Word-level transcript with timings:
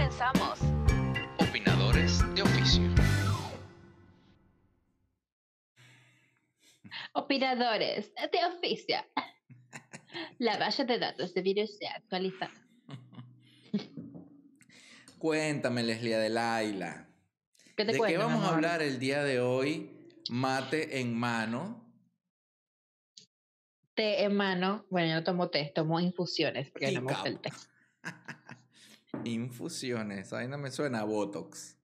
Comenzamos. 0.00 0.58
Opinadores 1.36 2.34
de 2.34 2.40
oficio. 2.40 2.82
Operadores 7.12 8.10
de 8.14 8.44
oficio. 8.46 8.96
La 10.38 10.56
base 10.56 10.86
de 10.86 10.98
datos 10.98 11.34
de 11.34 11.42
virus 11.42 11.76
se 11.76 11.86
actualiza. 11.86 12.48
Cuéntame, 15.18 15.82
Leslie 15.82 16.16
de 16.16 16.30
Laila. 16.30 17.06
¿Qué 17.76 17.84
te 17.84 17.86
¿De 17.88 17.92
qué 17.92 17.98
cuento, 17.98 18.20
mi 18.20 18.24
vamos 18.24 18.44
a 18.44 18.54
hablar 18.54 18.80
el 18.80 18.98
día 18.98 19.22
de 19.22 19.40
hoy? 19.40 20.08
Mate 20.30 20.98
en 20.98 21.14
mano. 21.14 21.92
Té 23.92 24.24
en 24.24 24.34
mano. 24.34 24.86
Bueno, 24.88 25.08
yo 25.08 25.14
no 25.16 25.24
tomo 25.24 25.50
té, 25.50 25.70
tomo 25.74 26.00
infusiones 26.00 26.70
porque 26.70 26.90
no 26.90 27.02
me 27.02 27.12
gusta 27.12 27.28
el 27.28 27.38
té. 27.38 27.50
Infusiones. 29.24 30.32
Ahí 30.32 30.48
no 30.48 30.58
me 30.58 30.70
suena 30.70 31.00
a 31.00 31.04
Botox. 31.04 31.78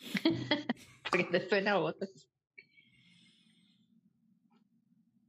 Porque 1.10 1.24
te 1.24 1.48
suena 1.48 1.72
a 1.72 1.78
votos. 1.78 2.28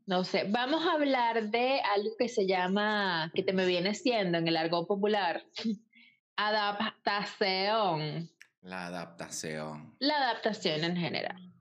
No 0.06 0.24
sé, 0.24 0.46
vamos 0.50 0.86
a 0.88 0.94
hablar 0.94 1.52
de 1.52 1.82
algo 1.82 2.10
que 2.18 2.30
se 2.30 2.48
llama, 2.48 3.32
que 3.36 3.44
te 3.44 3.54
me 3.54 3.68
viene 3.68 3.94
siendo 3.94 4.40
en 4.40 4.48
el 4.48 4.58
argot 4.58 4.88
popular, 4.88 5.44
adaptación. 6.36 8.32
La 8.62 8.88
adaptación. 8.88 9.96
La 10.00 10.18
adaptación 10.18 10.84
en 10.84 10.98
general. 10.98 11.54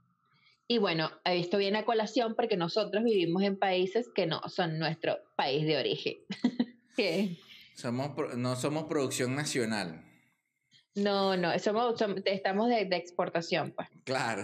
Y 0.66 0.78
bueno, 0.78 1.10
esto 1.24 1.58
viene 1.58 1.78
a 1.78 1.84
colación 1.84 2.34
porque 2.34 2.56
nosotros 2.56 3.04
vivimos 3.04 3.42
en 3.42 3.58
países 3.58 4.08
que 4.14 4.26
no 4.26 4.40
son 4.48 4.78
nuestro 4.78 5.18
país 5.36 5.66
de 5.66 5.78
origen. 5.78 6.14
Que 6.96 7.38
Somos, 7.78 8.10
no 8.36 8.56
somos 8.56 8.84
producción 8.88 9.36
nacional. 9.36 10.02
no, 10.96 11.36
no, 11.36 11.56
somos, 11.60 11.96
som- 12.00 12.20
estamos 12.24 12.68
de, 12.68 12.86
de 12.86 12.96
exportación, 12.96 13.70
pues. 13.70 13.88
Claro. 14.02 14.42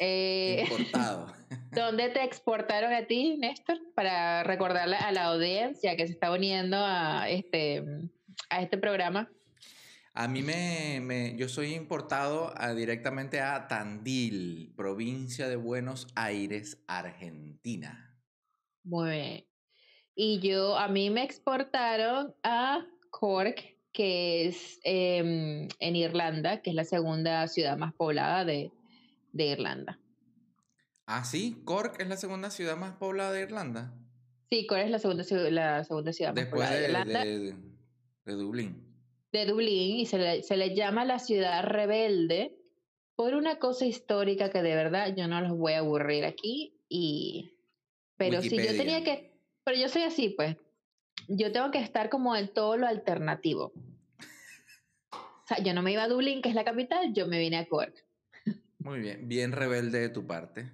Eh, 0.00 0.64
Importado. 0.68 1.32
¿Dónde 1.70 2.08
te 2.08 2.24
exportaron 2.24 2.92
a 2.92 3.06
ti, 3.06 3.36
Néstor? 3.38 3.78
Para 3.94 4.42
recordarle 4.42 4.96
a 4.96 5.12
la 5.12 5.26
audiencia 5.26 5.94
que 5.96 6.04
se 6.08 6.14
está 6.14 6.32
uniendo 6.32 6.76
a 6.84 7.28
este, 7.30 7.84
a 8.50 8.60
este 8.60 8.76
programa. 8.76 9.30
A 10.14 10.26
mí 10.26 10.42
me, 10.42 10.98
me- 11.00 11.36
yo 11.36 11.48
soy 11.48 11.74
importado 11.74 12.52
a- 12.56 12.74
directamente 12.74 13.40
a 13.40 13.68
Tandil, 13.68 14.72
provincia 14.76 15.48
de 15.48 15.54
Buenos 15.54 16.08
Aires, 16.16 16.82
Argentina. 16.88 18.18
Muy 18.82 19.10
bien. 19.10 19.44
Y 20.14 20.40
yo, 20.40 20.76
a 20.76 20.88
mí 20.88 21.10
me 21.10 21.22
exportaron 21.24 22.34
a 22.42 22.86
Cork, 23.10 23.76
que 23.92 24.46
es 24.46 24.78
em, 24.84 25.68
en 25.80 25.96
Irlanda, 25.96 26.60
que 26.62 26.70
es 26.70 26.76
la 26.76 26.84
segunda 26.84 27.46
ciudad 27.48 27.76
más 27.76 27.94
poblada 27.94 28.44
de, 28.44 28.70
de 29.32 29.46
Irlanda. 29.46 29.98
Ah, 31.06 31.24
sí, 31.24 31.62
Cork 31.64 32.00
es 32.00 32.08
la 32.08 32.16
segunda 32.16 32.50
ciudad 32.50 32.76
más 32.76 32.94
poblada 32.96 33.32
de 33.32 33.42
Irlanda. 33.42 33.92
Sí, 34.50 34.66
Cork 34.66 34.82
es 34.82 34.90
la 34.90 34.98
segunda, 34.98 35.24
la 35.50 35.84
segunda 35.84 36.12
ciudad 36.12 36.30
más 36.34 36.44
Después 36.44 36.52
poblada 36.62 36.74
de, 36.74 36.80
de, 36.80 36.86
Irlanda, 36.88 37.24
de, 37.24 37.38
de- 37.38 37.56
de 38.24 38.32
Dublín. 38.34 38.86
Dublín, 39.32 39.96
y 39.98 40.06
se 40.06 40.18
le, 40.18 40.42
se 40.42 40.56
le 40.56 40.74
llama 40.74 41.04
la 41.06 41.18
ciudad 41.18 41.64
rebelde 41.64 42.54
por 43.16 43.34
una 43.34 43.58
cosa 43.58 43.86
histórica 43.86 44.50
que 44.50 44.62
de 44.62 44.74
verdad 44.74 45.14
yo 45.16 45.26
no 45.26 45.40
los 45.40 45.56
voy 45.56 45.72
a 45.72 45.78
aburrir 45.78 46.24
aquí. 46.24 46.78
Y, 46.88 47.56
pero 48.16 48.42
si 48.42 48.50
yo 48.56 48.76
tenía 48.76 49.02
que, 49.02 49.31
pero 49.64 49.78
yo 49.78 49.88
soy 49.88 50.02
así, 50.02 50.30
pues, 50.30 50.56
yo 51.28 51.52
tengo 51.52 51.70
que 51.70 51.78
estar 51.78 52.08
como 52.10 52.34
en 52.36 52.52
todo 52.52 52.76
lo 52.76 52.86
alternativo. 52.86 53.72
O 55.12 55.46
sea, 55.46 55.58
yo 55.62 55.74
no 55.74 55.82
me 55.82 55.92
iba 55.92 56.04
a 56.04 56.08
Dublín, 56.08 56.40
que 56.42 56.48
es 56.48 56.54
la 56.54 56.64
capital, 56.64 57.12
yo 57.14 57.26
me 57.26 57.38
vine 57.38 57.58
a 57.58 57.66
Cork. 57.68 57.94
Muy 58.78 59.00
bien, 59.00 59.28
bien 59.28 59.52
rebelde 59.52 60.00
de 60.00 60.08
tu 60.08 60.26
parte. 60.26 60.70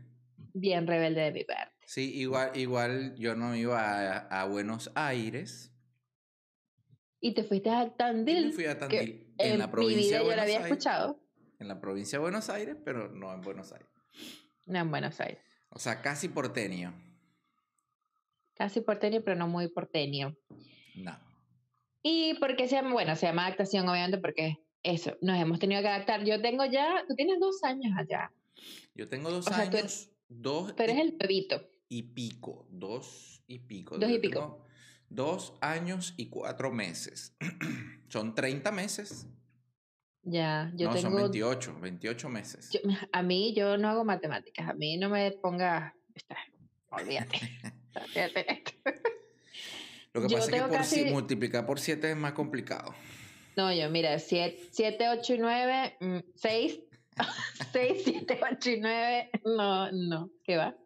Bien 0.55 0.87
rebelde 0.87 1.21
de 1.23 1.33
mi 1.33 1.45
parte. 1.45 1.75
Sí, 1.87 2.15
igual, 2.19 2.53
igual 2.55 3.15
yo 3.17 3.35
no 3.35 3.55
iba 3.57 3.81
a, 3.81 4.43
a 4.43 4.45
Buenos 4.45 4.91
Aires. 4.95 5.73
Y 7.21 7.35
te 7.35 7.45
fuiste 7.45 7.71
a 7.71 7.95
Tandil, 7.97 8.47
me 8.47 8.53
fui 8.53 8.67
a 8.67 8.79
Tandil, 8.79 9.35
en, 9.39 9.53
en 9.53 9.59
la 9.59 9.67
mi 9.67 9.73
provincia 9.73 10.01
vida 10.03 10.19
de 10.19 10.19
yo 10.19 10.25
Buenos 10.25 10.37
lo 10.37 10.43
había 10.43 10.57
Aires. 10.59 10.71
escuchado. 10.71 11.21
En 11.59 11.69
la 11.69 11.81
provincia 11.81 12.19
de 12.19 12.23
Buenos 12.23 12.49
Aires, 12.51 12.77
pero 12.85 13.09
no 13.09 13.33
en 13.35 13.41
Buenos 13.41 13.73
Aires. 13.73 13.89
No, 14.67 14.79
en 14.79 14.91
Buenos 14.91 15.21
Aires. 15.21 15.43
O 15.71 15.79
sea, 15.79 16.01
casi 16.03 16.29
porteño. 16.29 16.95
Casi 18.59 18.81
porteño, 18.81 19.23
pero 19.25 19.37
no 19.37 19.47
muy 19.49 19.69
porteño. 19.69 20.37
No. 20.97 21.17
¿Y 22.03 22.35
por 22.35 22.57
qué 22.57 22.67
se 22.69 22.75
llama? 22.77 22.93
Bueno, 22.93 23.15
se 23.17 23.27
llama 23.27 23.47
adaptación, 23.47 23.89
obviamente, 23.89 24.19
porque 24.19 24.57
eso, 24.83 25.17
nos 25.21 25.39
hemos 25.39 25.59
tenido 25.61 25.81
que 25.81 25.89
adaptar. 25.89 26.25
Yo 26.25 26.41
tengo 26.43 26.65
ya, 26.65 27.05
tú 27.09 27.15
tienes 27.15 27.39
dos 27.41 27.63
años 27.63 27.93
allá. 27.97 28.33
Yo 28.95 29.09
tengo 29.09 29.31
dos 29.31 29.47
O 29.47 29.51
sea, 29.53 29.71
tú 29.71 29.77
años, 29.77 30.11
dos 30.29 30.75
Tú 30.75 30.83
eres 30.83 30.97
y, 30.97 31.01
el 31.01 31.13
bebito. 31.13 31.63
y 31.89 32.03
pico. 32.03 32.67
Dos 32.71 33.43
y 33.47 33.61
pico. 33.61 33.97
Dos 33.97 34.11
y 34.11 34.19
pico. 34.19 34.65
Dos 35.09 35.55
años 35.61 36.15
y 36.17 36.29
cuatro 36.29 36.71
meses. 36.73 37.37
Son 38.09 38.35
30 38.35 38.73
meses. 38.73 39.27
Ya, 40.23 40.71
yo 40.75 40.89
no, 40.89 40.95
son 40.97 41.13
tengo. 41.13 41.17
28, 41.23 41.79
28 41.81 42.29
meses. 42.29 42.71
yo- 42.71 42.81
a 43.13 43.23
mí, 43.23 43.55
yo 43.55 43.79
no 43.79 43.89
hago 43.89 44.05
matemáticas. 44.05 44.69
A 44.69 44.75
mí 44.75 44.97
no 44.99 45.09
me 45.09 45.31
ponga. 45.33 45.95
está, 46.15 46.37
Olvídate. 46.91 47.39
Lo 50.15 50.23
que 50.23 50.29
yo 50.29 50.39
pasa 50.39 50.51
es 50.57 50.63
que 50.63 50.69
por 50.69 50.85
si- 50.85 51.03
casi- 51.03 51.05
multiplicar 51.13 51.67
por 51.67 51.79
7 51.81 52.11
es 52.11 52.17
más 52.17 52.33
complicado. 52.33 52.95
No, 53.57 53.73
yo, 53.73 53.91
mira, 53.91 54.19
7, 54.19 55.09
8 55.11 55.35
y 55.35 55.39
9, 55.39 55.97
6, 56.35 56.81
6, 57.73 58.03
7, 58.05 58.41
8 58.53 58.71
y 58.71 58.81
9, 58.81 59.31
no, 59.45 59.91
no, 59.93 60.31
¿qué 60.45 60.57
va? 60.57 60.77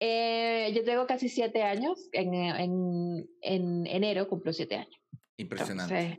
Eh, 0.00 0.72
yo 0.74 0.84
tengo 0.84 1.06
casi 1.06 1.28
7 1.28 1.62
años, 1.62 2.08
en, 2.12 2.34
en, 2.34 3.28
en 3.40 3.86
enero 3.86 4.28
cumplo 4.28 4.52
7 4.52 4.76
años. 4.76 5.00
Impresionante. 5.36 5.94
Entonces, 5.96 6.18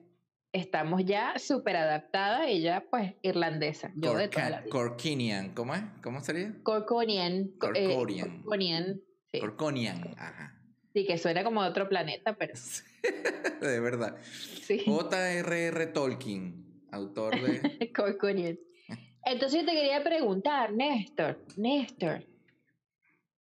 estamos 0.54 1.04
ya 1.06 1.34
súper 1.38 1.76
adaptadas 1.78 2.50
y 2.50 2.62
ya 2.62 2.86
pues 2.90 3.14
irlandesa, 3.24 3.92
yo 3.96 4.16
de 4.16 4.28
toda 4.30 4.50
la 4.50 4.58
Corca- 4.58 4.62
vida. 4.62 4.72
Corkinian, 4.72 5.54
¿cómo 5.54 5.76
es? 5.76 5.82
¿Cómo 6.02 6.22
sería? 6.22 6.54
Corconian. 6.64 7.50
co- 7.60 7.72
eh, 7.76 7.88
Corcorian. 7.88 8.38
Corconian, 8.44 9.02
sí. 9.34 9.40
Corconian, 9.40 10.16
ajá. 10.18 10.60
Sí, 10.94 11.06
que 11.08 11.18
suena 11.18 11.44
como 11.44 11.64
de 11.64 11.70
otro 11.70 11.90
planeta, 11.90 12.36
pero 12.36 12.54
De 13.62 13.80
verdad. 13.80 14.16
sí. 14.22 14.84
J.R.R. 14.86 15.88
Tolkien, 15.88 16.86
autor 16.92 17.42
de... 17.42 17.92
Corconian. 17.96 18.60
Entonces 19.26 19.62
yo 19.62 19.66
te 19.66 19.74
quería 19.74 20.04
preguntar, 20.04 20.72
Néstor, 20.74 21.44
Néstor, 21.58 22.28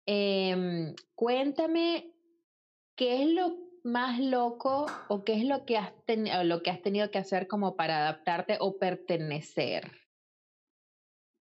em, 0.06 0.94
cuéntame 1.14 2.14
qué 2.96 3.22
es 3.22 3.28
lo 3.30 3.58
más 3.84 4.18
loco 4.20 4.86
o 5.08 5.24
qué 5.24 5.34
es 5.34 5.44
lo 5.44 5.64
que 5.66 5.76
has 5.76 5.92
tenido 6.06 6.44
lo 6.44 6.62
que 6.62 6.70
has 6.70 6.80
tenido 6.82 7.10
que 7.10 7.18
hacer 7.18 7.48
como 7.48 7.74
para 7.74 7.98
adaptarte 7.98 8.56
o 8.60 8.78
pertenecer 8.78 9.90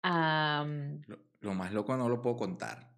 Lo, 0.01 1.19
lo 1.41 1.53
más 1.53 1.73
loco 1.73 1.97
no 1.97 2.07
lo 2.07 2.21
puedo 2.21 2.37
contar. 2.37 2.91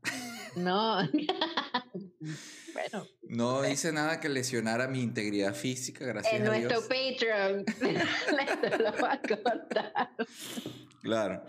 No 0.55 0.97
bueno 2.73 3.05
No 3.23 3.61
dice 3.61 3.91
nada 3.91 4.19
que 4.19 4.29
lesionara 4.29 4.87
mi 4.87 5.01
integridad 5.01 5.53
física, 5.55 6.05
gracias 6.05 6.33
en 6.35 6.43
a 6.43 6.45
nuestro 6.45 6.81
Dios. 6.81 6.87
Patreon 6.87 7.65
Néstor 8.37 8.81
lo 8.81 8.91
va 9.01 9.13
a 9.13 9.21
contar 9.21 10.09
Claro. 11.01 11.43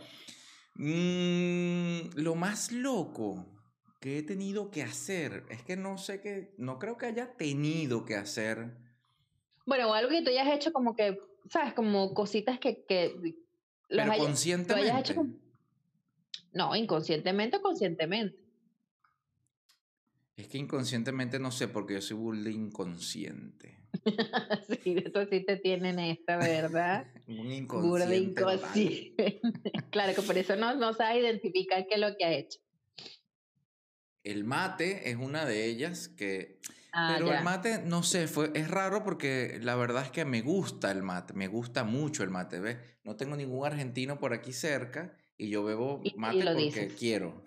Mm, 0.77 2.11
lo 2.17 2.35
más 2.35 2.73
loco 2.73 3.47
que 4.01 4.19
he 4.19 4.23
tenido 4.23 4.71
que 4.71 4.83
hacer 4.83 5.45
es 5.49 5.63
que 5.63 5.77
no 5.77 5.97
sé 5.97 6.21
qué, 6.21 6.55
no 6.59 6.79
creo 6.79 6.99
que 6.99 7.07
haya 7.07 7.37
tenido 7.37 8.05
que 8.05 8.17
hacer. 8.17 8.77
Bueno, 9.65 9.91
o 9.91 9.95
algo 9.95 10.11
que 10.11 10.23
tú 10.23 10.31
hayas 10.31 10.49
hecho 10.55 10.73
como 10.73 10.95
que, 10.97 11.19
¿sabes? 11.51 11.73
Como 11.73 12.13
cositas 12.13 12.59
que... 12.59 12.85
que 12.85 13.35
Pero 13.89 14.03
haya- 14.03 14.17
tú 14.17 14.25
conscientemente. 14.25 14.91
hayas 14.91 15.01
hecho 15.09 15.15
como- 15.15 15.35
No, 16.53 16.75
inconscientemente 16.77 17.57
o 17.59 17.63
conscientemente. 17.63 18.37
Es 20.37 20.49
que 20.49 20.59
inconscientemente 20.59 21.39
no 21.39 21.51
sé, 21.53 21.69
porque 21.69 21.95
yo 21.95 22.01
soy 22.01 22.17
burda 22.17 22.51
inconsciente. 22.51 23.79
sí, 24.83 24.97
eso 25.05 25.25
sí 25.31 25.41
te 25.45 25.57
tienen 25.59 25.99
esta, 26.01 26.37
¿verdad? 26.37 27.07
Un 27.29 27.37
Burda 27.69 28.15
inconsciente. 28.15 28.41
total. 28.43 28.59
inconsciente. 28.59 29.41
claro 29.91 30.15
que 30.15 30.23
por 30.23 30.37
eso 30.37 30.57
no, 30.57 30.75
no 30.75 30.93
sabes 30.93 31.23
identificar 31.23 31.87
qué 31.87 31.95
es 31.95 32.01
lo 32.01 32.17
que 32.17 32.25
ha 32.25 32.33
hecho. 32.33 32.59
El 34.25 34.45
mate 34.45 35.11
es 35.11 35.17
una 35.17 35.45
de 35.45 35.67
ellas 35.67 36.09
que... 36.09 36.59
Ah, 36.93 37.15
Pero 37.17 37.27
ya. 37.29 37.39
el 37.39 37.45
mate, 37.45 37.83
no 37.85 38.03
sé, 38.05 38.29
fue, 38.29 38.51
es 38.55 38.69
raro 38.71 39.03
porque 39.03 39.59
la 39.61 39.75
verdad 39.75 40.05
es 40.05 40.11
que 40.13 40.25
me 40.25 40.43
gusta 40.43 40.93
el 40.93 41.03
mate, 41.03 41.35
me 41.35 41.49
gusta 41.49 41.83
mucho 41.83 42.23
el 42.23 42.31
mate, 42.31 42.61
¿ves? 42.61 42.77
No 43.03 43.17
tengo 43.17 43.35
ningún 43.37 43.67
argentino 43.67 44.19
por 44.21 44.33
aquí 44.33 44.53
cerca 44.53 45.17
y 45.37 45.49
yo 45.49 45.65
bebo 45.65 46.01
Y- 46.05 46.11
y 46.15 46.19
mate 46.19 46.45
porque 46.45 46.63
dices. 46.65 46.93
quiero. 46.97 47.43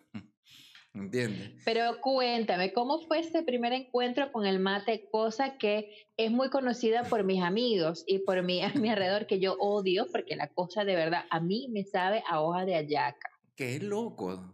¿Entiendes? 0.97 1.51
Pero 1.63 2.01
cuéntame, 2.01 2.73
¿cómo 2.73 2.99
fue 2.99 3.19
ese 3.19 3.43
primer 3.43 3.73
encuentro 3.73 4.31
con 4.31 4.45
el 4.45 4.59
mate? 4.59 5.07
Cosa 5.11 5.57
que 5.57 6.09
es 6.17 6.31
muy 6.31 6.49
conocida 6.49 7.03
por 7.03 7.23
mis 7.23 7.43
amigos 7.43 8.03
y 8.07 8.19
por 8.19 8.41
mí 8.43 8.63
a 8.63 8.69
mi 8.73 8.89
alrededor, 8.89 9.27
que 9.27 9.39
yo 9.39 9.55
odio, 9.59 10.07
porque 10.11 10.35
la 10.35 10.47
cosa 10.47 10.85
de 10.85 10.95
verdad 10.95 11.25
a 11.29 11.39
mí 11.39 11.67
me 11.69 11.83
sabe 11.83 12.23
a 12.27 12.41
hoja 12.41 12.65
de 12.65 12.75
ayaca. 12.75 13.29
Qué 13.55 13.79
loco. 13.79 14.53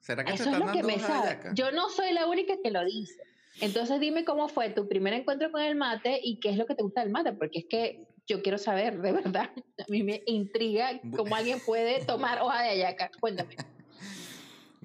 ¿Será 0.00 0.24
que 0.24 0.32
Eso 0.32 0.50
es 0.50 0.58
lo 0.58 0.72
que 0.72 0.82
me 0.82 0.98
sabe. 0.98 1.38
Yo 1.54 1.72
no 1.72 1.88
soy 1.88 2.12
la 2.12 2.26
única 2.26 2.54
que 2.62 2.70
lo 2.70 2.84
dice. 2.84 3.20
Entonces 3.60 4.00
dime 4.00 4.24
cómo 4.24 4.48
fue 4.48 4.70
tu 4.70 4.88
primer 4.88 5.12
encuentro 5.12 5.50
con 5.50 5.62
el 5.62 5.74
mate 5.74 6.20
y 6.22 6.40
qué 6.40 6.50
es 6.50 6.56
lo 6.56 6.66
que 6.66 6.74
te 6.74 6.82
gusta 6.82 7.02
del 7.02 7.10
mate, 7.10 7.32
porque 7.32 7.60
es 7.60 7.66
que 7.68 8.06
yo 8.26 8.42
quiero 8.42 8.58
saber, 8.58 9.00
de 9.00 9.12
verdad. 9.12 9.50
A 9.78 9.84
mí 9.88 10.02
me 10.02 10.22
intriga 10.26 11.00
cómo 11.16 11.34
alguien 11.34 11.60
puede 11.60 12.04
tomar 12.04 12.40
hoja 12.40 12.62
de 12.62 12.70
ayaca. 12.70 13.10
Cuéntame. 13.20 13.56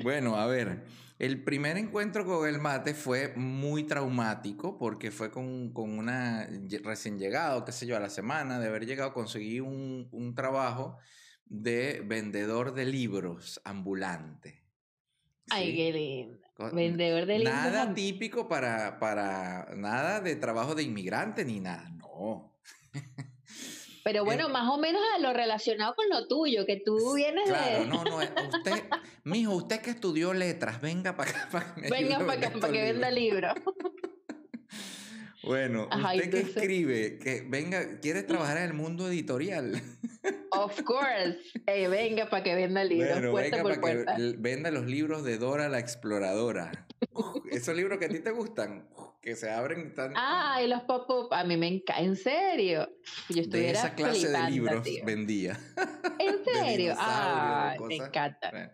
Bueno, 0.03 0.35
a 0.37 0.45
ver, 0.45 0.83
el 1.19 1.43
primer 1.43 1.77
encuentro 1.77 2.25
con 2.25 2.47
el 2.47 2.59
mate 2.59 2.93
fue 2.93 3.33
muy 3.35 3.83
traumático 3.83 4.77
porque 4.77 5.09
fue 5.11 5.31
con, 5.31 5.73
con 5.73 5.97
una 5.97 6.47
recién 6.83 7.17
llegado, 7.17 7.65
qué 7.65 7.71
sé 7.71 7.87
yo, 7.87 7.95
a 7.97 7.99
la 7.99 8.09
semana 8.09 8.59
de 8.59 8.67
haber 8.67 8.85
llegado, 8.85 9.13
conseguí 9.13 9.59
un, 9.59 10.07
un 10.11 10.35
trabajo 10.35 10.97
de 11.45 12.03
vendedor 12.05 12.73
de 12.73 12.85
libros 12.85 13.59
ambulante. 13.63 14.63
Ay, 15.49 15.75
qué 15.75 15.91
lindo. 15.93 16.39
Vendedor 16.73 17.25
de 17.25 17.39
libros. 17.39 17.53
Nada 17.53 17.93
típico 17.93 18.47
para, 18.47 18.99
para 18.99 19.69
nada 19.75 20.19
de 20.19 20.35
trabajo 20.35 20.75
de 20.75 20.83
inmigrante 20.83 21.45
ni 21.45 21.59
nada, 21.59 21.89
no. 21.89 22.59
Pero 24.07 24.23
bueno, 24.23 24.45
en- 24.45 24.53
más 24.53 24.69
o 24.69 24.77
menos 24.77 25.01
a 25.15 25.19
lo 25.19 25.33
relacionado 25.33 25.93
con 25.95 26.07
lo 26.07 26.27
tuyo, 26.29 26.65
que 26.65 26.77
tú 26.77 27.13
vienes 27.13 27.43
Claro, 27.49 27.79
de... 27.79 27.85
no, 27.87 28.03
no, 28.05 28.21
eh, 28.21 28.29
usted, 28.55 28.83
mijo, 29.25 29.53
usted 29.53 29.81
que 29.81 29.89
estudió 29.89 30.33
letras, 30.33 30.79
venga 30.79 31.17
para 31.17 31.31
acá 31.31 31.49
para 31.51 31.75
que 31.75 31.81
me 31.81 31.89
Venga 31.89 32.19
para 32.19 32.33
acá, 32.47 32.51
para 32.57 32.71
que 32.71 32.81
venda 32.83 33.11
libros. 33.11 33.53
Bueno, 35.43 35.87
Ajá, 35.91 36.15
usted 36.15 36.29
que 36.31 36.39
escribe, 36.39 37.19
que 37.19 37.41
venga, 37.47 37.99
quiere 37.99 38.23
trabajar 38.23 38.57
en 38.57 38.63
el 38.63 38.73
mundo 38.73 39.07
editorial. 39.07 39.81
Of 40.51 40.81
course. 40.83 41.37
Ey, 41.67 41.87
venga 41.87 42.29
para 42.29 42.43
que 42.43 42.55
venda 42.55 42.83
libros, 42.83 43.11
Bueno, 43.13 43.31
puerta 43.31 43.57
venga 43.57 43.63
por 43.63 43.81
para 43.81 43.95
que 43.97 44.03
puerta. 44.03 44.35
venda 44.39 44.71
los 44.71 44.85
libros 44.87 45.23
de 45.23 45.37
Dora 45.37 45.69
la 45.69 45.79
Exploradora. 45.79 46.71
Uf, 47.13 47.45
Esos 47.51 47.75
libros 47.75 47.99
que 47.99 48.05
a 48.05 48.09
ti 48.09 48.19
te 48.19 48.31
gustan, 48.31 48.87
uf, 48.97 49.09
que 49.21 49.35
se 49.35 49.51
abren 49.51 49.93
tan... 49.93 50.13
Ah, 50.15 50.59
y 50.63 50.67
los 50.67 50.81
pop-up, 50.83 51.31
a 51.33 51.43
mí 51.43 51.55
me 51.57 51.67
encanta, 51.67 52.01
en 52.01 52.15
serio. 52.15 52.89
Yo 53.29 53.35
de 53.35 53.41
estuviera 53.41 53.79
esa 53.79 53.93
clase 53.93 54.29
de 54.29 54.49
libros 54.49 54.83
tío. 54.83 55.05
vendía. 55.05 55.59
¿En 56.17 56.37
de 56.43 56.51
serio? 56.53 56.89
de 56.93 56.95
Ah, 56.97 57.75
me 57.87 57.95
encanta. 57.97 58.49
Bueno. 58.51 58.71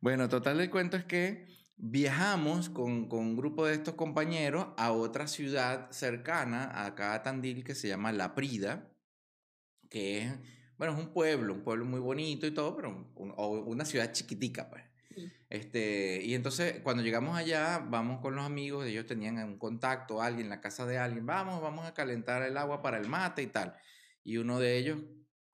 Bueno, 0.00 0.28
total 0.28 0.60
el 0.60 0.70
cuento 0.70 0.96
es 0.96 1.04
que 1.04 1.46
viajamos 1.76 2.68
con, 2.70 3.08
con 3.08 3.20
un 3.20 3.36
grupo 3.36 3.66
de 3.66 3.74
estos 3.74 3.94
compañeros 3.94 4.68
a 4.76 4.92
otra 4.92 5.26
ciudad 5.28 5.90
cercana, 5.90 6.84
acá 6.86 7.14
a 7.14 7.22
Tandil, 7.22 7.64
que 7.64 7.74
se 7.74 7.88
llama 7.88 8.12
La 8.12 8.34
Prida, 8.34 8.92
que 9.90 10.18
es, 10.22 10.38
bueno, 10.78 10.94
es 10.94 11.00
un 11.06 11.12
pueblo, 11.12 11.54
un 11.54 11.62
pueblo 11.64 11.84
muy 11.84 12.00
bonito 12.00 12.46
y 12.46 12.52
todo, 12.52 12.74
pero 12.76 13.12
un- 13.14 13.34
una 13.66 13.84
ciudad 13.84 14.12
chiquitica, 14.12 14.70
pues. 14.70 14.84
Este, 15.50 16.22
y 16.24 16.34
entonces 16.34 16.80
cuando 16.82 17.02
llegamos 17.02 17.36
allá, 17.38 17.78
vamos 17.80 18.20
con 18.20 18.34
los 18.36 18.44
amigos, 18.46 18.86
ellos 18.86 19.06
tenían 19.06 19.38
un 19.38 19.58
contacto, 19.58 20.22
alguien, 20.22 20.46
en 20.46 20.50
la 20.50 20.60
casa 20.60 20.86
de 20.86 20.98
alguien, 20.98 21.26
vamos, 21.26 21.62
vamos 21.62 21.86
a 21.86 21.94
calentar 21.94 22.42
el 22.42 22.56
agua 22.58 22.82
para 22.82 22.98
el 22.98 23.06
mate 23.08 23.42
y 23.42 23.48
tal. 23.48 23.76
Y 24.24 24.38
uno 24.38 24.58
de 24.60 24.78
ellos 24.78 25.02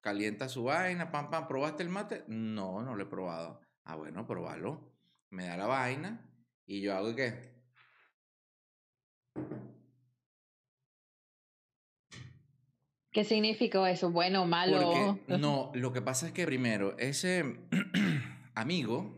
calienta 0.01 0.49
su 0.49 0.63
vaina, 0.65 1.11
pam, 1.11 1.29
pam, 1.29 1.47
¿probaste 1.47 1.83
el 1.83 1.89
mate? 1.89 2.25
No, 2.27 2.81
no 2.83 2.95
lo 2.95 3.03
he 3.03 3.07
probado. 3.07 3.61
Ah, 3.83 3.95
bueno, 3.95 4.25
probalo. 4.27 4.90
Me 5.31 5.47
da 5.47 5.55
la 5.55 5.65
vaina 5.65 6.19
y 6.65 6.81
yo 6.81 6.93
hago 6.93 7.15
qué? 7.15 7.51
¿Qué 13.13 13.23
significó 13.23 13.87
eso? 13.87 14.11
Bueno, 14.11 14.45
malo. 14.45 14.81
Porque, 14.81 15.37
no, 15.37 15.71
lo 15.73 15.93
que 15.93 16.01
pasa 16.01 16.27
es 16.27 16.33
que 16.33 16.45
primero, 16.45 16.97
ese 16.97 17.59
amigo 18.55 19.15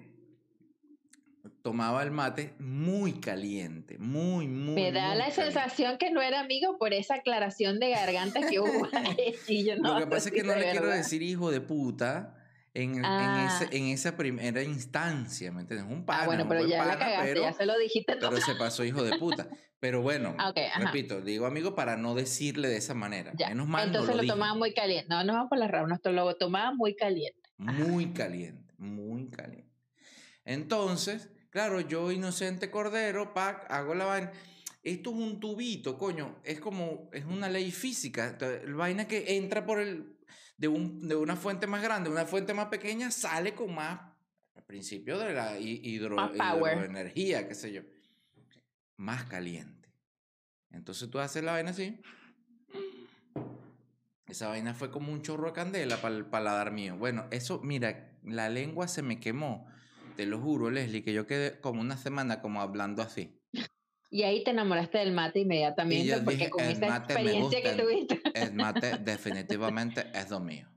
tomaba 1.63 2.03
el 2.03 2.11
mate 2.11 2.53
muy 2.59 3.13
caliente, 3.13 3.97
muy, 3.97 4.47
muy. 4.47 4.75
Me 4.75 4.91
da 4.91 5.09
muy 5.09 5.17
la 5.17 5.29
caliente. 5.29 5.43
sensación 5.43 5.97
que 5.97 6.11
no 6.11 6.21
era 6.21 6.41
amigo 6.41 6.77
por 6.77 6.93
esa 6.93 7.15
aclaración 7.15 7.79
de 7.79 7.89
garganta 7.89 8.47
que 8.47 8.59
hubo. 8.59 8.87
Y 9.47 9.63
yo 9.65 9.77
no 9.77 9.95
Lo 9.95 9.99
que 9.99 10.07
pasa 10.07 10.29
es 10.29 10.35
que 10.35 10.43
no 10.43 10.55
le 10.55 10.69
quiero 10.69 10.89
decir 10.89 11.23
hijo 11.23 11.49
de 11.49 11.61
puta 11.61 12.35
en, 12.73 12.95
en 12.95 13.05
Ah. 13.05 13.59
ese- 13.61 13.75
en 13.77 13.85
esa 13.87 14.17
primera 14.17 14.63
instancia, 14.63 15.51
¿me 15.51 15.61
entiendes? 15.61 15.87
Un 15.89 16.05
pana, 16.05 16.23
Ah, 16.23 16.25
bueno, 16.25 16.47
pero 16.47 16.65
ya 16.65 16.77
la 16.79 16.83
pana, 16.93 16.99
cagaste, 16.99 17.27
pero, 17.27 17.41
ya 17.41 17.53
se 17.53 17.65
lo 17.65 17.77
dijiste 17.77 18.15
todo. 18.15 18.29
pero 18.31 18.41
se 18.41 18.55
pasó 18.55 18.83
hijo 18.83 19.03
de 19.03 19.17
puta. 19.19 19.47
Pero 19.79 20.01
bueno, 20.01 20.33
Ah, 20.39 20.49
ok, 20.49 20.57
ajá. 20.57 20.79
repito, 20.79 21.21
digo 21.21 21.45
amigo 21.45 21.75
para 21.75 21.97
no 21.97 22.15
decirle 22.15 22.69
de 22.69 22.77
esa 22.77 22.93
manera. 22.93 23.31
Ya, 23.37 23.49
Menos 23.49 23.67
mal 23.67 23.87
Entonces 23.87 24.09
no 24.15 24.21
lo, 24.21 24.23
lo 24.27 24.33
tomaba 24.33 24.55
muy 24.55 24.73
caliente. 24.73 25.07
No, 25.09 25.23
no 25.23 25.33
vamos 25.33 25.49
por 25.49 25.57
las 25.59 25.69
ramas, 25.69 25.97
esto 25.97 26.11
lo 26.11 26.35
tomaba 26.35 26.73
muy 26.73 26.95
caliente. 26.95 27.41
Muy 27.57 28.11
caliente, 28.13 28.73
muy 28.77 29.29
caliente. 29.29 29.69
Entonces, 30.45 31.29
claro, 31.49 31.79
yo 31.81 32.11
inocente 32.11 32.69
cordero, 32.71 33.33
pac, 33.33 33.65
hago 33.71 33.93
la 33.93 34.05
vaina. 34.05 34.31
Esto 34.81 35.11
es 35.11 35.15
un 35.15 35.39
tubito, 35.39 35.97
coño, 35.97 36.35
es 36.43 36.59
como, 36.59 37.09
es 37.13 37.23
una 37.25 37.49
ley 37.49 37.71
física. 37.71 38.37
El 38.41 38.73
vaina 38.73 39.07
que 39.07 39.37
entra 39.37 39.65
por 39.65 39.79
el, 39.79 40.17
de, 40.57 40.67
un, 40.67 41.07
de 41.07 41.15
una 41.15 41.35
fuente 41.35 41.67
más 41.67 41.81
grande, 41.83 42.09
una 42.09 42.25
fuente 42.25 42.53
más 42.53 42.67
pequeña, 42.67 43.11
sale 43.11 43.53
con 43.55 43.73
más, 43.73 43.99
al 44.55 44.63
principio 44.63 45.17
de 45.19 45.33
la 45.33 45.59
hi- 45.59 45.81
hidro, 45.83 46.17
hidroenergía, 46.35 47.47
qué 47.47 47.55
sé 47.55 47.71
yo, 47.73 47.81
más 48.97 49.25
caliente. 49.25 49.89
Entonces 50.71 51.09
tú 51.09 51.19
haces 51.19 51.43
la 51.43 51.53
vaina 51.53 51.71
así. 51.71 51.99
Esa 54.27 54.47
vaina 54.47 54.73
fue 54.73 54.89
como 54.89 55.11
un 55.11 55.21
chorro 55.21 55.47
de 55.47 55.53
candela 55.53 55.97
para 56.01 56.15
el 56.15 56.25
paladar 56.25 56.71
mío. 56.71 56.97
Bueno, 56.97 57.25
eso, 57.31 57.59
mira, 57.61 58.11
la 58.23 58.49
lengua 58.49 58.87
se 58.87 59.01
me 59.03 59.19
quemó. 59.19 59.67
Te 60.15 60.25
lo 60.25 60.39
juro, 60.39 60.69
Leslie, 60.69 61.03
que 61.03 61.13
yo 61.13 61.27
quedé 61.27 61.59
como 61.59 61.81
una 61.81 61.97
semana 61.97 62.41
como 62.41 62.61
hablando 62.61 63.01
así. 63.01 63.39
Y 64.09 64.21
ahí 64.21 64.43
te 64.43 64.51
enamoraste 64.51 64.99
del 64.99 65.11
mate 65.11 65.39
inmediatamente 65.39 66.19
porque 66.23 66.37
dije, 66.37 66.49
con 66.51 66.63
"El 66.65 66.73
esa 66.73 66.97
experiencia 66.97 67.61
que 67.63 67.69
gusta". 67.69 67.83
tuviste. 67.83 68.21
El 68.33 68.53
mate 68.53 68.97
definitivamente 68.99 70.09
es 70.13 70.29
lo 70.29 70.39
mío. 70.39 70.67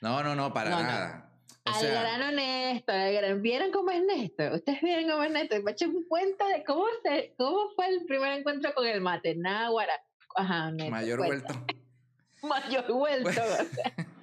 No, 0.00 0.22
no, 0.22 0.34
no, 0.34 0.52
para 0.52 0.70
No, 0.70 0.76
no. 0.76 0.82
nada. 0.82 1.24
O 1.66 1.70
al 1.70 1.80
sea, 1.80 2.00
grano 2.02 2.32
Néstor, 2.32 2.94
al 2.94 3.12
grano. 3.12 3.40
¿Vieron 3.42 3.70
cómo 3.72 3.90
es 3.90 4.02
Néstor? 4.02 4.52
Ustedes 4.52 4.80
vieron 4.80 5.10
cómo 5.10 5.22
es 5.24 5.30
Néstor. 5.30 5.62
Me 5.62 5.72
echen 5.72 5.92
cuenta 6.08 6.46
de 6.48 6.64
cómo, 6.64 6.84
se, 7.02 7.34
cómo 7.36 7.70
fue 7.74 7.88
el 7.88 8.04
primer 8.06 8.38
encuentro 8.38 8.72
con 8.74 8.86
el 8.86 9.00
mate. 9.00 9.34
Náguara. 9.34 9.92
Ajá, 10.36 10.70
Néstor, 10.70 10.90
mayor 10.90 11.18
cuenta. 11.18 11.52
vuelto. 11.54 11.74
Mayor 12.42 12.92
vuelto. 12.92 13.30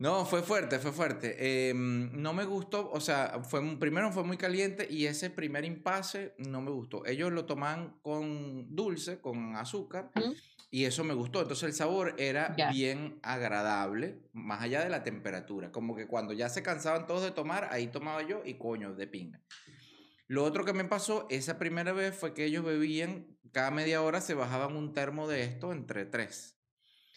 No, 0.00 0.24
fue 0.24 0.42
fuerte, 0.42 0.78
fue 0.78 0.92
fuerte. 0.92 1.68
Em, 1.68 2.10
no 2.22 2.32
me 2.32 2.46
gustó, 2.46 2.90
o 2.90 3.00
sea, 3.00 3.42
fue, 3.44 3.60
primero 3.78 4.10
fue 4.10 4.24
muy 4.24 4.38
caliente 4.38 4.86
y 4.88 5.04
ese 5.04 5.28
primer 5.28 5.66
impasse 5.66 6.34
no 6.38 6.62
me 6.62 6.70
gustó. 6.70 7.04
Ellos 7.04 7.30
lo 7.30 7.44
toman 7.44 8.00
con 8.00 8.74
dulce, 8.74 9.20
con 9.20 9.56
azúcar. 9.56 10.10
Y 10.70 10.84
eso 10.84 11.02
me 11.04 11.14
gustó. 11.14 11.40
Entonces 11.42 11.64
el 11.64 11.72
sabor 11.74 12.14
era 12.18 12.54
bien 12.72 13.18
agradable, 13.22 14.18
más 14.32 14.62
allá 14.62 14.82
de 14.84 14.88
la 14.90 15.02
temperatura. 15.02 15.70
Como 15.72 15.96
que 15.96 16.06
cuando 16.06 16.32
ya 16.32 16.48
se 16.48 16.62
cansaban 16.62 17.06
todos 17.06 17.22
de 17.24 17.30
tomar, 17.32 17.68
ahí 17.72 17.88
tomaba 17.88 18.22
yo 18.22 18.42
y 18.44 18.54
coño, 18.54 18.94
de 18.94 19.06
pinga. 19.06 19.40
Lo 20.28 20.44
otro 20.44 20.64
que 20.64 20.72
me 20.72 20.84
pasó 20.84 21.26
esa 21.28 21.58
primera 21.58 21.92
vez 21.92 22.14
fue 22.16 22.34
que 22.34 22.44
ellos 22.44 22.64
bebían, 22.64 23.26
cada 23.52 23.72
media 23.72 24.00
hora 24.00 24.20
se 24.20 24.34
bajaban 24.34 24.76
un 24.76 24.92
termo 24.94 25.26
de 25.26 25.42
esto 25.42 25.72
entre 25.72 26.06
tres. 26.06 26.56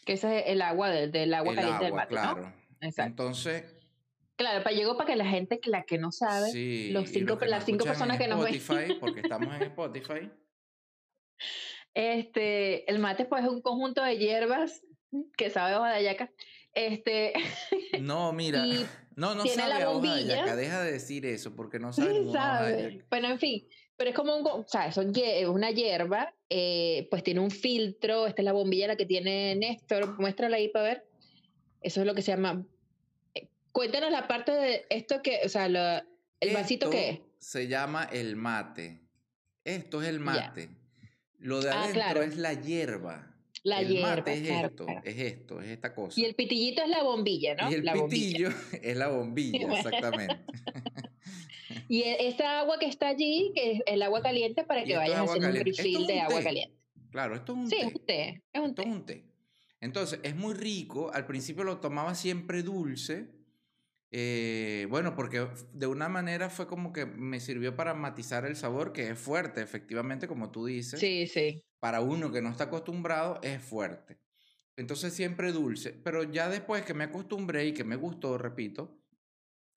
que 0.05 0.13
ese 0.13 0.39
es 0.39 0.43
el 0.47 0.61
agua 0.63 0.89
del, 0.89 1.11
del 1.11 1.33
agua 1.33 1.51
el 1.51 1.55
caliente 1.57 1.83
del 1.85 1.93
agua, 1.93 2.01
mate, 2.03 2.15
¿no? 2.15 2.21
claro. 2.21 2.53
Exacto. 2.81 3.09
Entonces, 3.23 3.75
Claro, 4.35 4.63
para 4.63 4.75
llegó 4.75 4.97
para 4.97 5.11
que 5.11 5.15
la 5.15 5.27
gente, 5.27 5.59
que 5.59 5.69
la 5.69 5.83
que 5.83 5.99
no 5.99 6.11
sabe, 6.11 6.49
Sí, 6.51 6.89
los 6.89 7.07
cinco- 7.07 7.37
que 7.37 7.45
las 7.45 7.65
cinco 7.65 7.85
personas 7.85 8.19
en 8.19 8.23
que 8.23 8.27
nos 8.29 8.43
ven. 8.43 8.97
Porque 8.99 9.19
estamos 9.23 9.55
en 9.55 9.61
Spotify. 9.61 10.31
Este, 11.93 12.89
el 12.89 12.99
mate 12.99 13.25
pues 13.25 13.43
es 13.43 13.49
un 13.49 13.61
conjunto 13.61 14.03
de 14.03 14.17
hierbas 14.17 14.81
que 15.37 15.49
sabe 15.49 15.73
a 15.73 15.79
hoja 15.79 15.89
de 15.89 15.95
ayaca. 15.97 16.31
Este, 16.73 17.33
No, 18.01 18.33
mira, 18.33 18.63
no, 19.15 19.35
no 19.35 19.43
tiene 19.43 19.57
sabe 19.63 19.69
la 19.69 19.75
a 19.85 19.89
hoja 19.91 20.15
de 20.15 20.23
bombilla. 20.23 20.55
deja 20.55 20.81
de 20.83 20.91
decir 20.91 21.25
eso, 21.25 21.55
porque 21.55 21.79
no 21.79 21.93
sabe 21.93 22.23
sí 22.23 22.31
sabe. 22.31 23.05
Bueno, 23.09 23.29
en 23.29 23.39
fin, 23.39 23.67
pero 23.95 24.09
es 24.09 24.15
como 24.15 24.35
un, 24.35 24.45
o 24.47 24.65
sea, 24.67 24.89
hie- 24.89 25.47
una 25.47 25.69
hierba, 25.69 26.33
eh, 26.49 27.07
pues 27.11 27.23
tiene 27.23 27.39
un 27.41 27.51
filtro, 27.51 28.25
esta 28.25 28.41
es 28.41 28.45
la 28.45 28.53
bombilla 28.53 28.87
la 28.87 28.95
que 28.95 29.05
tiene 29.05 29.55
Néstor, 29.55 30.19
muéstrala 30.19 30.57
ahí 30.57 30.69
para 30.69 30.85
ver. 30.85 31.05
Eso 31.81 32.01
es 32.01 32.07
lo 32.07 32.15
que 32.15 32.21
se 32.23 32.31
llama. 32.31 32.65
eh, 33.35 33.47
Cuéntanos 33.71 34.09
la 34.11 34.27
parte 34.27 34.51
de 34.51 34.85
esto 34.89 35.21
que, 35.21 35.41
o 35.45 35.49
sea, 35.49 35.69
lo- 35.69 36.01
el 36.39 36.53
vasito 36.53 36.89
que 36.89 37.09
es. 37.09 37.19
Se 37.37 37.67
llama 37.67 38.05
el 38.11 38.35
mate. 38.35 39.01
Esto 39.63 40.01
es 40.01 40.07
el 40.09 40.19
mate. 40.19 40.69
Lo 41.43 41.61
de 41.61 41.69
Ah, 41.69 41.81
adentro 41.83 42.01
claro. 42.01 42.23
es 42.23 42.37
la 42.37 42.53
hierba. 42.53 43.29
La 43.63 43.79
el 43.81 43.87
hierba, 43.89 44.15
mate 44.17 44.33
es 44.33 44.41
claro, 44.47 44.67
esto, 44.67 44.85
claro. 44.85 45.01
es 45.05 45.19
esto, 45.19 45.61
es 45.61 45.67
esta 45.69 45.93
cosa. 45.95 46.19
Y 46.19 46.25
el 46.25 46.35
pitillito 46.35 46.81
es 46.83 46.89
la 46.89 47.03
bombilla, 47.03 47.55
¿no? 47.55 47.69
Y 47.71 47.75
el 47.75 47.85
la 47.85 47.95
bombilla. 47.95 48.49
pitillo 48.49 48.49
es 48.81 48.97
la 48.97 49.07
bombilla, 49.09 49.77
exactamente. 49.77 50.37
Y 51.89 52.01
e- 52.03 52.27
esta 52.27 52.59
agua 52.59 52.77
que 52.79 52.85
está 52.87 53.07
allí, 53.09 53.51
que 53.55 53.73
es 53.73 53.81
el 53.85 54.01
agua 54.01 54.21
caliente 54.21 54.63
para 54.63 54.83
que 54.83 54.95
vayas 54.95 55.17
agua 55.17 55.33
haciendo 55.33 55.47
un 55.49 55.53
caliente. 55.63 55.81
Refill 55.83 56.07
de 56.07 56.19
agua 56.21 56.41
caliente. 56.43 56.77
Claro, 57.11 57.35
esto 57.35 57.51
es 57.53 57.57
un 57.59 57.69
Sí, 57.69 57.75
té. 57.75 57.81
es 57.87 57.93
un 57.93 58.05
té, 58.05 58.43
es 58.53 58.59
un 58.61 58.69
Esto 58.69 58.81
té. 58.81 58.81
es 58.89 58.95
un 58.95 59.05
té. 59.05 59.23
Entonces, 59.81 60.19
es 60.23 60.35
muy 60.35 60.53
rico. 60.53 61.11
Al 61.13 61.25
principio 61.25 61.63
lo 61.63 61.79
tomaba 61.79 62.15
siempre 62.15 62.63
dulce. 62.63 63.27
Eh, 64.15 64.85
bueno, 64.91 65.15
porque 65.15 65.47
de 65.73 65.87
una 65.87 66.07
manera 66.07 66.51
fue 66.51 66.67
como 66.67 66.93
que 66.93 67.07
me 67.07 67.39
sirvió 67.39 67.75
para 67.75 67.95
matizar 67.95 68.45
el 68.45 68.55
sabor, 68.55 68.93
que 68.93 69.09
es 69.09 69.17
fuerte, 69.17 69.61
efectivamente, 69.61 70.27
como 70.27 70.51
tú 70.51 70.67
dices. 70.67 70.99
Sí, 70.99 71.25
sí. 71.25 71.65
Para 71.79 72.01
uno 72.01 72.31
que 72.31 72.39
no 72.39 72.49
está 72.49 72.65
acostumbrado, 72.65 73.39
es 73.41 73.59
fuerte. 73.63 74.19
Entonces, 74.77 75.13
siempre 75.13 75.51
dulce. 75.51 75.93
Pero 75.93 76.23
ya 76.23 76.47
después 76.47 76.85
que 76.85 76.93
me 76.93 77.05
acostumbré 77.05 77.65
y 77.65 77.73
que 77.73 77.83
me 77.83 77.95
gustó, 77.95 78.37
repito, 78.37 79.03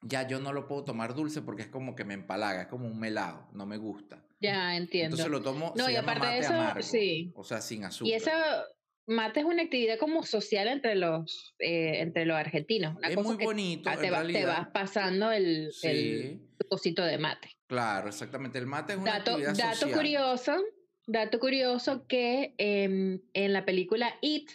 ya 0.02 0.28
yo 0.28 0.38
no 0.38 0.52
lo 0.52 0.68
puedo 0.68 0.84
tomar 0.84 1.14
dulce 1.14 1.40
porque 1.40 1.62
es 1.62 1.68
como 1.68 1.96
que 1.96 2.04
me 2.04 2.12
empalaga, 2.12 2.62
es 2.62 2.68
como 2.68 2.86
un 2.86 2.98
melado, 2.98 3.48
no 3.54 3.64
me 3.64 3.78
gusta. 3.78 4.22
Ya 4.38 4.76
entiendo. 4.76 5.16
Entonces 5.16 5.30
lo 5.30 5.40
tomo, 5.40 5.72
No, 5.74 5.86
se 5.86 5.92
y 5.92 5.94
llama 5.94 6.12
aparte 6.12 6.34
de 6.34 6.38
eso, 6.40 6.52
amargo, 6.52 6.82
sí. 6.82 7.32
o 7.34 7.42
sea, 7.42 7.62
sin 7.62 7.84
azúcar. 7.84 8.10
Y 8.10 8.14
esa 8.14 8.66
mate 9.06 9.40
es 9.40 9.46
una 9.46 9.62
actividad 9.62 9.98
como 9.98 10.22
social 10.24 10.68
entre 10.68 10.94
los 10.96 11.54
eh, 11.58 12.00
entre 12.00 12.24
los 12.26 12.36
argentinos. 12.36 12.96
Una 12.96 13.08
es 13.08 13.14
cosa 13.16 13.28
muy 13.28 13.38
que 13.38 13.44
bonito, 13.44 13.90
te, 14.00 14.10
va- 14.10 14.26
te 14.26 14.44
vas 14.44 14.68
pasando 14.72 15.30
el, 15.32 15.66
el 15.66 15.72
Sí, 15.72 16.40
cosito 16.68 17.04
de 17.04 17.18
mate. 17.18 17.50
claro, 17.66 18.08
exactamente. 18.08 18.58
El 18.58 18.66
mate 18.66 18.94
es 18.94 18.98
una 18.98 19.18
Dato, 19.18 19.32
actividad 19.32 19.56
dato 19.56 19.76
social. 19.76 19.94
curioso, 19.98 20.64
dato 21.06 21.38
curioso 21.40 22.06
que 22.06 22.54
em, 22.58 23.20
en 23.32 23.52
la 23.52 23.64
película 23.64 24.14
It, 24.20 24.50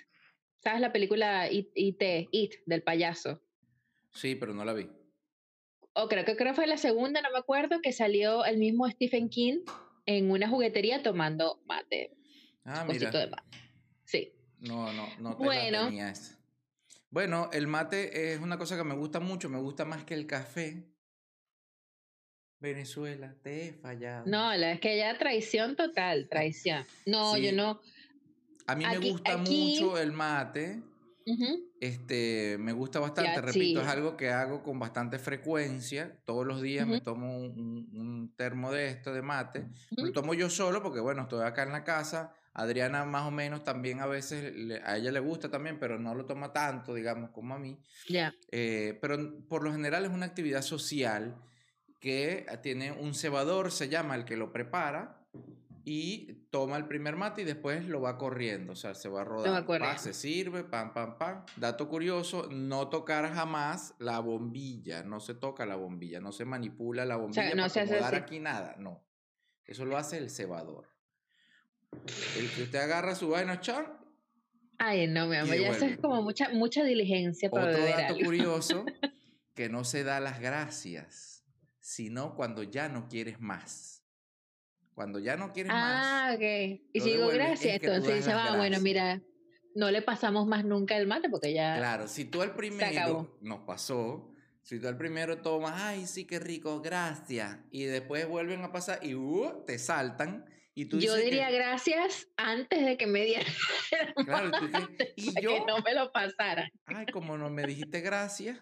¿sabes 0.60 0.82
la 0.82 0.92
película 0.92 1.50
It, 1.52 1.70
It, 1.76 2.02
It 2.32 2.54
del 2.66 2.84
payaso? 2.84 3.42
Sí, 4.14 4.36
pero 4.36 4.54
no 4.54 4.66
la 4.66 4.74
vi. 4.74 4.90
O 5.94 6.08
creo 6.08 6.24
que 6.26 6.36
creo 6.38 6.54
fue 6.54 6.68
la 6.68 6.78
segunda, 6.78 7.22
no 7.22 7.30
me 7.32 7.38
acuerdo, 7.38 7.82
que 7.82 7.92
salió 7.92 8.46
el 8.46 8.58
mismo 8.58 8.90
Stephen 8.90 9.30
King 9.30 9.60
en 10.06 10.32
una 10.32 10.48
juguetería 10.50 11.04
tomando 11.04 11.62
mate, 11.66 12.12
Ah, 12.64 12.86
mira. 12.88 13.10
de 13.12 13.28
mate. 13.28 13.58
No, 14.62 14.92
no, 14.94 15.08
no 15.20 15.36
te 15.38 15.44
Bueno. 15.44 15.80
la 15.80 15.86
tenía 15.86 16.10
esa. 16.10 16.38
Bueno, 17.10 17.50
el 17.52 17.68
mate 17.68 18.34
es 18.34 18.40
una 18.40 18.58
cosa 18.58 18.78
que 18.78 18.84
me 18.84 18.96
gusta 18.96 19.20
mucho, 19.20 19.50
me 19.50 19.60
gusta 19.60 19.84
más 19.86 20.04
que 20.06 20.14
el 20.14 20.26
café. 20.28 20.88
Venezuela, 22.60 23.36
te 23.42 23.68
he 23.68 23.74
fallado. 23.74 24.26
No, 24.28 24.56
la 24.56 24.72
es 24.74 24.80
que 24.80 24.96
ya 24.98 25.18
traición 25.18 25.76
total, 25.76 26.28
traición. 26.30 26.86
No, 27.08 27.36
yo 27.38 27.50
Sí. 27.50 27.56
no. 27.56 27.82
A 28.68 28.76
mí 28.76 28.86
me 28.86 28.96
aquí- 28.96 29.12
gusta 29.12 29.34
aquí- 29.42 29.80
mucho 29.82 29.98
el 29.98 30.12
mate. 30.12 30.82
Ujú. 31.26 31.72
Este, 31.80 32.58
me 32.60 32.72
gusta 32.74 33.00
bastante, 33.00 33.32
Ya, 33.36 33.42
repito, 33.42 33.80
es 33.82 33.86
sí. 33.88 33.92
algo 33.92 34.16
que 34.16 34.30
hago 34.30 34.62
con 34.64 34.78
bastante 34.80 35.18
frecuencia. 35.18 36.20
Todos 36.26 36.46
los 36.46 36.62
días 36.62 36.86
me 36.88 36.98
Ujú. 36.98 37.04
tomo 37.04 37.38
un, 37.38 37.60
un- 37.60 38.00
un 38.00 38.36
termo 38.36 38.72
de 38.72 38.88
esto, 38.88 39.12
de 39.14 39.22
mate. 39.24 39.62
Me 39.92 39.98
lo 39.98 40.04
Ujú. 40.04 40.14
tomo 40.14 40.34
yo 40.36 40.50
solo 40.50 40.82
porque, 40.84 41.00
bueno, 41.00 41.24
estoy 41.24 41.44
acá 41.44 41.64
en 41.64 41.72
la 41.72 41.84
casa. 41.84 42.36
Adriana 42.54 43.06
más 43.06 43.26
o 43.28 43.32
menos 43.32 43.64
también 43.64 44.00
a 44.02 44.06
veces, 44.08 44.54
le- 44.56 44.82
a 44.84 44.98
ella 44.98 45.12
le 45.12 45.20
gusta 45.20 45.50
también, 45.50 45.80
pero 45.80 45.98
no 45.98 46.14
lo 46.16 46.26
toma 46.26 46.52
tanto, 46.52 46.94
digamos, 46.94 47.30
como 47.32 47.54
a 47.56 47.60
mí. 47.60 47.80
Ya. 48.10 48.34
Eh, 48.52 48.98
pero 49.02 49.18
por 49.48 49.64
lo 49.64 49.72
general 49.72 50.04
es 50.06 50.12
una 50.12 50.26
actividad 50.26 50.62
social 50.62 51.42
que 52.00 52.46
eh, 52.50 52.58
tiene 52.62 52.92
un 52.92 53.14
cebador, 53.14 53.72
se 53.72 53.88
llama 53.90 54.16
el 54.16 54.26
que 54.26 54.36
lo 54.38 54.52
prepara, 54.52 55.18
y 55.84 56.34
toma 56.52 56.78
el 56.78 56.86
primer 56.86 57.16
mate 57.16 57.42
y 57.42 57.46
después 57.46 57.86
lo 57.88 58.02
va 58.02 58.18
corriendo, 58.20 58.74
o 58.74 58.76
sea, 58.76 58.94
se 58.94 59.10
va 59.10 59.24
rodando. 59.24 59.62
Pa, 59.62 59.66
corriendo. 59.66 59.98
se 60.00 60.14
sirve, 60.14 60.64
pam, 60.64 60.94
pam, 60.94 61.18
pam. 61.18 61.44
Dato 61.58 61.90
curioso, 61.90 62.48
no 62.52 62.88
tocar 62.90 63.34
jamás 63.34 63.96
la 63.98 64.20
bombilla, 64.20 65.02
no 65.04 65.20
se 65.20 65.34
toca 65.34 65.66
la 65.66 65.76
bombilla, 65.76 66.20
no 66.20 66.32
se 66.32 66.46
manipula 66.46 67.04
la 67.06 67.16
bombilla 67.16 67.50
no 67.56 67.64
para 67.64 67.70
se 67.70 67.80
hace 67.82 67.94
acomodar 67.96 68.16
aquí 68.16 68.40
nada, 68.40 68.76
no. 68.78 69.04
Eso 69.66 69.86
lo 69.86 69.98
hace 69.98 70.18
el 70.20 70.30
cebador. 70.30 70.88
El 72.38 72.50
que 72.52 72.64
usted 72.64 72.80
agarra 72.80 73.16
su 73.16 73.30
vaina, 73.30 73.60
chan, 73.60 73.86
Ay, 74.78 75.08
no, 75.08 75.28
mi 75.28 75.36
amor, 75.36 75.56
ya 75.56 75.70
eso 75.70 75.86
es 75.86 75.98
como 76.00 76.24
mucha, 76.24 76.50
mucha 76.50 76.84
diligencia 76.84 77.52
para 77.52 77.66
Otro 77.68 77.78
beber 77.78 77.96
dato 77.98 78.14
algo. 78.16 78.26
curioso, 78.26 78.86
que 79.54 79.70
no 79.70 79.84
se 79.84 80.04
da 80.04 80.20
las 80.20 80.40
gracias, 80.40 81.46
sino 81.80 82.36
cuando 82.36 82.64
ya 82.64 82.90
no 82.90 83.08
quieres 83.08 83.40
más. 83.40 84.04
Cuando 84.96 85.20
ya 85.20 85.38
no 85.38 85.54
quieres 85.54 85.72
Ah, 85.76 86.30
más. 86.30 86.36
ok. 86.36 86.42
Y 86.94 87.00
si 87.00 87.12
digo 87.12 87.28
gracias, 87.28 87.76
es 87.76 87.80
que 87.80 87.88
tú 87.88 87.94
entonces 87.94 88.16
dice, 88.26 88.32
ah, 88.32 88.46
bueno, 88.50 88.62
gracias". 88.64 88.82
mira, 88.82 89.22
no 89.76 89.92
le 89.92 90.02
pasamos 90.02 90.48
más 90.48 90.66
nunca 90.66 90.98
el 90.98 91.06
mate 91.06 91.30
porque 91.30 91.54
ya. 91.54 91.78
Claro, 91.78 92.08
si 92.08 92.26
tú 92.26 92.42
al 92.42 92.56
primero 92.56 93.38
nos 93.42 93.60
pasó, 93.60 94.34
si 94.64 94.80
tú 94.80 94.88
al 94.88 94.98
primero 94.98 95.38
tomas, 95.44 95.74
ay, 95.80 96.08
sí, 96.08 96.26
qué 96.26 96.40
rico, 96.40 96.82
gracias, 96.82 97.60
y 97.70 97.84
después 97.84 98.28
vuelven 98.28 98.64
a 98.64 98.72
pasar 98.72 99.00
y 99.06 99.14
uh, 99.14 99.64
te 99.68 99.78
saltan, 99.78 100.46
y 100.74 100.86
tú 100.86 101.00
Yo 101.00 101.16
diría 101.16 101.50
que, 101.50 101.56
gracias 101.56 102.28
antes 102.38 102.86
de 102.86 102.98
que 102.98 103.08
me 103.08 103.26
dieran 103.26 103.54
claro, 104.26 104.52
tú 104.52 104.68
dices, 104.68 105.14
y 105.16 105.32
para 105.32 105.42
yo, 105.42 105.54
que 105.54 105.66
no 105.66 105.80
me 105.80 105.94
lo 105.94 106.12
pasaran. 106.12 106.70
ay, 106.86 107.06
como 107.08 107.38
no 107.38 107.50
me 107.50 107.64
dijiste 107.64 108.02
gracias. 108.02 108.60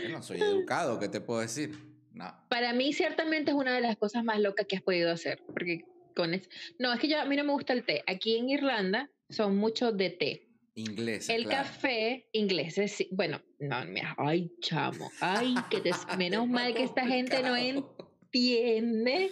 Bueno, 0.00 0.22
soy 0.22 0.40
educado, 0.40 0.98
¿qué 0.98 1.08
te 1.08 1.20
puedo 1.20 1.40
decir? 1.40 1.76
No. 2.12 2.32
Para 2.48 2.72
mí, 2.72 2.92
ciertamente 2.92 3.50
es 3.50 3.56
una 3.56 3.74
de 3.74 3.80
las 3.80 3.96
cosas 3.96 4.24
más 4.24 4.38
locas 4.40 4.66
que 4.66 4.76
has 4.76 4.82
podido 4.82 5.10
hacer. 5.10 5.42
Porque 5.46 5.84
con 6.14 6.34
es... 6.34 6.48
No, 6.78 6.92
es 6.92 7.00
que 7.00 7.08
yo, 7.08 7.20
a 7.20 7.24
mí 7.24 7.36
no 7.36 7.44
me 7.44 7.52
gusta 7.52 7.72
el 7.72 7.84
té. 7.84 8.02
Aquí 8.06 8.36
en 8.36 8.50
Irlanda 8.50 9.10
son 9.30 9.56
muchos 9.56 9.96
de 9.96 10.10
té. 10.10 10.48
Inglés. 10.74 11.28
El 11.28 11.44
claro. 11.44 11.64
café 11.64 12.28
ingleses, 12.32 12.92
sí. 12.92 13.08
Bueno, 13.12 13.42
no, 13.58 13.84
mira, 13.86 14.14
ay, 14.18 14.50
chamo. 14.60 15.10
Ay, 15.20 15.54
que 15.70 15.80
te... 15.80 15.90
menos 16.18 16.48
mal 16.48 16.74
que 16.74 16.82
esta 16.82 17.06
gente 17.06 17.42
no 17.42 17.56
entiende. 17.56 19.30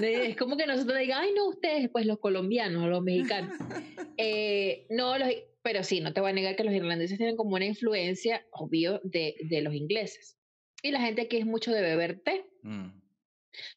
De- 0.00 0.26
Es 0.28 0.36
como 0.36 0.56
que 0.56 0.66
nosotros 0.66 0.98
digan, 0.98 1.22
ay, 1.22 1.32
no, 1.34 1.48
ustedes, 1.48 1.88
pues 1.90 2.06
los 2.06 2.18
colombianos, 2.18 2.88
los 2.88 3.02
mexicanos. 3.02 3.52
Eh, 4.18 4.86
no, 4.88 5.18
los, 5.18 5.28
pero 5.60 5.84
sí, 5.84 6.00
no 6.00 6.14
te 6.14 6.22
voy 6.22 6.30
a 6.30 6.32
negar 6.32 6.56
que 6.56 6.64
los 6.64 6.72
irlandeses 6.72 7.18
tienen 7.18 7.36
como 7.36 7.54
una 7.56 7.66
influencia, 7.66 8.46
obvio, 8.50 8.98
de, 9.04 9.34
de 9.40 9.60
los 9.60 9.74
ingleses. 9.74 10.38
Y 10.82 10.90
la 10.90 11.00
gente 11.02 11.20
aquí 11.22 11.36
es 11.36 11.44
mucho 11.44 11.70
de 11.70 11.82
beber 11.82 12.20
té. 12.20 12.46
Mm. 12.62 12.98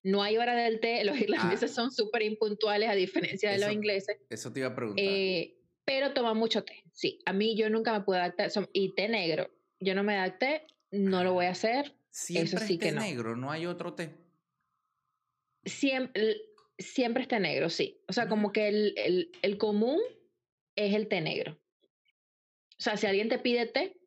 No 0.03 0.23
hay 0.23 0.37
hora 0.37 0.55
del 0.55 0.79
té. 0.79 1.03
Los 1.03 1.19
irlandeses 1.19 1.71
son 1.73 1.91
súper 1.91 2.21
impuntuales 2.21 2.87
a 2.87 2.95
diferencia 2.95 3.49
de 3.51 3.57
los 3.57 3.65
Eso- 3.67 3.73
ingleses. 3.73 4.17
Eso 4.29 4.53
te 4.53 4.59
iba 4.61 4.69
a 4.69 4.75
preguntar. 4.75 5.03
Eh, 5.05 5.57
pero 5.83 6.13
toman 6.13 6.37
mucho 6.37 6.63
té. 6.63 6.83
Sí, 6.93 7.19
a 7.25 7.33
mí 7.33 7.57
yo 7.57 7.69
nunca 7.69 7.91
me 7.91 8.05
puedo 8.05 8.21
adaptar. 8.21 8.49
son- 8.49 8.69
y 8.71 8.93
té 8.95 9.09
negro. 9.09 9.49
Yo 9.81 9.93
no 9.93 10.03
me 10.03 10.15
adapté, 10.15 10.67
no 10.91 11.23
lo 11.25 11.33
voy 11.33 11.47
a 11.47 11.51
hacer. 11.51 11.95
Siempre 12.11 12.59
sí 12.59 12.73
es 12.75 12.79
té 12.79 12.85
que 12.87 12.91
no. 12.93 13.01
negro, 13.01 13.35
no 13.35 13.51
hay 13.51 13.65
otro 13.65 13.93
té. 13.93 14.11
Siempre, 15.65 16.37
siempre 16.77 17.23
es 17.23 17.27
té 17.29 17.39
negro, 17.39 17.69
sí. 17.69 17.99
O 18.07 18.13
sea, 18.13 18.27
como 18.27 18.51
que 18.51 18.67
el, 18.67 18.93
el, 18.97 19.31
el 19.41 19.57
común 19.57 19.99
es 20.75 20.93
el 20.93 21.07
té 21.07 21.21
negro. 21.21 21.53
O 22.77 22.81
sea, 22.81 22.95
si 22.97 23.07
alguien 23.07 23.27
te 23.29 23.39
pide 23.39 23.65
té, 23.65 23.97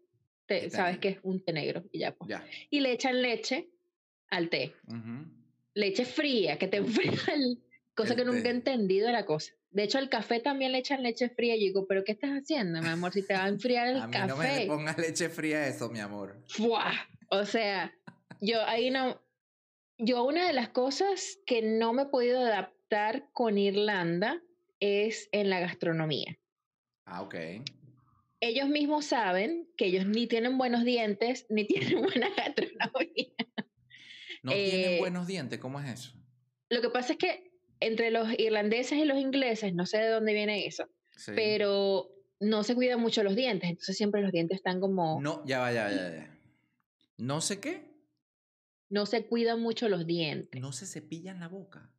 te- 0.46 0.70
sabes 0.70 0.98
que 0.98 1.08
es 1.08 1.18
un 1.22 1.44
té 1.44 1.52
negro 1.52 1.84
y 1.92 1.98
ya. 2.00 2.14
pues. 2.14 2.28
Ya. 2.30 2.44
Y 2.70 2.80
le 2.80 2.92
echan 2.92 3.20
leche 3.20 3.68
al 4.30 4.48
té. 4.48 4.74
Leche 5.74 6.04
fría, 6.04 6.58
que 6.58 6.68
te 6.68 6.78
enfría 6.78 7.12
el... 7.34 7.62
Cosa 7.94 8.14
El 8.14 8.20
que 8.20 8.24
nunca 8.24 8.48
he 8.48 8.52
entendido 8.52 9.06
de 9.08 9.12
la 9.12 9.26
cosa. 9.26 9.52
De 9.70 9.82
hecho, 9.82 9.98
al 9.98 10.08
café 10.08 10.40
también 10.40 10.72
le 10.72 10.78
echan 10.78 11.02
leche 11.02 11.28
fría. 11.28 11.56
Y 11.56 11.60
yo 11.60 11.66
digo, 11.66 11.86
¿pero 11.86 12.04
qué 12.04 12.12
estás 12.12 12.30
haciendo, 12.30 12.80
mi 12.80 12.88
amor? 12.88 13.12
Si 13.12 13.22
te 13.26 13.34
va 13.34 13.44
a 13.44 13.48
enfriar 13.48 13.88
el 13.88 13.96
A 14.00 14.06
mí 14.06 14.16
no 14.26 14.36
me 14.38 14.44
café. 14.46 14.60
le 14.60 14.66
pongas 14.66 14.96
leche 14.96 15.28
fría 15.28 15.58
a 15.58 15.68
eso, 15.68 15.90
mi 15.90 16.00
amor. 16.00 16.42
¡Fua! 16.48 16.90
O 17.28 17.44
sea, 17.44 17.94
yo 18.40 18.62
ahí 18.64 18.90
no... 18.90 19.21
Yo 20.04 20.24
una 20.24 20.48
de 20.48 20.52
las 20.52 20.70
cosas 20.70 21.38
que 21.46 21.62
no 21.62 21.92
me 21.92 22.02
he 22.02 22.06
podido 22.06 22.40
adaptar 22.40 23.28
con 23.32 23.56
Irlanda 23.56 24.42
es 24.80 25.28
en 25.30 25.48
la 25.48 25.60
gastronomía. 25.60 26.36
Ah, 27.04 27.22
ok. 27.22 27.36
Ellos 28.40 28.68
mismos 28.68 29.04
saben 29.04 29.68
que 29.76 29.86
ellos 29.86 30.04
ni 30.06 30.26
tienen 30.26 30.58
buenos 30.58 30.82
dientes, 30.84 31.46
ni 31.50 31.64
tienen 31.68 32.02
buena 32.02 32.28
gastronomía. 32.36 33.28
No 34.42 34.50
tienen 34.52 34.90
Eh, 34.94 34.98
buenos 34.98 35.28
dientes, 35.28 35.60
¿cómo 35.60 35.78
es 35.78 35.88
eso? 35.88 36.12
Lo 36.68 36.80
que 36.80 36.90
pasa 36.90 37.12
es 37.12 37.18
que 37.18 37.52
entre 37.78 38.10
los 38.10 38.28
irlandeses 38.38 38.98
y 38.98 39.04
los 39.04 39.18
ingleses, 39.18 39.72
no 39.72 39.86
sé 39.86 39.98
de 39.98 40.08
dónde 40.08 40.32
viene 40.32 40.66
eso, 40.66 40.88
Sí. 41.16 41.30
pero 41.36 42.10
no 42.40 42.64
se 42.64 42.74
cuidan 42.74 43.00
mucho 43.00 43.22
los 43.22 43.36
dientes, 43.36 43.70
entonces 43.70 43.96
siempre 43.96 44.20
los 44.20 44.32
dientes 44.32 44.56
están 44.56 44.80
como, 44.80 45.20
no, 45.20 45.44
ya 45.46 45.60
va, 45.60 45.72
ya, 45.72 45.84
va, 45.84 45.90
ya, 45.92 46.10
ya. 46.12 46.38
No 47.18 47.40
sé 47.40 47.60
qué. 47.60 47.91
Se 49.06 49.26
cuidan 49.26 49.60
mucho 49.60 49.88
los 49.88 50.06
dientes. 50.06 50.60
No 50.60 50.72
se 50.72 50.86
cepillan 50.86 51.40
la 51.40 51.48
boca. 51.48 51.90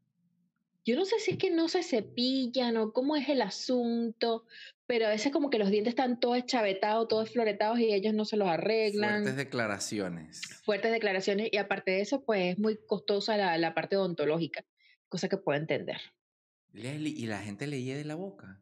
Yo 0.85 0.95
no 0.95 1.05
sé 1.05 1.17
si 1.19 1.31
es 1.31 1.37
que 1.37 1.49
no 1.49 1.69
se 1.69 1.81
cepillan 1.81 2.75
o 2.77 2.91
cómo 2.91 3.15
es 3.15 3.29
el 3.29 3.41
asunto, 3.41 4.45
pero 4.85 5.07
a 5.07 5.09
veces 5.09 5.31
como 5.31 5.49
que 5.49 5.57
los 5.57 5.69
dientes 5.69 5.91
están 5.91 6.19
todos 6.19 6.45
chavetados, 6.45 7.07
todos 7.07 7.31
floretados 7.31 7.79
y 7.79 7.93
ellos 7.93 8.13
no 8.13 8.25
se 8.25 8.37
los 8.37 8.49
arreglan. 8.49 9.23
Fuertes 9.23 9.37
declaraciones. 9.37 10.41
Fuertes 10.63 10.91
declaraciones 10.91 11.49
y 11.51 11.57
aparte 11.57 11.91
de 11.91 12.01
eso, 12.01 12.23
pues 12.25 12.53
es 12.53 12.59
muy 12.59 12.77
costosa 12.85 13.37
la, 13.37 13.57
la 13.57 13.73
parte 13.73 13.95
odontológica, 13.95 14.65
cosa 15.07 15.29
que 15.29 15.37
puedo 15.37 15.57
entender. 15.57 16.01
Leslie, 16.73 17.13
y 17.17 17.27
la 17.27 17.39
gente 17.39 17.65
le 17.65 17.81
hiede 17.81 18.03
la 18.03 18.15
boca. 18.15 18.61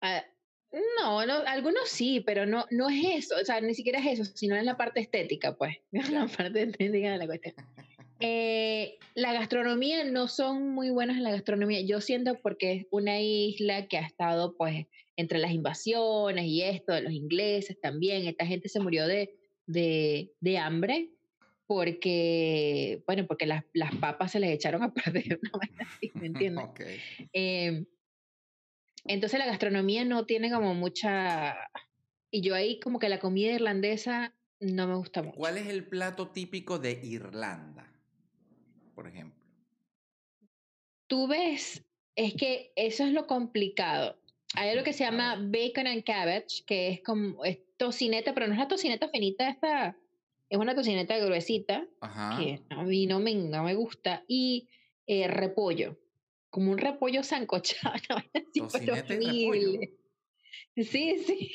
Ah, 0.00 0.24
No, 0.72 1.26
no, 1.26 1.34
algunos 1.46 1.88
sí, 1.88 2.20
pero 2.20 2.46
no, 2.46 2.66
no 2.70 2.88
es 2.88 3.24
eso, 3.24 3.34
o 3.40 3.44
sea, 3.44 3.60
ni 3.60 3.74
siquiera 3.74 3.98
es 3.98 4.20
eso, 4.20 4.32
sino 4.36 4.54
es 4.54 4.64
la 4.64 4.76
parte 4.76 5.00
estética, 5.00 5.56
pues, 5.56 5.76
la 6.12 6.26
parte 6.28 6.62
estética 6.62 7.12
de 7.12 7.18
la 7.18 7.26
cuestión. 7.26 7.54
Eh, 8.20 8.98
la 9.14 9.32
gastronomía 9.32 10.04
no 10.04 10.28
son 10.28 10.68
muy 10.68 10.90
buenas 10.90 11.16
en 11.16 11.24
la 11.24 11.32
gastronomía, 11.32 11.80
yo 11.80 12.00
siento 12.00 12.38
porque 12.40 12.72
es 12.72 12.86
una 12.90 13.20
isla 13.20 13.88
que 13.88 13.98
ha 13.98 14.06
estado, 14.06 14.56
pues, 14.56 14.86
entre 15.16 15.38
las 15.38 15.52
invasiones 15.52 16.44
y 16.46 16.62
esto, 16.62 16.92
de 16.92 17.02
los 17.02 17.12
ingleses 17.12 17.80
también, 17.80 18.26
esta 18.26 18.46
gente 18.46 18.68
se 18.68 18.80
murió 18.80 19.06
de, 19.06 19.34
de, 19.66 20.32
de 20.40 20.58
hambre 20.58 21.10
porque, 21.66 23.02
bueno, 23.06 23.26
porque 23.26 23.46
las, 23.46 23.64
las, 23.74 23.94
papas 23.96 24.32
se 24.32 24.40
les 24.40 24.50
echaron 24.50 24.82
a 24.82 24.92
perder, 24.92 25.38
¿no? 25.40 25.50
¿me 26.14 26.26
entiendes? 26.26 26.64
Ok. 26.64 26.80
Eh, 27.32 27.84
entonces 29.04 29.38
la 29.38 29.46
gastronomía 29.46 30.04
no 30.04 30.26
tiene 30.26 30.50
como 30.50 30.74
mucha... 30.74 31.56
Y 32.30 32.42
yo 32.42 32.54
ahí 32.54 32.78
como 32.78 32.98
que 32.98 33.08
la 33.08 33.18
comida 33.18 33.52
irlandesa 33.52 34.34
no 34.60 34.86
me 34.86 34.94
gusta 34.94 35.22
mucho. 35.22 35.36
¿Cuál 35.36 35.58
es 35.58 35.66
el 35.66 35.84
plato 35.84 36.28
típico 36.28 36.78
de 36.78 37.00
Irlanda, 37.02 37.92
por 38.94 39.08
ejemplo? 39.08 39.40
Tú 41.08 41.26
ves, 41.26 41.84
es 42.14 42.34
que 42.34 42.72
eso 42.76 43.04
es 43.04 43.12
lo 43.12 43.26
complicado. 43.26 44.20
Hay 44.54 44.70
algo 44.70 44.84
que 44.84 44.92
se 44.92 45.04
llama 45.04 45.36
bacon 45.36 45.86
and 45.86 46.04
cabbage, 46.04 46.64
que 46.66 46.90
es 46.90 47.02
como 47.02 47.44
es 47.44 47.58
tocineta, 47.76 48.34
pero 48.34 48.46
no 48.46 48.52
es 48.52 48.58
la 48.58 48.68
tocineta 48.68 49.08
finita 49.08 49.48
esta, 49.48 49.96
es 50.48 50.58
una 50.58 50.74
tocineta 50.74 51.16
gruesita, 51.18 51.86
Ajá. 52.00 52.38
que 52.38 52.60
a 52.68 52.82
mí 52.82 53.06
no 53.06 53.20
me, 53.20 53.34
no 53.34 53.64
me 53.64 53.74
gusta, 53.74 54.24
y 54.28 54.68
eh, 55.06 55.28
repollo, 55.28 55.96
como 56.50 56.70
un 56.72 56.78
repollo 56.78 57.22
sancochado, 57.22 57.94
así, 58.74 58.90
horrible. 58.90 59.96
Sí, 60.76 61.18
sí. 61.18 61.52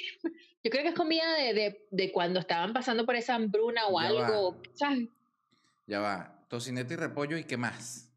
Yo 0.64 0.72
creo 0.72 0.84
que 0.84 0.90
es 0.90 0.96
comida 0.96 1.34
de, 1.36 1.54
de, 1.54 1.88
de 1.92 2.12
cuando 2.12 2.40
estaban 2.40 2.74
pasando 2.74 3.06
por 3.06 3.16
esa 3.16 3.36
hambruna 3.36 3.88
o 3.88 4.02
Ya 4.02 4.08
algo, 4.08 4.62
¿sabes? 4.74 5.10
Ya 5.86 6.00
va. 6.00 6.46
Tocineta 6.48 6.94
y 6.94 6.98
repollo, 6.98 7.38
¿y 7.38 7.44
qué 7.44 7.58
más? 7.58 8.12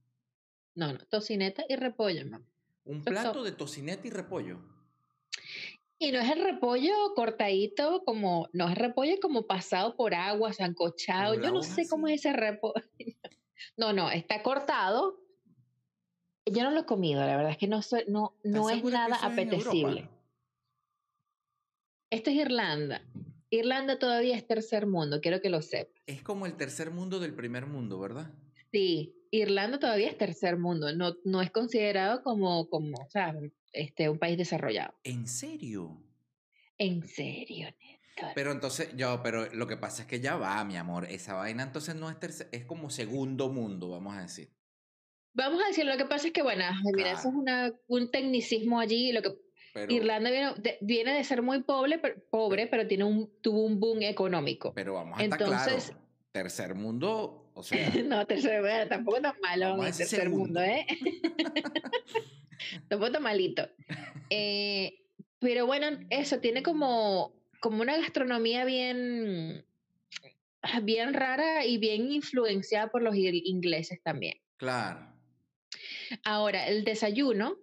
No, 0.75 0.93
no, 0.93 0.99
tocineta 0.99 1.65
y 1.69 1.77
repollo, 1.77 2.25
mamá. 2.25 2.45
Un 2.85 3.03
plato 3.03 3.43
de 3.43 3.53
tocineta 3.53 4.07
y 4.07 4.11
repollo. 4.11 4.61
Y 5.99 6.13
no 6.13 6.21
es 6.21 6.31
el 6.31 6.45
repollo 6.45 6.93
cortadito, 7.15 8.05
como, 8.05 8.49
no 8.53 8.69
es 8.69 8.79
repollo 8.79 9.17
como 9.21 9.47
pasado 9.47 9.97
por 9.97 10.15
agua, 10.15 10.53
sancochado. 10.53 11.35
Yo 11.35 11.51
no 11.51 11.63
sé 11.63 11.89
cómo 11.89 12.09
es 12.09 12.21
ese 12.21 12.33
repollo. 12.33 12.83
No, 13.77 13.93
no, 13.93 14.09
está 14.09 14.43
cortado. 14.43 15.19
Yo 16.53 16.63
no 16.63 16.71
lo 16.71 16.81
he 16.81 16.85
comido, 16.87 17.21
la 17.21 17.37
verdad 17.37 17.53
es 17.53 17.59
que 17.59 17.67
no, 17.69 17.83
soy- 17.83 18.05
no, 18.09 18.35
¿Estás 18.43 18.53
no 18.53 18.71
es 18.71 18.85
nada 18.85 19.17
apetecible. 19.23 20.09
Esto 22.11 22.31
es 22.31 22.37
Irlanda. 22.37 23.03
Irlanda 23.51 23.99
todavía 23.99 24.37
es 24.37 24.47
tercer 24.47 24.87
mundo, 24.87 25.21
quiero 25.21 25.41
que 25.41 25.51
lo 25.51 25.63
sepas. 25.63 25.95
Es 26.07 26.23
como 26.23 26.47
el 26.47 26.57
tercer 26.57 26.91
mundo 26.91 27.19
del 27.21 27.35
primer 27.35 27.67
mundo, 27.67 27.99
¿verdad? 27.99 28.31
Sí, 28.73 29.15
Irlanda 29.31 29.79
todavía 29.79 30.09
es 30.09 30.19
tercer 30.19 30.59
mundo, 30.59 30.95
no, 30.95 31.15
no 31.25 31.41
es 31.43 31.51
considerado 31.51 32.23
como, 32.23 32.69
como 32.69 32.99
o 32.99 33.11
sea, 33.11 33.35
este, 33.73 34.09
un 34.09 34.19
país 34.19 34.37
desarrollado. 34.39 34.95
¿En 35.05 35.27
serio? 35.27 36.03
En 36.79 37.07
serio, 37.07 37.69
Néstor. 37.81 38.31
Pero 38.35 38.53
entonces, 38.53 38.95
yo, 38.97 39.21
pero 39.23 39.47
lo 39.55 39.67
que 39.67 39.77
pasa 39.77 40.03
es 40.03 40.09
que 40.09 40.21
ya 40.21 40.37
va, 40.37 40.63
mi 40.65 40.77
amor. 40.77 41.07
Esa 41.07 41.35
vaina 41.35 41.63
entonces 41.63 41.95
no 41.95 42.11
es 42.11 42.19
tercer, 42.19 42.49
es 42.53 42.65
como 42.65 42.91
segundo 42.91 43.49
mundo, 43.51 43.89
vamos 43.91 44.17
a 44.17 44.23
decir. 44.23 44.51
Vamos 45.35 45.63
a 45.63 45.69
decir, 45.69 45.85
lo 45.85 45.97
que 45.97 46.05
pasa 46.05 46.29
es 46.29 46.33
que, 46.33 46.43
bueno, 46.43 46.65
mira, 46.95 47.13
eso 47.13 47.29
es 47.29 47.35
una, 47.35 47.73
un 47.87 48.11
tecnicismo 48.11 48.81
allí. 48.81 49.13
Lo 49.13 49.23
que, 49.23 49.35
Pero, 49.73 49.93
Irlanda 49.93 50.31
viene 50.31 50.55
de, 50.57 50.79
viene 50.81 51.13
de 51.15 51.25
ser 51.25 51.43
muy 51.43 51.63
pobre, 51.63 51.99
pero, 51.99 52.17
pobre, 52.31 52.67
pero 52.67 52.87
tiene 52.87 53.05
un, 53.05 53.31
tuvo 53.41 53.65
un 53.65 53.79
boom 53.79 54.03
económico. 54.03 54.73
pero 54.75 54.95
vamos 54.95 55.19
a 55.19 55.23
estar 55.23 55.41
entonces- 55.41 55.87
claro. 55.91 56.09
Tercer 56.31 56.75
mundo, 56.75 57.51
o 57.55 57.63
sea, 57.63 57.79
no, 58.05 58.27
tercer 58.27 58.61
bueno, 58.61 58.87
tampoco 58.87 59.21
tan 59.21 59.35
malo 59.41 59.83
el 59.83 59.97
tercer 59.97 60.29
mundo. 60.29 60.61
¿eh? 60.61 60.87
tampoco 62.89 63.13
tan 63.13 63.23
malito. 63.23 63.69
Eh, 64.31 65.05
pero 65.39 65.67
bueno, 65.67 65.87
eso 66.11 66.39
tiene 66.41 66.63
como, 66.63 67.33
como 67.61 67.81
una 67.81 67.97
gastronomía 67.97 68.65
bien, 68.65 69.65
bien 70.83 71.15
rara 71.15 71.65
y 71.65 71.79
bien 71.79 72.11
influenciada 72.11 72.89
por 72.89 73.03
los 73.03 73.15
ingleses 73.17 74.03
también. 74.03 74.39
claro. 74.57 75.07
Ahora, 76.25 76.69
el 76.69 76.85
desayuno 76.85 77.59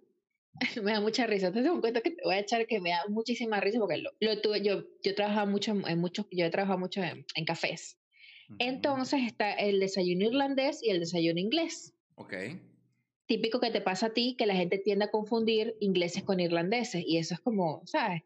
me 0.82 0.92
da 0.92 1.00
mucha 1.00 1.26
risa. 1.26 1.48
Entonces, 1.48 1.70
un 1.70 1.80
cuento 1.80 2.02
que 2.02 2.10
te 2.10 2.22
voy 2.24 2.34
a 2.34 2.40
echar 2.40 2.66
que 2.66 2.80
me 2.80 2.90
da 2.90 3.04
muchísima 3.08 3.60
risa 3.60 3.78
porque 3.78 3.98
lo, 3.98 4.10
lo 4.20 4.40
tuve, 4.40 4.62
yo, 4.62 4.84
yo 5.02 5.14
trabajaba 5.14 5.46
mucho 5.46 5.72
en, 5.86 5.98
muchos, 5.98 6.26
yo 6.30 6.46
he 6.46 6.50
trabajado 6.50 6.78
mucho 6.78 7.02
en, 7.02 7.24
en 7.34 7.44
cafés. 7.44 7.98
Entonces 8.58 9.22
está 9.26 9.52
el 9.54 9.80
desayuno 9.80 10.26
irlandés 10.26 10.82
y 10.82 10.90
el 10.90 11.00
desayuno 11.00 11.40
inglés. 11.40 11.94
Ok. 12.14 12.34
Típico 13.26 13.58
que 13.58 13.70
te 13.70 13.80
pasa 13.80 14.06
a 14.06 14.14
ti 14.14 14.36
que 14.38 14.46
la 14.46 14.54
gente 14.54 14.78
tiende 14.78 15.06
a 15.06 15.10
confundir 15.10 15.76
ingleses 15.80 16.22
con 16.22 16.38
irlandeses 16.38 17.02
y 17.04 17.18
eso 17.18 17.34
es 17.34 17.40
como, 17.40 17.82
¿sabes? 17.86 18.22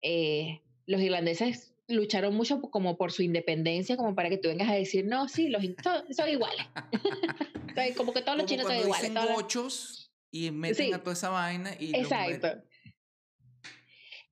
Eh, 0.00 0.62
los 0.86 1.02
irlandeses 1.02 1.71
lucharon 1.92 2.34
mucho 2.34 2.60
como 2.60 2.96
por 2.96 3.12
su 3.12 3.22
independencia, 3.22 3.96
como 3.96 4.14
para 4.14 4.28
que 4.28 4.38
tú 4.38 4.48
vengas 4.48 4.68
a 4.70 4.74
decir, 4.74 5.04
no, 5.06 5.28
sí, 5.28 5.48
los 5.48 5.62
son, 5.82 6.12
son 6.14 6.28
iguales. 6.28 6.66
Como 7.96 8.12
que 8.12 8.20
todos 8.20 8.36
los 8.36 8.44
Como 8.44 8.48
chinos 8.48 8.66
son 8.66 8.76
iguales. 8.76 9.10
dicen 9.10 9.34
gochos 9.34 10.12
y 10.30 10.50
meten 10.50 10.86
Sí. 10.86 10.92
a 10.92 10.98
toda 10.98 11.14
esa 11.14 11.30
vaina 11.30 11.74
y 11.78 11.96
Exacto. 11.96 12.62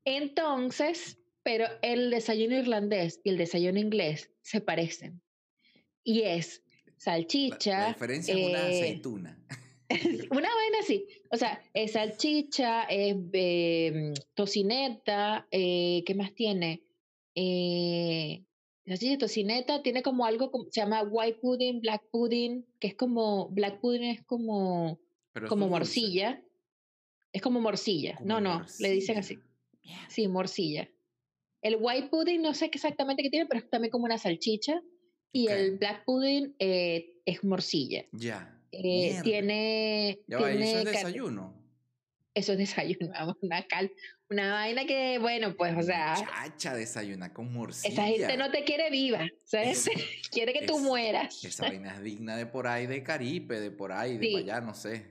Entonces, 0.04 1.18
pero 1.42 1.66
el 1.82 2.10
desayuno 2.10 2.56
irlandés 2.56 3.20
y 3.24 3.30
el 3.30 3.38
desayuno 3.38 3.78
inglés 3.78 4.30
se 4.42 4.60
parecen. 4.60 5.22
Y 6.04 6.22
es 6.22 6.62
salchicha. 6.96 7.80
la 7.80 7.88
diferencia 7.88 8.34
es 8.34 8.46
una 8.48 8.68
eh, 8.70 8.78
aceituna. 8.78 9.38
una 10.30 10.54
vaina 10.54 10.78
así. 10.80 11.06
O 11.30 11.36
sea, 11.36 11.62
es 11.74 11.92
salchicha, 11.92 12.82
es 12.84 13.16
eh, 13.32 14.12
tocineta, 14.34 15.46
eh, 15.50 16.02
¿qué 16.06 16.14
más 16.14 16.34
tiene? 16.34 16.82
Eh, 17.42 18.44
salchicha, 18.86 19.16
tocineta, 19.18 19.82
tiene 19.82 20.02
como 20.02 20.26
algo, 20.26 20.50
como- 20.50 20.64
se 20.70 20.80
llama 20.82 21.02
white 21.02 21.38
pudding, 21.40 21.80
black 21.80 22.02
pudding, 22.10 22.66
que 22.78 22.88
es 22.88 22.94
como, 22.96 23.48
black 23.48 23.80
pudding 23.80 24.04
es 24.04 24.22
como, 24.24 25.00
Pero 25.32 25.48
como 25.48 25.64
es 25.66 25.70
dulce. 25.70 25.78
morcilla. 26.00 26.44
Es 27.32 27.40
como 27.42 27.60
morcilla. 27.60 28.16
Como 28.16 28.28
no, 28.28 28.40
no, 28.40 28.66
le 28.80 28.90
dicen 28.90 29.16
así. 29.18 29.36
morcilla. 29.36 29.50
Mierda. 29.82 30.10
Sí, 30.10 30.28
morcilla. 30.28 30.88
El 31.62 31.76
white 31.80 32.08
pudding 32.08 32.42
no 32.42 32.52
sé 32.54 32.66
exactamente 32.66 33.22
qué 33.22 33.30
tiene, 33.30 33.46
pero 33.46 33.60
es 33.60 33.70
también 33.70 33.90
como 33.90 34.04
una 34.04 34.18
salchicha. 34.18 34.80
Y 35.32 35.46
Ok. 35.46 35.52
el 35.52 35.78
black 35.78 36.04
pudding 36.04 36.54
eh, 36.58 37.20
es 37.24 37.44
morcilla. 37.44 38.04
Ya. 38.12 38.60
Eh, 38.72 38.82
Mierda. 38.82 39.22
tiene. 39.22 40.18
Ya 40.26 40.38
va, 40.40 40.50
¿y 40.52 40.56
tiene 40.56 40.70
eso 40.70 40.78
es 40.80 40.84
desayuno. 40.86 41.54
Eso 42.40 42.52
es 42.52 42.58
desayuno, 42.58 43.10
vamos, 43.12 43.36
una 43.42 43.62
cal. 43.66 43.92
Una 44.30 44.52
vaina 44.52 44.84
que, 44.86 45.18
bueno, 45.18 45.54
pues, 45.56 45.76
o 45.76 45.82
sea, 45.82 46.14
Chacha 46.16 46.74
desayuna 46.74 47.32
con 47.34 47.52
morcilla. 47.52 47.92
esa 47.92 48.04
gente 48.06 48.36
no 48.36 48.50
te 48.50 48.62
quiere 48.64 48.88
viva, 48.90 49.26
¿sabes? 49.44 49.88
Es- 49.88 49.90
quiere 50.30 50.52
que 50.52 50.66
tú 50.66 50.78
mueras. 50.78 51.44
Esa 51.44 51.66
vaina 51.68 51.94
es 51.96 52.02
digna 52.02 52.36
de 52.36 52.46
por 52.46 52.66
ahí, 52.68 52.86
de 52.86 53.02
Caripe, 53.02 53.58
de 53.60 53.70
por 53.72 53.90
ahí, 53.92 54.18
de 54.18 54.26
Sí. 54.26 54.36
allá, 54.36 54.60
no 54.60 54.72
sé. 54.74 55.04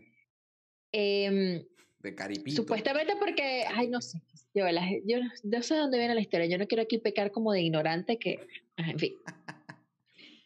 Em, 0.92 1.63
De 2.00 2.15
Caripito. 2.15 2.56
supuestamente 2.62 3.13
porque, 3.18 3.65
ay, 3.68 3.88
no 3.89 4.02
sé. 4.02 4.20
Yo, 4.54 4.65
la- 4.72 4.88
yo 5.06 5.18
no- 5.22 5.62
sé 5.62 5.74
de 5.76 5.80
dónde 5.82 5.98
viene 6.00 6.15
la 6.15 6.22
historia. 6.22 6.48
Yo 6.48 6.58
no 6.58 6.65
quiero 6.65 6.82
aquí 6.84 6.98
pecar 6.98 7.32
como 7.32 7.52
de 7.54 7.62
ignorante, 7.62 8.18
que, 8.18 8.39
en 8.78 8.98
fin. 8.98 9.13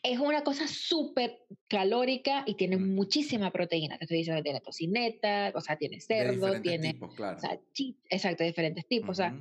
Es 0.04 0.20
una 0.20 0.44
cosa 0.44 0.68
súper 0.68 1.39
calórica 1.70 2.44
y 2.46 2.56
tiene 2.56 2.76
Mm. 2.78 2.94
muchísima 2.94 3.52
proteína. 3.52 3.98
Te 3.98 4.04
estoy 4.04 4.18
diciendo 4.18 4.39
que 4.39 4.44
tiene 4.44 4.60
tocineta, 4.60 5.52
o 5.56 5.62
sea, 5.62 5.78
tiene 5.78 6.00
cerdo, 6.02 6.62
tiene 6.62 6.94
tipos, 6.94 7.16
claro. 7.16 7.39
salchicha, 7.39 8.00
exacto, 8.10 8.44
diferentes 8.44 8.86
tipos. 8.88 9.10
O 9.12 9.13
sea, 9.16 9.34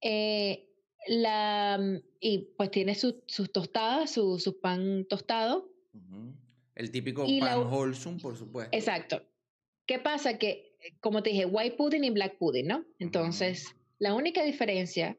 eh, 0.00 0.68
la, 1.08 1.78
mm, 1.80 1.96
y 2.20 2.38
pues 2.56 2.70
tiene 2.70 2.94
su- 2.94 3.22
sus 3.26 3.50
tostadas, 3.52 4.10
su, 4.10 4.38
su 4.38 4.60
pan 4.60 5.06
tostado. 5.08 5.68
El 6.76 6.90
típico 6.90 7.24
y 7.26 7.40
la 7.40 7.56
pan 7.56 7.58
u- 7.66 7.70
wholesome, 7.76 8.20
por 8.20 8.36
supuesto. 8.36 8.76
Exacto. 8.76 9.22
¿Qué 9.86 9.98
pasa? 9.98 10.38
Que, 10.38 10.76
eh, 10.82 10.96
como 11.00 11.22
te 11.22 11.30
dije, 11.30 11.46
white 11.46 11.76
pudding 11.76 12.04
y 12.04 12.10
black 12.10 12.38
pudding, 12.38 12.66
¿no? 12.66 12.84
Entonces, 12.98 13.74
la 13.98 14.14
única 14.14 14.44
diferencia 14.44 15.16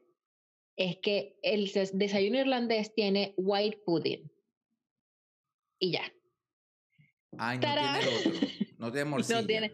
es 0.76 0.96
que 0.98 1.38
el 1.42 1.70
des- 1.72 1.98
desayuno 1.98 2.38
irlandés 2.38 2.94
tiene 2.94 3.34
white 3.36 3.78
pudding. 3.84 4.30
Y 5.78 5.92
ya. 5.92 6.02
Ay, 7.38 7.58
no 7.58 7.62
¡Tarán! 7.62 8.00
tiene 8.00 8.16
el 8.16 8.26
otro. 8.26 8.48
No 8.78 8.92
tiene 8.92 9.04
morcilla. 9.10 9.40
No 9.40 9.46
tiene, 9.46 9.72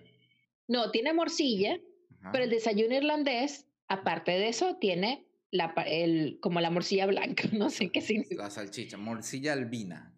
no, 0.68 0.90
tiene 0.90 1.12
morcilla, 1.12 1.78
Ajá. 2.20 2.32
pero 2.32 2.44
el 2.44 2.50
desayuno 2.50 2.94
irlandés, 2.94 3.66
aparte 3.88 4.32
de 4.32 4.48
eso, 4.48 4.76
tiene 4.76 5.26
la, 5.50 5.72
el, 5.86 6.38
como 6.40 6.60
la 6.60 6.70
morcilla 6.70 7.06
blanca. 7.06 7.44
No 7.52 7.70
sé 7.70 7.90
qué 7.90 8.00
significa. 8.00 8.44
La 8.44 8.50
salchicha, 8.50 8.96
morcilla 8.96 9.52
albina. 9.52 10.10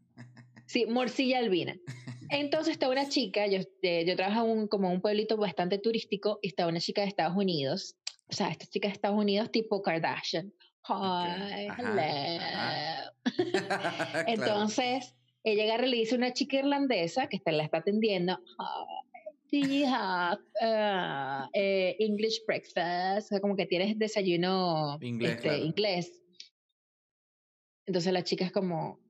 Sí, 0.67 0.87
morcilla 0.87 1.39
albina. 1.39 1.77
Entonces 2.31 2.73
está 2.73 2.89
una 2.89 3.09
chica, 3.09 3.47
yo, 3.47 3.61
eh, 3.83 4.05
yo 4.07 4.17
trabajo 4.17 4.45
en 4.45 4.59
un, 4.59 4.69
como 4.69 4.91
un 4.91 5.01
pueblito 5.01 5.37
bastante 5.37 5.79
turístico, 5.79 6.39
y 6.43 6.49
está 6.49 6.67
una 6.67 6.81
chica 6.81 7.03
de 7.03 7.09
Estados 7.09 7.37
Unidos, 7.37 7.97
o 8.29 8.33
sea, 8.33 8.49
esta 8.49 8.67
chica 8.67 8.89
de 8.89 8.95
Estados 8.95 9.19
Unidos 9.19 9.53
tipo 9.53 9.83
Kardashian. 9.83 10.53
Hi, 10.89 11.67
ajá, 11.69 13.13
hello. 13.27 13.47
Entonces, 14.27 15.15
ella 15.47 15.65
agarra 15.65 15.87
y 15.87 15.91
le 15.91 15.97
dice 15.99 16.15
a 16.17 16.19
una 16.19 16.33
chica 16.33 16.59
irlandesa 16.59 17.29
que 17.29 17.37
está, 17.37 17.53
la 17.53 17.65
está 17.65 17.79
atendiendo, 17.79 18.35
"Hi, 18.59 18.87
do 19.53 19.59
you 19.59 19.87
have 19.87 20.41
uh, 20.61 21.49
eh, 21.55 21.95
English 22.01 22.41
breakfast? 22.47 23.27
O 23.27 23.29
sea, 23.29 23.41
como 23.41 23.55
que 23.57 23.67
tienes 23.67 23.97
desayuno 23.99 24.99
Inglés, 25.01 25.33
este, 25.37 25.43
claro. 25.49 25.65
inglés. 25.65 26.23
Entonces 27.87 28.13
la 28.13 28.25
chica 28.25 28.45
es 28.45 28.53
como, 28.53 29.01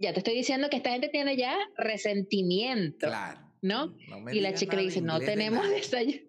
ya 0.00 0.12
te 0.12 0.18
estoy 0.18 0.34
diciendo 0.34 0.68
que 0.68 0.78
esta 0.78 0.90
gente 0.90 1.08
tiene 1.08 1.36
ya 1.36 1.56
resentimiento, 1.76 3.06
Claro. 3.06 3.52
¿no? 3.62 3.94
me 4.24 4.34
Y 4.34 4.40
la 4.40 4.54
chica 4.54 4.76
le 4.76 4.82
dice, 4.82 5.00
de 5.00 5.06
no 5.06 5.20
de 5.20 5.26
tenemos 5.26 5.62
nada". 5.62 5.74
desayuno, 5.76 6.20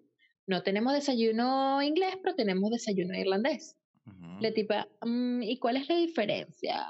no 0.46 0.62
tenemos 0.62 0.92
desayuno 0.92 1.82
inglés, 1.82 2.14
pero 2.22 2.36
tenemos 2.36 2.70
desayuno 2.70 3.18
irlandés. 3.18 3.76
Ujú. 4.06 4.38
La 4.40 4.52
tipa, 4.52 4.86
"Mm, 5.04 5.42
¿y 5.42 5.58
cuál 5.58 5.78
es 5.78 5.88
la 5.88 5.96
diferencia? 5.96 6.86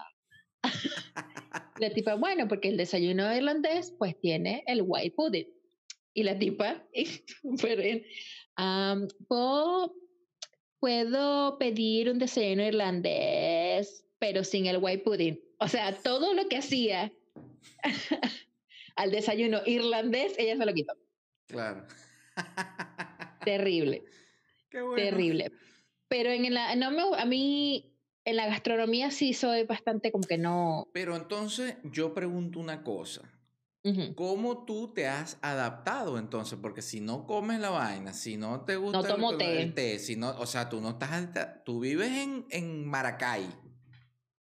La 1.79 1.91
tipa, 1.91 2.15
bueno, 2.15 2.49
porque 2.49 2.69
el 2.69 2.77
desayuno 2.77 3.35
irlandés 3.35 3.95
pues 3.99 4.19
tiene 4.21 4.65
el 4.67 4.83
white 4.85 5.15
pudding. 5.17 5.47
Y 6.15 6.23
la 6.23 6.39
tipa, 6.39 6.83
pero, 7.62 7.83
"Am, 8.57 9.09
¿puedo, 9.29 9.95
puedo 10.81 11.59
pedir 11.59 12.11
un 12.11 12.19
desayuno 12.19 12.65
irlandés, 12.65 14.07
pero 14.19 14.45
sin 14.45 14.67
el 14.67 14.79
white 14.79 15.03
pudding. 15.03 15.41
O 15.59 15.69
sea, 15.69 15.93
todo 16.03 16.35
lo 16.35 16.49
que 16.49 16.57
hacía 16.57 17.12
al 18.97 19.11
desayuno 19.11 19.61
irlandés, 19.67 20.35
ella 20.39 20.57
se 20.57 20.67
lo 20.67 20.73
quitó. 20.73 20.95
Claro. 21.47 21.87
Terrible. 23.45 24.05
Qué 24.71 24.83
bueno. 24.83 24.97
Terrible. 24.97 25.53
Pero 26.09 26.31
en 26.31 26.53
la, 26.53 26.75
no 26.77 26.91
me, 26.91 27.03
a 27.19 27.25
mí, 27.25 27.96
en 28.27 28.37
la 28.37 28.47
gastronomía 28.47 29.11
sí 29.12 29.33
soy 29.33 29.62
bastante 29.62 30.11
como 30.12 30.27
que 30.27 30.37
no. 30.37 30.89
Pero 30.93 31.17
entonces 31.17 31.77
yo 31.85 32.12
pregunto 32.12 32.59
una 32.61 32.83
cosa. 32.83 33.33
¿Cómo 34.17 34.65
tú 34.65 34.93
te 34.93 35.07
has 35.07 35.39
adaptado 35.43 36.19
entonces? 36.19 36.59
Porque 36.61 36.83
si 36.83 37.01
no 37.01 37.25
comes 37.25 37.61
la 37.61 37.71
vaina, 37.71 38.12
si 38.12 38.37
no 38.37 38.65
te 38.65 38.75
gusta 38.75 38.99
el- 38.99 39.07
tomo 39.07 39.31
el, 39.31 39.39
té. 39.39 39.73
té, 39.93 39.99
si 40.01 40.17
no, 40.17 40.31
o 40.41 40.45
sea, 40.47 40.69
tú 40.69 40.81
no 40.81 40.91
estás, 40.91 41.62
tú 41.65 41.79
vives 41.79 42.11
en, 42.11 42.47
en 42.51 42.85
Maracay, 42.85 43.47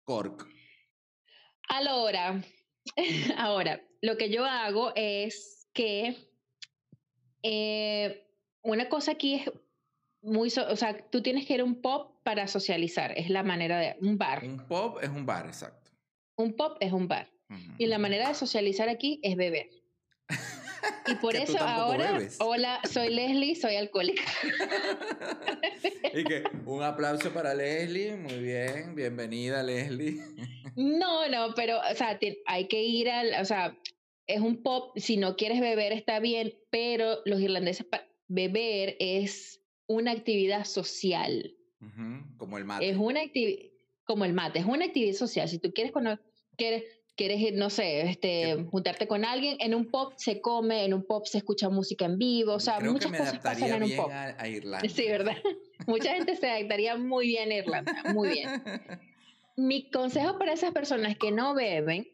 Cork. 0.04 0.48
Ahora, 1.70 2.42
ahora, 3.38 3.80
lo 4.02 4.18
que 4.18 4.32
yo 4.32 4.44
hago 4.44 4.92
es 4.96 5.70
que 5.72 6.16
eh, 7.44 8.28
una 8.64 8.90
cosa 8.90 9.12
aquí 9.12 9.36
es 9.36 9.52
muy, 10.22 10.50
so- 10.50 10.68
o 10.68 10.76
sea, 10.76 10.98
tú 11.10 11.22
tienes 11.22 11.46
que 11.46 11.56
ir 11.56 11.62
a 11.62 11.64
un 11.64 11.82
pop 11.82 12.20
para 12.24 12.48
socializar, 12.48 13.14
es 13.18 13.30
la 13.30 13.44
manera 13.44 13.80
de, 13.80 13.96
un 14.02 14.18
bar. 14.18 14.44
Un 14.44 14.58
pub 14.68 15.00
es 15.02 15.10
un 15.10 15.26
bar, 15.26 15.46
exacto. 15.48 15.92
Un 16.38 16.56
pop 16.56 16.78
es 16.80 16.92
un 16.92 17.08
bar. 17.08 17.32
Y 17.78 17.86
la 17.86 17.98
manera 17.98 18.28
de 18.28 18.36
socializar 18.36 18.90
aquí 18.90 19.22
es 19.24 19.38
beber. 19.38 19.70
Y 21.08 21.16
por 21.22 21.36
eso 21.36 21.58
ahora, 21.60 22.12
bebes. 22.12 22.38
hola, 22.42 22.82
soy 22.84 23.10
Leslie, 23.10 23.56
soy 23.56 23.76
alcohólica. 23.78 24.24
y 26.14 26.24
que 26.26 26.44
un 26.66 26.84
aplauso 26.84 27.32
para 27.32 27.54
Leslie, 27.54 28.18
muy 28.18 28.40
bien, 28.40 28.96
bienvenida 28.96 29.64
Leslie. 29.64 30.22
No, 30.76 31.28
no, 31.28 31.56
pero, 31.56 31.80
o 31.80 31.96
sea, 31.96 32.20
hay 32.46 32.68
que 32.68 32.84
ir 32.84 33.10
al, 33.10 33.42
o 33.42 33.46
sea, 33.46 33.76
es 34.28 34.42
un 34.42 34.62
pop, 34.62 34.96
si 34.96 35.18
no 35.18 35.36
quieres 35.36 35.60
beber 35.60 35.92
está 35.92 36.20
bien, 36.20 36.54
pero 36.70 37.18
los 37.26 37.42
irlandeses, 37.42 37.88
beber 38.28 38.96
es 39.00 39.60
una 39.88 40.12
actividad 40.12 40.66
social, 40.66 41.56
Como 42.38 42.58
el 42.58 42.66
mate. 42.66 42.90
es 42.90 42.98
una 42.98 43.22
actividad, 43.22 43.66
como 44.06 44.26
el 44.26 44.34
mate, 44.34 44.60
es 44.60 44.66
una 44.66 44.86
actividad 44.86 45.14
social. 45.16 45.48
Si 45.50 45.60
tú 45.60 45.72
quieres, 45.74 45.94
quieres, 46.58 46.84
quieres 47.16 47.54
no 47.54 47.70
sé, 47.70 48.02
este, 48.10 48.66
juntarte 48.70 49.08
con 49.08 49.26
alguien, 49.26 49.58
en 49.60 49.74
un 49.76 49.90
pop 49.90 50.14
se 50.18 50.40
come, 50.42 50.86
en 50.86 50.94
un 50.94 51.04
pop 51.06 51.26
se 51.26 51.40
escucha 51.40 51.70
música 51.70 52.06
en 52.06 52.18
vivo, 52.18 52.54
o 52.54 52.60
sea, 52.60 52.78
Creo 52.78 52.94
muchas 52.94 53.12
que 53.12 53.18
me 53.18 53.26
cosas 53.26 53.40
pasan 53.40 53.64
adaptaría 53.64 53.76
en 53.76 53.84
un 53.84 53.96
pop. 53.98 54.12
a, 54.12 54.42
a 54.42 54.48
Irlanda. 54.50 54.90
Sí, 54.90 55.08
¿verdad? 55.08 55.36
Mucha 55.88 56.14
gente 56.16 56.36
se 56.36 56.50
adaptaría 56.50 56.98
muy 56.98 57.28
bien 57.28 57.52
a 57.52 57.56
Irlanda, 57.56 57.94
muy 58.14 58.30
bien. 58.30 58.50
Mi 59.56 59.90
consejo 59.90 60.38
para 60.38 60.54
esas 60.54 60.72
personas 60.74 61.18
que 61.18 61.32
no 61.32 61.56
beben, 61.56 62.08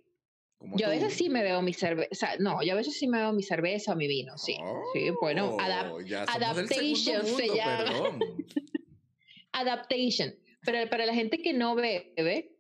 Como 0.64 0.78
yo 0.78 0.86
a 0.88 0.90
veces 0.90 1.14
sí 1.14 1.28
me 1.30 1.44
veo 1.44 1.62
mi 1.62 1.74
cerveza, 1.74 2.38
no, 2.40 2.64
yo 2.64 2.72
a 2.72 2.76
veces 2.78 2.98
sí 2.98 3.06
me 3.08 3.18
veo 3.18 3.34
mi 3.34 3.44
cerveza 3.44 3.92
o 3.92 3.96
mi 3.98 4.08
vino, 4.08 4.38
sí. 4.38 4.56
sí, 4.94 5.10
bueno, 5.20 5.58
adap- 5.58 5.92
Oh, 5.92 6.32
adaptation 6.32 7.26
se 7.26 7.48
llama. 7.54 7.84
perdón. 7.86 8.20
adaptation. 9.52 10.34
Pero 10.66 10.90
para 10.90 11.06
la 11.06 11.14
gente 11.14 11.40
que 11.42 11.54
no 11.54 11.76
bebe, 11.76 12.56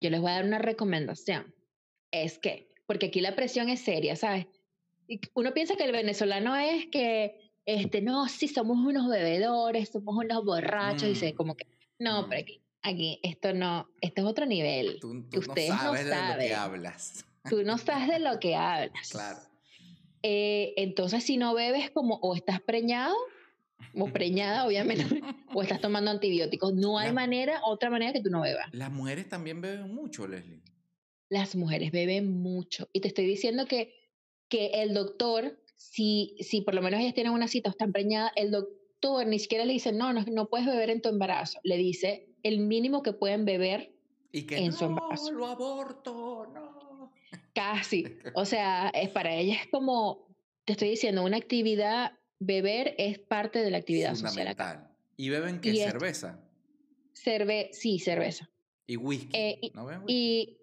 yo 0.00 0.10
les 0.10 0.20
voy 0.20 0.30
a 0.30 0.34
dar 0.34 0.44
una 0.44 0.58
recomendación. 0.58 1.52
Es 2.12 2.38
que, 2.38 2.72
porque 2.86 3.06
aquí 3.06 3.20
la 3.20 3.34
presión 3.34 3.68
es 3.68 3.80
seria, 3.80 4.14
¿sabes? 4.14 4.46
Uno 5.34 5.52
piensa 5.52 5.74
que 5.76 5.84
el 5.84 5.92
venezolano 5.92 6.54
es 6.56 6.86
que, 6.86 7.50
este, 7.66 8.00
no, 8.00 8.28
sí, 8.28 8.46
somos 8.46 8.78
unos 8.78 9.08
bebedores, 9.08 9.88
somos 9.90 10.16
unos 10.16 10.44
borrachos, 10.44 11.08
y 11.08 11.14
se 11.16 11.32
Mm. 11.32 11.36
como 11.36 11.56
que, 11.56 11.66
no, 11.98 12.22
Mm. 12.22 12.28
pero 12.28 12.40
aquí, 12.42 12.62
aquí, 12.84 13.18
esto 13.22 13.52
no, 13.52 13.88
esto 14.00 14.20
es 14.22 14.26
otro 14.26 14.46
nivel. 14.46 14.98
Tú, 15.00 15.24
tú 15.30 15.40
Ustedes 15.40 15.70
no 15.70 15.74
no 15.76 15.82
sabes 15.82 16.04
de 16.04 16.10
lo 16.14 16.38
que 16.38 16.54
hablas. 16.54 17.24
Tú 17.48 17.62
no 17.64 17.78
sabes 17.78 18.08
de 18.08 18.18
lo 18.20 18.38
que 18.38 18.54
hablas. 18.54 19.08
Claro. 19.10 19.38
Eh, 20.22 20.72
entonces, 20.76 21.24
si 21.24 21.36
no 21.36 21.54
bebes, 21.54 21.90
como 21.90 22.14
o 22.22 22.34
estás 22.34 22.60
preñado, 22.60 23.14
o 23.94 24.06
preñada, 24.08 24.66
obviamente, 24.66 25.04
o 25.54 25.62
estás 25.62 25.80
tomando 25.80 26.10
antibióticos. 26.10 26.72
No 26.74 26.98
hay 26.98 27.08
La- 27.08 27.12
manera, 27.14 27.60
otra 27.64 27.90
manera 27.90 28.12
que 28.12 28.20
tú 28.22 28.30
no 28.30 28.40
bebas. 28.42 28.66
Las 28.72 28.90
mujeres 28.90 29.28
también 29.28 29.60
beben 29.60 29.94
mucho, 29.94 30.26
Leslie. 30.26 30.62
Las 31.28 31.56
mujeres 31.56 31.90
beben 31.90 32.40
mucho. 32.40 32.88
Y 32.92 33.00
te 33.00 33.08
estoy 33.08 33.26
diciendo 33.26 33.66
que, 33.66 33.92
que 34.48 34.66
el 34.82 34.94
doctor, 34.94 35.58
si, 35.76 36.36
si 36.40 36.60
por 36.60 36.74
lo 36.74 36.82
menos 36.82 37.00
ellas 37.00 37.14
tienen 37.14 37.32
una 37.32 37.48
cita 37.48 37.68
o 37.70 37.72
están 37.72 37.92
preñadas, 37.92 38.32
el 38.36 38.50
doctor 38.50 39.26
ni 39.26 39.38
siquiera 39.38 39.64
le 39.64 39.72
dice, 39.74 39.92
no, 39.92 40.12
no, 40.12 40.24
no 40.30 40.48
puedes 40.48 40.66
beber 40.66 40.90
en 40.90 41.02
tu 41.02 41.08
embarazo. 41.10 41.58
Le 41.64 41.76
dice 41.76 42.33
el 42.44 42.60
mínimo 42.60 43.02
que 43.02 43.12
pueden 43.12 43.44
beber 43.44 43.92
Y 44.30 44.42
que 44.46 44.56
En 44.58 44.66
no, 44.70 44.72
su 44.76 44.84
embarazo. 44.84 45.32
lo 45.32 45.46
aborto, 45.46 46.46
no. 46.54 47.12
casi. 47.54 48.04
O 48.34 48.44
sea, 48.44 48.90
es 48.90 49.08
para 49.10 49.34
ellas 49.34 49.58
es 49.62 49.68
como, 49.70 50.28
te 50.64 50.72
estoy 50.74 50.90
diciendo, 50.90 51.24
una 51.24 51.36
actividad, 51.38 52.12
beber 52.38 52.94
es 52.98 53.18
parte 53.18 53.60
de 53.60 53.70
la 53.70 53.78
actividad 53.78 54.14
social 54.14 54.46
acá. 54.48 54.64
Fundamental. 54.68 54.96
¿Y 55.16 55.28
beben 55.30 55.60
qué? 55.60 55.70
Y 55.70 55.76
Cerveza 55.78 56.40
Cerve 57.12 57.70
sí, 57.72 57.98
cerveza. 58.00 58.50
y 58.86 58.96
whisky. 58.96 59.30
Eh, 59.36 59.58
y- 59.62 59.70
¿No 59.74 59.86
beben 59.86 60.02
whisky? 60.02 60.14
Y 60.14 60.58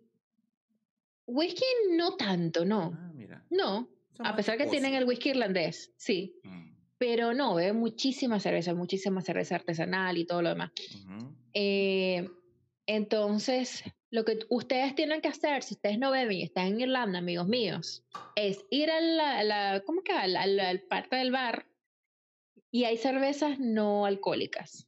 whisky 1.26 1.63
no 1.91 2.15
tanto, 2.17 2.65
no. 2.65 2.91
Ah, 2.96 3.12
mira. 3.13 3.46
No. 3.50 3.89
Son 4.13 4.26
A 4.28 4.36
pesar 4.36 4.58
que 4.58 4.65
tienen 4.67 4.94
el 4.94 5.06
whisky 5.06 5.30
irlandés, 5.30 5.94
sí. 5.98 6.36
Mm, 6.44 6.72
Pero 6.98 7.34
no, 7.34 7.56
beben 7.56 7.78
muchísima 7.78 8.39
cerveza, 8.39 8.74
muchísima 8.76 9.22
cerveza 9.22 9.56
artesanal 9.56 10.17
y 10.17 10.26
todo 10.26 10.41
lo 10.41 10.50
demás. 10.50 10.72
ujú. 10.96 11.34
Eh, 11.54 12.30
entonces, 12.86 13.84
lo 14.10 14.26
que 14.26 14.40
ustedes 14.50 14.96
tienen 14.96 15.22
que 15.22 15.28
hacer, 15.30 15.64
si 15.64 15.76
ustedes 15.76 15.98
no 16.00 16.12
beben 16.12 16.38
y 16.38 16.44
están 16.44 16.68
en 16.68 16.82
Irlanda, 16.82 17.20
amigos 17.20 17.48
míos, 17.48 18.04
es 18.36 18.66
ir 18.70 18.90
a 18.92 19.00
la, 19.00 19.44
la- 19.44 19.84
¿cómo 19.86 20.04
que? 20.04 20.12
A 20.14 20.28
la, 20.28 20.42
a 20.44 20.48
la- 20.48 20.70
al 20.70 20.82
parte 20.82 21.16
del 21.16 21.32
bar 21.32 21.68
y 22.72 22.86
hay 22.86 22.98
cervezas 22.98 23.60
no 23.60 24.06
alcohólicas. 24.06 24.88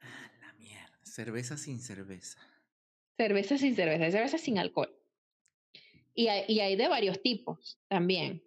Ah, 0.00 0.30
la 0.40 0.52
mierda. 0.54 0.98
Cerveza 1.02 1.56
sin 1.56 1.80
cerveza. 1.80 2.38
Cerveza 3.16 3.58
sin 3.58 3.76
cerveza, 3.76 4.04
hay 4.04 4.12
cerveza 4.12 4.38
sin 4.38 4.58
alcohol. 4.58 4.96
Y 6.14 6.28
hay, 6.28 6.44
y 6.48 6.60
hay 6.60 6.76
de 6.76 6.88
varios 6.88 7.22
tipos 7.22 7.78
también. 7.88 8.42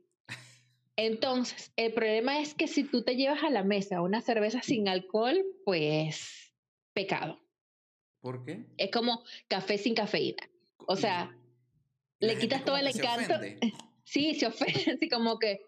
Entonces, 0.97 1.73
el 1.75 1.91
problema 1.93 2.39
es 2.39 2.53
que 2.53 2.67
si 2.67 2.83
tú 2.83 3.03
te 3.03 3.15
llevas 3.15 3.43
a 3.43 3.49
la 3.49 3.63
mesa 3.63 4.01
una 4.01 4.21
cerveza 4.21 4.61
sin 4.61 4.87
alcohol, 4.87 5.43
pues 5.65 6.44
pecado. 6.95 7.39
¿Por 8.21 8.43
qué? 8.43 8.65
Es 8.77 8.89
como 8.89 9.23
café 9.47 9.77
sin 9.77 9.93
cafeína. 9.93 10.41
O 10.87 10.95
sea, 10.95 11.37
la 12.19 12.33
le 12.33 12.39
quitas 12.39 12.65
todo 12.65 12.77
el 12.77 12.91
se 12.91 12.97
encanto. 12.99 13.35
Sí, 14.07 14.35
se 14.35 14.45
ofende, 14.45 14.91
así 14.95 15.09
como 15.09 15.39
que, 15.39 15.61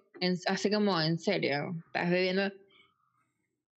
así 0.46 0.70
como, 0.72 1.02
en 1.02 1.18
serio, 1.18 1.76
estás 1.88 2.10
bebiendo. 2.12 2.52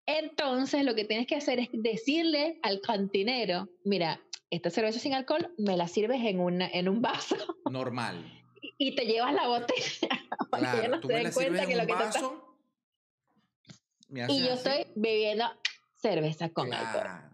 Entonces, 0.06 0.84
lo 0.84 0.96
que 0.96 1.04
tienes 1.04 1.26
que 1.28 1.37
hacer 1.37 1.61
es 1.61 1.68
decirle 1.72 2.58
al 2.62 2.80
cantinero, 2.80 3.68
mira, 3.84 4.20
esta 4.50 4.70
cerveza 4.70 4.98
sin 4.98 5.14
alcohol 5.14 5.54
me 5.58 5.76
la 5.76 5.87
sirves 5.87 6.20
en, 6.24 6.40
una, 6.40 6.66
en 6.68 6.88
un 6.88 7.00
vaso 7.02 7.37
Normal. 7.70 8.24
y 8.78 8.96
te 8.96 9.04
llevas 9.06 9.32
la 9.34 9.46
botella 9.46 10.08
para 10.50 10.72
que 10.72 10.78
Claro, 10.78 10.88
no 10.96 11.00
tú 11.00 11.08
se 11.08 11.14
me 11.14 11.22
la 11.22 11.30
cuenta 11.32 11.40
sirves 11.62 11.66
que 11.66 11.72
en 11.72 11.78
lo 11.78 11.82
un 11.84 11.87
que 11.88 11.94
te 11.94 12.04
vaso. 12.04 12.56
me 14.08 14.20
Y 14.28 14.40
yo 14.44 14.52
así. 14.54 14.68
estoy 14.68 14.92
bebiendo 14.96 15.44
cerveza 15.96 16.48
con 16.48 16.72
alcohol. 16.72 17.30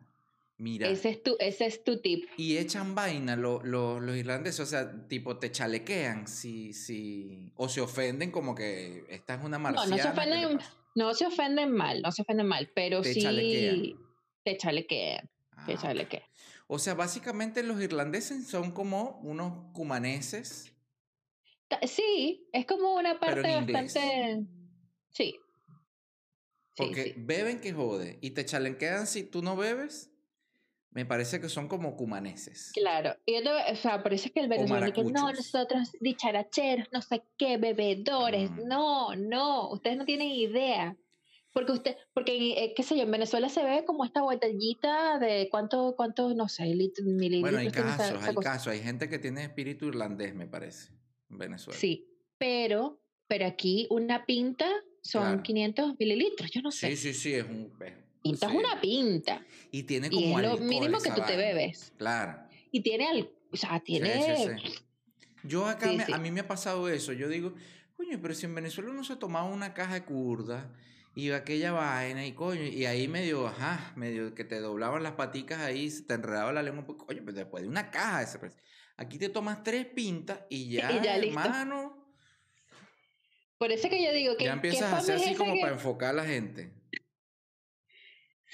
Mira. 0.56 0.88
Ese 0.88 1.08
es 1.10 1.22
tu, 1.22 1.36
ese 1.40 1.66
es 1.66 1.82
tu 1.82 2.00
tip. 2.00 2.28
Y 2.36 2.56
echan 2.58 2.94
vaina 2.94 3.34
lo- 3.34 3.60
lo- 3.64 3.98
los 4.00 4.16
irlandeses, 4.16 4.60
o 4.60 4.66
sea, 4.66 5.08
tipo 5.08 5.38
te 5.38 5.50
chalequean 5.50 6.28
si, 6.28 6.72
si, 6.72 7.52
o 7.56 7.68
se 7.68 7.80
ofenden 7.80 8.30
como 8.30 8.54
que 8.54 9.04
esta 9.08 9.34
es 9.34 9.40
una 9.44 9.58
No, 9.58 9.64
marciana. 9.64 9.90
no 9.90 9.96
se 9.96 10.02
¿qué 10.02 10.26
le 10.30 10.46
ofenden? 10.46 10.66
No 10.94 11.12
se 11.14 11.26
ofenden 11.26 11.72
mal, 11.72 12.02
no 12.02 12.12
se 12.12 12.22
ofenden 12.22 12.46
mal, 12.46 12.70
pero 12.72 13.02
Te 13.02 13.14
sí 13.14 13.22
chalequean. 13.22 13.94
te 14.44 14.56
chalequean, 14.56 15.28
te 15.66 15.72
Ah, 15.74 15.78
chalequean. 15.80 16.22
O 16.68 16.78
sea, 16.78 16.94
básicamente 16.94 17.64
los 17.64 17.80
irlandeses 17.80 18.46
son 18.46 18.70
como 18.70 19.18
unos 19.24 19.72
cumaneses, 19.74 20.70
Sí, 21.82 22.46
es 22.52 22.66
como 22.66 22.94
una 22.94 23.18
Pero 23.18 23.38
en 23.38 23.42
parte 23.42 23.58
inglés. 23.58 23.94
bastante... 23.94 24.46
Sí. 25.10 25.34
Porque 26.76 27.04
sí. 27.04 27.14
beben 27.16 27.60
que 27.60 27.72
jode 27.72 28.18
y 28.20 28.30
te 28.30 28.44
chalenquean 28.44 29.08
si 29.08 29.24
tú 29.24 29.42
no 29.42 29.56
bebes. 29.56 30.10
Me 30.94 31.04
parece 31.04 31.40
que 31.40 31.48
son 31.48 31.66
como 31.68 31.96
cumaneses. 31.96 32.70
Claro, 32.72 33.16
y 33.26 33.34
yo 33.34 33.42
te- 33.42 33.72
o 33.72 33.76
sea, 33.76 34.02
por 34.02 34.14
eso 34.14 34.26
es 34.26 34.32
que 34.32 34.40
el 34.40 34.48
venezolano 34.48 34.92
que 34.92 35.02
no, 35.04 35.32
nosotros 35.32 35.90
dicharacheros, 36.00 36.88
no 36.92 37.02
sé 37.02 37.22
qué, 37.36 37.56
bebedores, 37.58 38.50
Mm. 38.52 38.68
no, 38.68 39.16
no, 39.16 39.70
ustedes 39.70 39.96
no 39.96 40.04
tienen 40.04 40.28
idea. 40.28 40.96
Porque 41.52 41.72
usted, 41.72 41.96
porque, 42.12 42.64
eh, 42.64 42.74
qué 42.74 42.82
sé 42.82 42.96
yo, 42.96 43.02
en 43.04 43.10
Venezuela 43.12 43.48
se 43.48 43.62
ve 43.64 43.84
como 43.84 44.04
esta 44.04 44.22
botellita 44.22 45.18
de 45.20 45.48
cuánto, 45.50 45.94
cuánto, 45.96 46.34
no 46.34 46.48
sé, 46.48 46.64
lit- 46.64 47.00
mililitros. 47.02 47.40
Bueno, 47.42 47.58
hay 47.58 47.66
esa- 47.68 47.82
casos, 47.82 48.18
esa 48.20 48.30
hay 48.30 48.34
casos. 48.36 48.66
Hay 48.72 48.80
gente 48.80 49.08
que 49.08 49.18
tiene 49.20 49.42
espíritu 49.44 49.86
irlandés, 49.86 50.34
me 50.34 50.46
parece, 50.48 50.92
en 51.30 51.38
Venezuela. 51.38 51.78
Sí, 51.78 52.08
pero, 52.38 53.00
pero 53.28 53.46
aquí 53.46 53.86
una 53.90 54.26
pinta 54.26 54.66
son 55.00 55.22
Claro. 55.22 55.42
500 55.42 55.94
mililitros, 55.98 56.50
yo 56.50 56.60
no 56.62 56.70
sé. 56.72 56.88
Sí, 56.90 56.96
sí, 56.96 57.14
sí, 57.14 57.34
es 57.34 57.44
un... 57.44 57.72
es- 57.84 58.03
Pinta 58.24 58.48
sí. 58.48 58.56
es 58.56 58.58
una 58.64 58.80
pinta. 58.80 59.46
Y 59.70 59.82
tiene 59.82 60.08
Y 60.10 60.10
como 60.10 60.40
es 60.40 60.48
lo 60.48 60.56
mínimo 60.56 60.98
que 60.98 61.10
tú 61.10 61.20
te 61.26 61.36
bebes. 61.36 61.92
Claro. 61.98 62.42
Y 62.72 62.80
tiene, 62.80 63.06
al, 63.06 63.30
o 63.52 63.56
sea, 63.56 63.80
tiene... 63.80 64.36
sí, 64.36 64.46
sí. 64.62 64.74
Yo 65.42 65.66
acá, 65.66 65.92
me- 65.92 66.06
a 66.10 66.18
mí 66.18 66.30
me 66.30 66.40
ha 66.40 66.48
pasado 66.48 66.88
eso. 66.88 67.12
Yo 67.12 67.28
digo, 67.28 67.52
coño, 67.98 68.18
pero 68.22 68.32
si 68.32 68.46
en 68.46 68.54
Venezuela 68.54 68.90
uno 68.90 69.04
se 69.04 69.16
tomaba 69.16 69.44
una 69.44 69.74
caja 69.74 69.92
de 69.92 70.04
curda 70.04 70.72
y 71.14 71.30
aquella 71.32 71.72
vaina 71.72 72.24
y 72.26 72.32
coño, 72.32 72.62
y 72.62 72.86
ahí 72.86 73.08
medio, 73.08 73.46
ajá, 73.46 73.92
medio 73.94 74.34
que 74.34 74.44
te 74.44 74.58
doblaban 74.58 75.02
las 75.02 75.12
paticas 75.12 75.60
ahí, 75.60 75.90
se 75.90 76.04
te 76.04 76.14
enredaba 76.14 76.50
la 76.50 76.62
lengua, 76.62 76.86
pues, 76.86 76.96
coño, 76.98 77.20
pero 77.26 77.36
después 77.36 77.62
de 77.62 77.68
una 77.68 77.90
caja 77.90 78.20
de 78.20 78.24
ese 78.24 78.38
precio. 78.38 78.58
Aquí 78.96 79.18
te 79.18 79.28
tomas 79.28 79.62
tres 79.62 79.84
pintas 79.84 80.40
y 80.48 80.70
ya, 80.70 80.90
Y 80.98 81.04
ya 81.04 81.16
hermano, 81.18 82.08
Por 83.58 83.70
eso 83.70 83.90
que 83.90 84.02
yo 84.02 84.12
digo 84.14 84.34
que 84.38 84.44
ya 84.44 84.54
empiezas 84.54 84.92
a 84.94 84.96
hacer 84.96 85.16
así 85.16 85.34
como 85.34 85.60
para 85.60 85.74
enfocar 85.74 86.10
a 86.10 86.14
la 86.14 86.24
gente. 86.24 86.72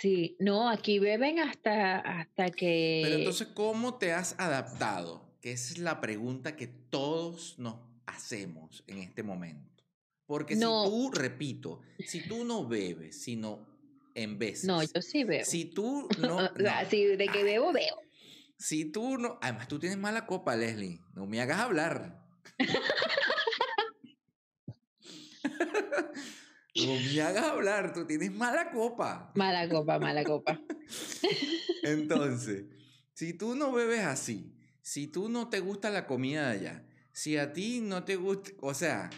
Sí, 0.00 0.36
no, 0.38 0.70
aquí 0.70 0.98
beben 0.98 1.40
hasta, 1.40 1.98
hasta 1.98 2.50
que... 2.50 3.02
Pero 3.04 3.16
entonces, 3.16 3.48
¿cómo 3.54 3.98
te 3.98 4.12
has 4.12 4.34
adaptado? 4.38 5.36
Que 5.42 5.52
esa 5.52 5.74
es 5.74 5.78
la 5.78 6.00
pregunta 6.00 6.56
que 6.56 6.66
todos 6.66 7.58
nos 7.58 7.76
hacemos 8.06 8.82
en 8.86 8.98
este 8.98 9.22
momento. 9.22 9.84
Porque 10.24 10.56
No. 10.56 10.84
si 10.84 10.90
tú, 10.90 11.10
repito, 11.12 11.82
si 12.06 12.26
tú 12.26 12.44
no 12.44 12.66
bebes, 12.66 13.20
sino 13.20 13.66
en 14.14 14.38
veces. 14.38 14.64
No, 14.64 14.82
yo 14.82 15.02
sí 15.02 15.24
bebo. 15.24 15.44
Si 15.44 15.66
tú 15.66 16.08
no. 16.20 16.36
o 16.36 16.56
sea, 16.56 16.82
no. 16.84 16.90
si 16.90 17.04
de 17.04 17.26
que 17.28 17.44
bebo, 17.44 17.72
veo. 17.72 17.96
Si 18.58 18.86
tú 18.86 19.18
no. 19.18 19.38
Además, 19.42 19.68
tú 19.68 19.78
tienes 19.78 19.98
mala 19.98 20.26
copa, 20.26 20.56
Leslie. 20.56 21.00
No 21.14 21.26
me 21.26 21.40
hagas 21.40 21.60
hablar. 21.60 22.22
no 25.42 26.69
me 26.86 27.20
hagas 27.20 27.44
hablar. 27.44 27.92
Tú 27.92 28.06
tienes 28.06 28.32
mala 28.32 28.70
copa. 28.70 29.32
Mala 29.34 29.68
copa, 29.68 29.98
mala 29.98 30.24
copa. 30.24 30.60
Entonces, 31.82 32.64
si 33.12 33.32
tú 33.32 33.54
no 33.54 33.72
bebes 33.72 34.00
así, 34.00 34.54
si 34.82 35.06
tú 35.06 35.28
no 35.28 35.48
te 35.48 35.60
gusta 35.60 35.90
la 35.90 36.06
comida 36.06 36.50
de 36.50 36.58
allá, 36.58 36.86
si 37.12 37.36
a 37.36 37.52
ti 37.52 37.80
no 37.80 38.04
te 38.04 38.16
gusta, 38.16 38.50
o 38.60 38.74
sea, 38.74 39.10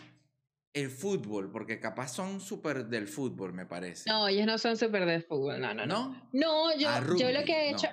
el 0.72 0.90
fútbol, 0.90 1.51
porque 1.51 1.81
capaz 1.81 2.09
son 2.09 2.40
súper 2.40 2.87
del 2.87 3.07
fútbol, 3.09 3.53
me 3.53 3.66
parece. 3.66 4.09
No, 4.09 4.29
ellos 4.29 4.46
no 4.46 4.59
son 4.59 4.77
súper 4.77 5.05
de 5.07 5.20
fútbol, 5.20 5.61
no, 5.61 5.75
no, 5.75 5.87
no. 5.87 6.09
¿No? 6.09 6.29
No, 6.33 6.77
yo, 6.77 6.88
Ah, 6.88 7.05
yo 7.18 7.31
lo 7.31 7.44
que 7.44 7.53
he 7.53 7.70
hecho 7.70 7.88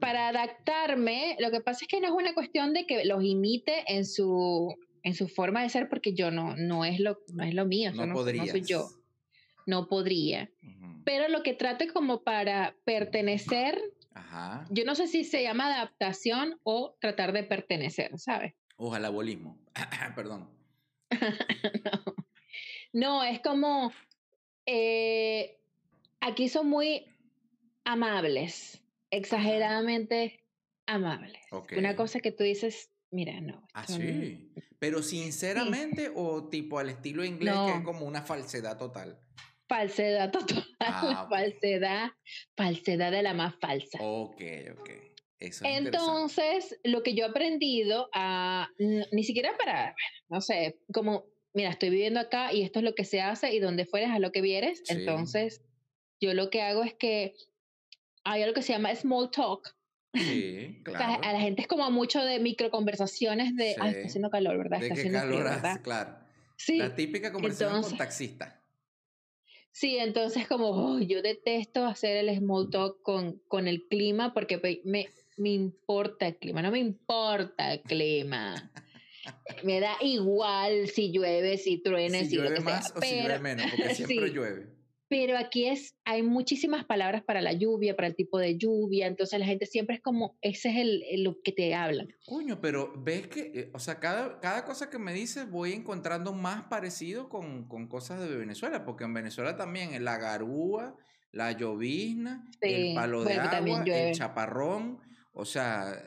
para 0.00 0.28
adaptarme, 0.28 1.36
lo 1.38 1.50
que 1.50 1.60
pasa 1.60 1.84
es 1.84 1.88
que 1.88 2.00
no 2.00 2.08
es 2.08 2.12
una 2.12 2.34
cuestión 2.34 2.72
de 2.72 2.86
que 2.86 3.04
los 3.04 3.22
imite 3.22 3.84
en 3.86 4.04
su, 4.04 4.74
en 5.08 5.14
su 5.14 5.26
forma 5.28 5.62
de 5.62 5.70
ser, 5.70 5.88
porque 5.88 6.14
yo 6.14 6.30
no, 6.30 6.54
no 6.56 6.84
es 6.84 7.00
lo, 7.00 7.18
no 7.32 7.44
es 7.44 7.54
lo 7.54 7.64
mío, 7.64 7.92
No 7.92 8.06
no, 8.06 8.14
no 8.14 8.46
soy 8.46 8.62
yo, 8.62 8.88
no 9.66 9.88
podría. 9.88 10.50
Pero 11.04 11.28
lo 11.28 11.42
que 11.42 11.54
trato 11.54 11.84
es 11.84 11.92
como 11.92 12.22
para 12.22 12.76
pertenecer, 12.84 13.80
Ajá. 14.12 14.66
yo 14.70 14.84
no 14.84 14.94
sé 14.94 15.08
si 15.08 15.24
se 15.24 15.42
llama 15.42 15.74
adaptación 15.74 16.60
o 16.62 16.94
tratar 17.00 17.32
de 17.32 17.42
pertenecer, 17.42 18.18
¿sabes? 18.18 18.54
Ojalá 18.76 19.08
bolismo. 19.08 19.58
Perdón. 20.14 20.50
no. 21.10 21.10
No, 22.94 23.22
es 23.22 23.40
como, 23.40 23.92
eh, 24.64 25.58
aquí 26.20 26.48
son 26.48 26.70
muy 26.70 27.04
amables, 27.84 28.82
exageradamente 29.10 30.42
amables. 30.86 31.42
Una 31.76 31.96
cosa 31.96 32.20
que 32.20 32.32
tú 32.32 32.44
dices, 32.44 32.90
mira, 33.10 33.40
no. 33.40 33.66
Ah, 33.74 33.84
no- 33.88 33.96
sí. 33.96 34.52
Pero 34.78 35.02
sinceramente 35.02 36.10
o 36.14 36.48
tipo 36.48 36.78
al 36.78 36.88
estilo 36.90 37.24
inglés 37.24 37.54
que 37.66 37.78
es 37.78 37.84
como 37.84 38.06
una 38.06 38.22
falsedad 38.22 38.76
total. 38.78 39.18
Falsedad 39.68 40.30
total, 40.30 40.64
Ah, 40.80 41.26
falsedad, 41.30 42.10
falsedad 42.56 43.10
de 43.12 43.22
la 43.22 43.34
más 43.34 43.54
falsa. 43.60 43.98
Ok, 44.00 44.40
ok. 44.78 44.90
Eso 45.40 45.64
es. 45.64 45.76
Entonces, 45.76 46.80
lo 46.84 47.02
que 47.02 47.14
yo 47.14 47.24
he 47.26 47.28
aprendido 47.28 48.08
a, 48.14 48.68
ni 48.78 49.22
siquiera 49.24 49.56
para, 49.56 49.94
no 50.28 50.40
sé, 50.40 50.80
como, 50.92 51.26
mira, 51.54 51.70
estoy 51.70 51.90
viviendo 51.90 52.18
acá 52.18 52.52
y 52.52 52.62
esto 52.62 52.78
es 52.80 52.84
lo 52.84 52.94
que 52.94 53.04
se 53.04 53.20
hace 53.20 53.54
y 53.54 53.58
donde 53.60 53.84
fueres 53.86 54.10
a 54.10 54.18
lo 54.18 54.32
que 54.32 54.40
vieres. 54.40 54.80
Sí. 54.84 54.94
Entonces, 54.94 55.62
yo 56.20 56.34
lo 56.34 56.50
que 56.50 56.62
hago 56.62 56.82
es 56.82 56.94
que 56.94 57.34
hay 58.24 58.42
algo 58.42 58.54
que 58.54 58.62
se 58.62 58.72
llama 58.72 58.94
small 58.96 59.30
talk. 59.30 59.76
Sí, 60.14 60.82
O 60.88 60.90
sea, 60.90 61.06
claro. 61.06 61.22
a 61.24 61.32
la 61.32 61.40
gente 61.40 61.62
es 61.62 61.68
como 61.68 61.90
mucho 61.90 62.24
de 62.24 62.38
microconversaciones 62.38 63.54
de, 63.56 63.76
ay, 63.78 63.90
está 63.92 64.06
haciendo 64.06 64.30
calor, 64.30 64.56
¿verdad? 64.58 64.78
¿De 64.80 64.86
Está 64.88 64.94
haciendo 64.94 65.20
frío, 65.20 65.30
calor 65.38 65.44
¿verdad? 65.50 65.80
Claro. 65.82 66.18
Sí, 66.56 66.78
La 66.78 66.94
típica 66.94 67.32
conversación 67.32 67.82
con 67.82 67.96
taxista. 67.96 68.60
sí, 69.70 69.96
entonces 69.98 70.48
como, 70.48 70.70
"Oh, 70.70 70.98
yo 70.98 71.22
detesto 71.22 71.84
hacer 71.84 72.16
el 72.16 72.36
small 72.38 72.68
talk 72.70 73.00
con, 73.02 73.38
con 73.48 73.68
el 73.68 73.86
clima 73.86 74.34
porque 74.34 74.58
me, 74.84 75.08
me 75.36 75.50
importa 75.50 76.26
el 76.26 76.36
clima, 76.36 76.62
no 76.62 76.70
me 76.72 76.78
importa 76.80 77.72
el 77.74 77.82
clima. 77.82 78.72
Me 79.62 79.78
da 79.80 79.96
igual 80.00 80.88
si 80.88 81.12
llueve, 81.12 81.58
si 81.58 81.82
truena, 81.82 82.20
Si 82.20 82.26
si, 82.30 82.36
lo 82.36 82.42
llueve 82.44 82.56
que 82.56 82.62
sea. 82.62 82.74
más 82.76 82.92
o 82.96 83.00
si 83.02 83.14
llueve 83.16 83.38
menos, 83.40 83.66
porque 83.70 83.94
siempre 83.94 84.16
Sí. 84.28 84.32
llueve. 84.34 84.66
Pero 85.08 85.36
aquí 85.38 85.66
es, 85.66 85.96
hay 86.04 86.22
muchísimas 86.22 86.84
palabras 86.84 87.22
para 87.24 87.40
la 87.40 87.52
lluvia, 87.52 87.96
para 87.96 88.08
el 88.08 88.14
tipo 88.14 88.38
de 88.38 88.56
lluvia, 88.58 89.06
entonces 89.06 89.38
la 89.40 89.46
gente 89.46 89.66
siempre 89.66 89.96
es 89.96 90.02
como, 90.02 90.38
ese 90.42 90.70
es 90.70 90.76
el, 90.76 91.02
el- 91.10 91.22
lo 91.24 91.40
que 91.42 91.52
te 91.52 91.74
hablan. 91.74 92.08
Coño, 92.26 92.60
pero 92.60 92.92
ves 92.96 93.26
que, 93.28 93.52
eh, 93.54 93.70
o 93.74 93.78
sea, 93.78 93.98
cada, 94.00 94.38
cada 94.40 94.64
cosa 94.64 94.90
que 94.90 94.98
me 94.98 95.12
dices 95.14 95.50
voy 95.50 95.72
encontrando 95.72 96.32
más 96.34 96.64
parecido 96.64 97.28
con, 97.28 97.66
con 97.68 97.88
cosas 97.88 98.20
de 98.28 98.36
Venezuela, 98.36 98.84
porque 98.84 99.04
en 99.04 99.14
Venezuela 99.14 99.56
también 99.56 100.04
la 100.04 100.18
garúa, 100.18 100.96
la 101.32 101.52
llovizna, 101.52 102.44
el 102.60 102.84
Sí, 102.88 102.94
palo 102.94 103.24
de 103.24 103.34
bueno, 103.34 103.50
agua, 103.50 103.84
el 103.84 104.12
chaparrón, 104.12 105.00
o 105.32 105.44
sea, 105.44 106.02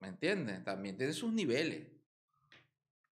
¿me 0.00 0.08
entiendes? 0.08 0.64
También 0.64 0.96
tiene 0.96 1.12
sus 1.12 1.32
niveles. 1.32 1.92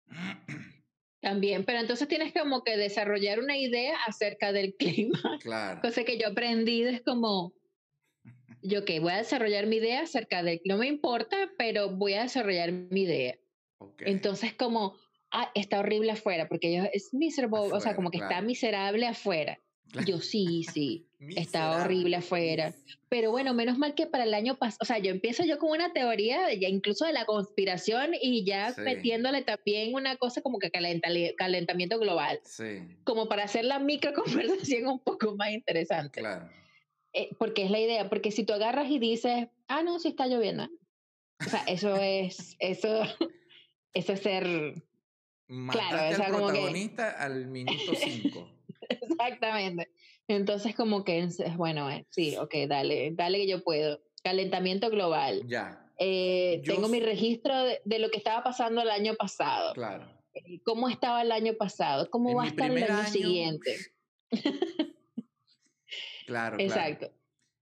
También, 1.23 1.65
pero 1.65 1.79
entonces 1.79 2.09
tienes 2.09 2.33
como 2.33 2.65
que 2.65 2.77
desarrollar 2.77 3.39
una 3.39 3.57
idea 3.57 3.97
acerca 4.07 4.53
del 4.53 4.75
clima. 4.79 5.39
Claro. 5.41 5.81
Cosa 5.81 6.03
que 6.05 6.19
yo 6.19 6.27
he 6.27 6.31
aprendido 6.33 6.91
es 6.91 7.01
como, 7.01 7.55
yo 8.61 8.85
que 8.85 8.99
voy 8.99 9.13
a 9.13 9.19
desarrollar 9.19 9.67
mi 9.67 9.77
idea 9.77 10.03
acerca 10.03 10.43
del 10.43 10.61
no 10.65 10.79
me 10.79 10.89
importa, 10.89 11.37
pero 11.57 11.91
voy 11.91 12.15
a 12.15 12.23
desarrollar 12.23 12.73
mi 12.73 13.03
idea. 13.03 13.39
ok. 13.79 14.03
Entonces 14.05 14.53
como, 14.53 14.97
ah, 15.31 15.49
está 15.55 15.79
horrible 15.79 16.11
afuera, 16.11 16.49
porque 16.49 16.75
ellos 16.75 16.89
es 16.93 17.15
miserable, 17.15 17.73
o 17.73 17.81
sea, 17.81 17.95
como 17.95 18.11
que 18.11 18.19
está 18.19 18.43
miserable 18.43 19.07
afuera. 19.07 19.61
Claro. 19.93 20.07
Yo 20.09 20.19
sí, 20.19 20.65
sí, 20.65 21.07
Miserable. 21.23 21.83
horrible 21.85 22.17
afuera. 22.17 22.75
Pero 23.09 23.31
bueno, 23.31 23.55
menos 23.55 23.79
mal 23.79 23.95
que 23.95 24.07
para 24.07 24.25
el 24.25 24.35
año 24.35 24.57
pasado, 24.59 24.79
o 24.83 24.85
sea, 24.85 24.99
yo 24.99 25.11
empiezo 25.11 25.45
yo 25.45 25.59
con 25.59 25.71
una 25.71 25.93
teoría 25.93 26.47
de 26.47 26.59
ya 26.59 26.69
incluso 26.69 27.05
de 27.07 27.13
la 27.13 27.25
conspiración 27.27 28.11
y 28.21 28.45
ya 28.45 28.73
Sí. 28.73 28.81
metiéndole 28.81 29.43
también 29.43 29.95
una 29.95 30.17
cosa 30.17 30.43
como 30.43 30.59
que 30.59 30.71
calenta- 30.71 31.09
calentamiento 31.37 31.99
global, 31.99 32.41
Sí, 32.45 32.81
como 33.05 33.29
para 33.29 33.45
hacer 33.45 33.65
la 33.65 33.79
microconversación 33.79 34.87
un 34.93 34.99
poco 35.01 35.37
más 35.37 35.51
interesante. 35.53 36.21
claro. 36.21 36.49
Eh, 37.15 37.29
porque 37.39 37.65
es 37.65 37.71
la 37.71 37.79
idea, 37.79 38.09
porque 38.09 38.31
si 38.31 38.43
tú 38.45 38.55
agarras 38.55 38.91
y 38.91 38.99
dices, 38.99 39.47
ah, 39.69 39.83
no, 39.83 39.99
sí 39.99 40.09
está 40.09 40.27
lloviendo. 40.27 40.69
O 41.45 41.49
sea, 41.51 41.63
eso 41.67 41.95
es, 41.97 42.57
eso, 42.59 43.03
eso 43.95 44.13
es 44.15 44.21
ser, 44.21 44.47
Mataste 45.47 46.15
o 46.15 46.17
sea, 46.17 46.27
al 46.27 46.33
como 46.33 46.47
que- 46.47 46.53
protagonista 46.55 47.11
al 47.11 47.47
minuto 47.49 47.93
5. 47.95 48.49
exactamente. 48.89 49.91
Entonces 50.29 50.75
como 50.75 51.05
que, 51.05 51.29
bueno, 51.57 51.91
eh, 51.91 52.07
sí, 52.11 52.37
ok, 52.37 52.55
dale, 52.69 53.11
dale 53.15 53.39
que 53.39 53.49
yo 53.49 53.63
puedo. 53.63 54.01
Calentamiento 54.25 54.89
global. 54.91 55.43
ya, 55.49 55.79
Eh, 55.99 56.63
tengo 56.65 56.89
mi 56.89 57.01
registro 57.01 57.65
de, 57.65 57.81
de 57.85 57.99
lo 57.99 58.11
que 58.11 58.19
estaba 58.19 58.43
pasando 58.43 58.83
el 58.83 58.91
año 58.91 59.15
pasado. 59.15 59.73
claro. 59.75 60.09
Eh, 60.35 60.61
¿Cómo 60.65 60.89
estaba 60.89 61.23
el 61.23 61.31
año 61.33 61.55
pasado? 61.55 62.09
¿Cómo 62.11 62.31
En 62.31 62.39
va 62.39 62.45
a 62.45 62.49
estar 62.49 62.71
el 62.71 62.83
año, 62.83 62.95
año- 62.99 63.07
siguiente? 63.11 63.77
Claro, 66.27 66.57
claro. 66.57 66.63
Exacto. 66.73 67.11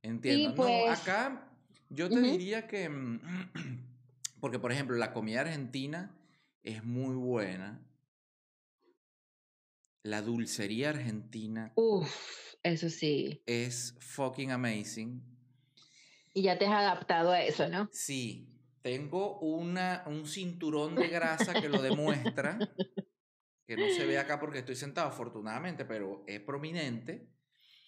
Entiendo. 0.03 0.51
No, 0.51 0.55
pues, 0.55 1.01
acá 1.01 1.51
yo 1.89 2.09
te 2.09 2.21
diría 2.21 2.67
que, 2.67 2.89
mm, 2.89 3.21
porque 4.41 4.59
por 4.59 4.71
ejemplo, 4.71 4.97
la 4.97 5.13
comida 5.13 5.41
argentina 5.41 6.15
es 6.63 6.85
muy 6.85 7.15
buena. 7.17 7.81
La 10.03 10.23
dulcería 10.23 10.91
argentina 10.91 11.73
Uf, 11.75 12.50
eso 12.63 12.89
sí. 12.91 13.43
es 13.47 13.97
fucking 14.01 14.51
amazing. 14.51 15.23
Y 16.33 16.43
ya 16.43 16.59
te 16.59 16.67
has 16.67 16.73
adaptado 16.75 17.33
a 17.33 17.43
eso, 17.43 17.69
¿no? 17.69 17.89
Sí, 17.93 18.49
tengo 18.83 19.39
una, 19.41 20.05
un 20.07 20.27
cinturón 20.27 20.95
de 20.95 21.09
grasa 21.09 21.55
que 21.61 21.69
lo 21.69 21.83
demuestra, 21.83 22.59
que 23.67 23.77
no 23.77 23.89
se 23.89 24.07
ve 24.07 24.19
acá 24.19 24.39
porque 24.39 24.61
estoy 24.61 24.77
sentado 24.77 25.09
afortunadamente, 25.09 25.85
pero 25.85 26.23
es 26.27 26.41
prominente. 26.41 27.29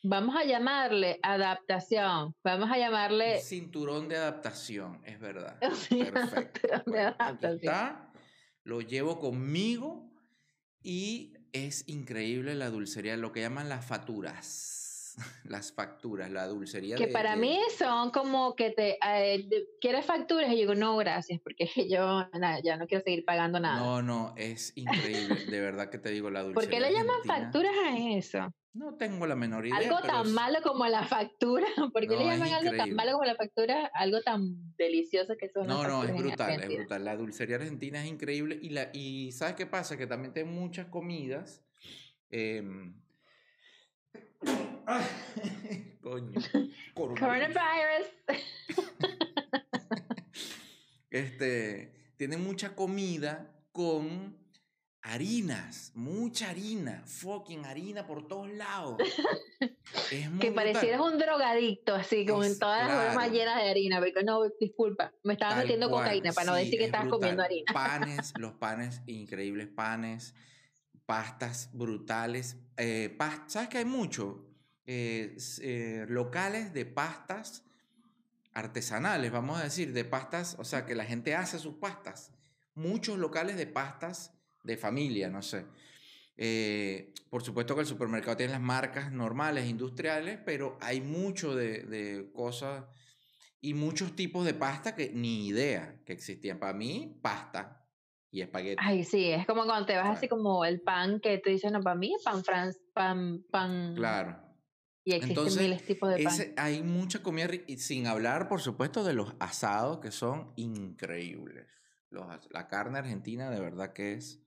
Vamos 0.05 0.35
a 0.35 0.45
llamarle 0.45 1.21
adaptación. 1.23 2.35
Vamos 2.43 2.69
a 2.71 2.77
llamarle. 2.77 3.39
cinturón 3.41 4.09
de 4.09 4.17
adaptación, 4.17 5.01
es 5.05 5.21
verdad. 5.21 5.59
Sí, 5.75 6.03
Perfecto. 6.05 6.69
de 6.69 6.83
Bueno, 6.87 7.15
aquí 7.19 7.47
está, 7.47 8.13
lo 8.65 8.81
llevo 8.81 9.21
conmigo 9.21 10.11
y 10.83 11.35
es 11.53 11.85
increíble 11.89 12.55
la 12.55 12.71
dulcería, 12.71 13.17
lo 13.17 13.33
que 13.33 13.41
llaman 13.41 13.69
las 13.69 13.85
facturas. 13.87 14.79
Las 15.45 15.73
facturas, 15.75 16.31
la 16.31 16.47
dulcería 16.47 16.97
Que 16.97 17.09
de- 17.09 17.13
para 17.13 17.35
de- 17.35 17.41
mí 17.43 17.61
son 17.77 18.11
como 18.13 18.57
que 18.57 18.71
te. 18.71 18.97
eh, 19.07 19.47
¿Quieres 19.79 20.07
facturas? 20.07 20.49
Y 20.49 20.53
yo 20.55 20.61
digo, 20.61 20.75
no, 20.75 20.97
gracias, 20.97 21.39
porque 21.45 21.67
yo 21.91 22.31
ya 22.65 22.77
no 22.79 22.87
quiero 22.87 23.05
seguir 23.05 23.23
pagando 23.27 23.61
nada. 23.61 23.79
No, 23.79 24.01
no, 24.01 24.33
es 24.39 24.73
increíble, 24.75 25.43
de 25.45 25.61
verdad 25.61 25.91
que 25.91 25.99
te 25.99 26.09
digo, 26.09 26.31
la 26.31 26.43
dulcería 26.43 26.55
¿Por 26.55 26.71
qué 26.71 26.81
le 26.81 26.93
llaman 26.97 27.17
argentina, 27.17 27.45
facturas 27.53 27.75
a 27.85 27.99
eso? 28.17 28.55
No 28.75 28.95
tengo 28.95 29.27
la 29.27 29.37
menor 29.37 29.67
idea. 29.67 29.77
Algo 29.79 30.01
tan 30.01 30.27
es- 30.27 30.33
malo 30.33 30.59
como 30.63 30.87
la 30.87 31.05
factura. 31.05 31.67
¿Por 31.93 32.03
qué 32.03 32.15
No, 32.15 32.19
le 32.21 32.25
llaman 32.25 32.53
algo 32.53 32.77
tan 32.77 32.95
malo 32.95 33.13
como 33.13 33.25
la 33.25 33.35
factura? 33.35 33.91
Algo 33.95 34.23
tan 34.23 34.75
delicioso 34.77 35.37
que 35.39 35.51
son 35.51 35.67
No, 35.67 35.83
no, 35.87 36.05
es 36.05 36.15
brutal, 36.15 36.59
es 36.63 36.69
brutal. 36.69 37.05
La 37.05 37.17
dulcería 37.17 37.57
argentina 37.57 38.03
es 38.03 38.09
increíble 38.11 38.59
y, 38.63 38.71
la, 38.71 38.89
y 38.95 39.33
¿sabes 39.33 39.57
qué 39.57 39.67
pasa? 39.67 39.97
Que 39.99 40.07
también 40.07 40.33
tiene 40.33 40.51
muchas 40.51 40.87
comidas. 40.87 41.63
em, 42.31 42.95
ay, 44.87 45.05
Coño. 46.03 46.41
Coronavirus. 46.95 48.09
Este, 51.11 51.93
tiene 52.17 52.39
mucha 52.39 52.75
comida 52.75 53.55
con 53.73 54.37
harinas, 55.03 55.91
mucha 55.95 56.51
harina, 56.51 57.03
fucking 57.07 57.65
harina 57.67 58.07
por 58.07 58.27
todos 58.29 58.51
lados. 58.53 58.99
Es 60.11 60.31
muy 60.31 60.39
Que 60.41 60.53
parecieras 60.53 61.01
un 61.01 61.19
drogadicto, 61.19 61.95
así, 61.95 62.25
como 62.27 62.45
en 62.45 62.59
todas 62.59 62.87
las 62.89 63.15
claro. 63.15 63.33
llenas 63.33 63.57
de 63.63 63.71
harina. 63.71 63.99
Porque 64.01 64.23
no, 64.25 64.41
disculpa, 64.61 65.13
me 65.23 65.35
estaba 65.35 65.53
Tal 65.55 65.63
metiendo 65.65 65.91
cual, 65.91 66.05
cocaína 66.05 66.33
para 66.33 66.47
no 66.51 66.55
decir 66.57 66.73
que 66.79 66.85
es 66.85 66.87
estabas 66.87 67.07
brutal. 67.09 67.19
comiendo 67.21 67.43
harina. 67.43 67.73
Panes, 67.73 68.33
los 68.39 68.53
panes, 68.55 69.03
increíbles 69.07 69.69
panes, 69.69 70.35
pastas 71.07 71.71
brutales. 71.73 72.57
Eh, 72.77 73.15
pas- 73.19 73.43
¿Sabes 73.49 73.69
que 73.69 73.79
hay 73.79 73.85
mucho? 73.85 74.47
Eh, 74.87 75.37
eh, 75.61 76.07
locales 76.09 76.73
de 76.73 76.87
pastas 76.87 77.65
artesanales, 78.55 79.31
vamos 79.33 79.61
a 79.61 79.65
decir, 79.65 79.93
de 79.93 80.05
pastas, 80.05 80.57
o 80.59 80.65
sea, 80.65 80.85
que 80.87 80.95
la 80.95 81.05
gente 81.05 81.35
hace 81.35 81.59
sus 81.59 81.75
pastas. 81.75 82.33
Muchos 82.75 83.19
locales 83.19 83.57
de 83.57 83.67
pastas 83.67 84.33
de 84.63 84.77
familia, 84.77 85.29
no 85.29 85.43
sé. 85.43 85.67
Eh, 86.37 87.13
por 87.31 87.43
supuesto 87.43 87.75
que 87.75 87.83
el 87.83 87.87
supermercado 87.87 88.37
tiene 88.37 88.53
las 88.53 88.61
marcas 88.61 89.13
normales, 89.13 89.69
industriales, 89.69 90.39
pero 90.45 90.79
hay 90.81 91.01
mucho 91.01 91.55
de, 91.55 91.83
de 91.85 92.31
cosas 92.33 92.85
y 93.61 93.75
muchos 93.75 94.17
tipos 94.17 94.45
de 94.45 94.55
pasta 94.55 94.95
que 94.97 95.11
ni 95.13 95.47
idea 95.49 96.01
que 96.05 96.13
existían. 96.13 96.59
Para 96.59 96.73
mí, 96.73 97.19
pasta 97.23 97.87
y 98.31 98.41
espagueti. 98.41 98.83
Ay, 98.85 99.05
sí, 99.05 99.31
es 99.31 99.47
como 99.47 99.65
cuando 99.65 99.87
te 99.87 99.97
vas 99.97 100.17
así 100.17 100.27
como 100.29 100.65
el 100.65 100.81
pan 100.81 101.21
que 101.21 101.39
tú 101.39 101.51
dices, 101.51 101.71
no, 101.71 101.81
para 101.81 101.97
mí 101.97 102.15
es 102.15 102.23
pan 102.25 102.43
France, 102.43 102.81
pan, 102.95 103.45
pan. 103.51 103.95
Claro. 103.95 104.43
Y 105.05 105.13
existen 105.13 105.37
Entonces, 105.37 105.63
miles 105.63 105.85
tipos 105.85 106.09
de 106.11 106.23
pan. 106.25 106.33
Ese- 106.33 106.55
hay 106.57 106.83
mucha 106.83 107.23
comida, 107.23 107.49
y 107.67 107.77
sin 107.77 108.07
hablar, 108.07 108.49
por 108.49 108.61
supuesto, 108.61 109.05
de 109.05 109.13
los 109.13 109.35
asados 109.39 109.99
que 109.99 110.11
son 110.11 110.53
increíbles. 110.57 111.67
Los 112.11 112.27
la 112.51 112.69
carne 112.69 112.99
argentina 112.99 113.51
de 113.51 113.61
verdad 113.61 113.93
que 113.93 114.15
es, 114.15 114.43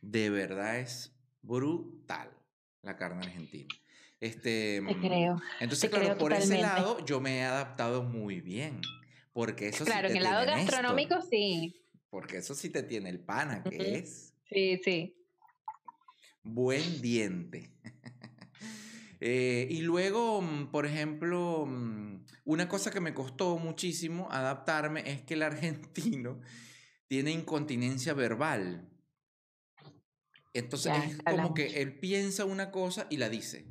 de 0.00 0.30
verdad 0.30 0.78
es 0.78 1.12
brutal 1.42 2.30
la 2.82 2.96
carne 2.96 3.24
argentina. 3.26 3.68
Este, 4.20 4.80
Te 4.86 4.94
mm, 4.94 5.00
creo. 5.00 5.40
Entonces, 5.60 5.90
te 5.90 5.90
claro, 5.90 6.04
creo 6.06 6.18
por 6.18 6.32
ese 6.32 6.58
lado 6.60 7.04
yo 7.04 7.20
me 7.20 7.38
he 7.38 7.42
adaptado 7.44 8.02
muy 8.02 8.40
bien. 8.40 8.80
Porque 9.32 9.68
eso 9.68 9.84
sí 9.84 9.90
Claro, 9.90 10.08
te 10.08 10.12
en 10.14 10.16
el 10.18 10.24
lado 10.24 10.42
esto, 10.44 10.56
gastronómico 10.56 11.16
sí. 11.20 11.82
Porque 12.08 12.38
eso 12.38 12.54
sí 12.54 12.70
te 12.70 12.82
tiene 12.82 13.10
el 13.10 13.20
pana, 13.20 13.62
que 13.62 13.98
es 13.98 14.32
Sí, 14.48 14.80
sí. 14.82 15.16
buen 16.42 17.00
diente. 17.02 17.70
Eh, 19.18 19.66
y 19.70 19.80
luego, 19.80 20.42
mm, 20.42 20.70
por 20.70 20.84
ejemplo, 20.84 21.64
mm, 21.66 22.22
una 22.44 22.68
cosa 22.68 22.90
que 22.90 23.00
me 23.00 23.14
costó 23.14 23.56
muchísimo 23.56 24.28
adaptarme 24.30 25.10
es 25.10 25.22
que 25.22 25.32
el 25.34 25.42
argentino 25.42 26.38
tiene 27.08 27.30
incontinencia 27.30 28.12
verbal. 28.12 28.86
Entonces 30.58 30.92
Ya, 30.92 31.04
es 31.04 31.22
como 31.22 31.54
que 31.54 31.82
él 31.82 31.98
piensa 31.98 32.44
una 32.44 32.70
cosa 32.70 33.06
y 33.10 33.16
la 33.18 33.28
dice. 33.28 33.66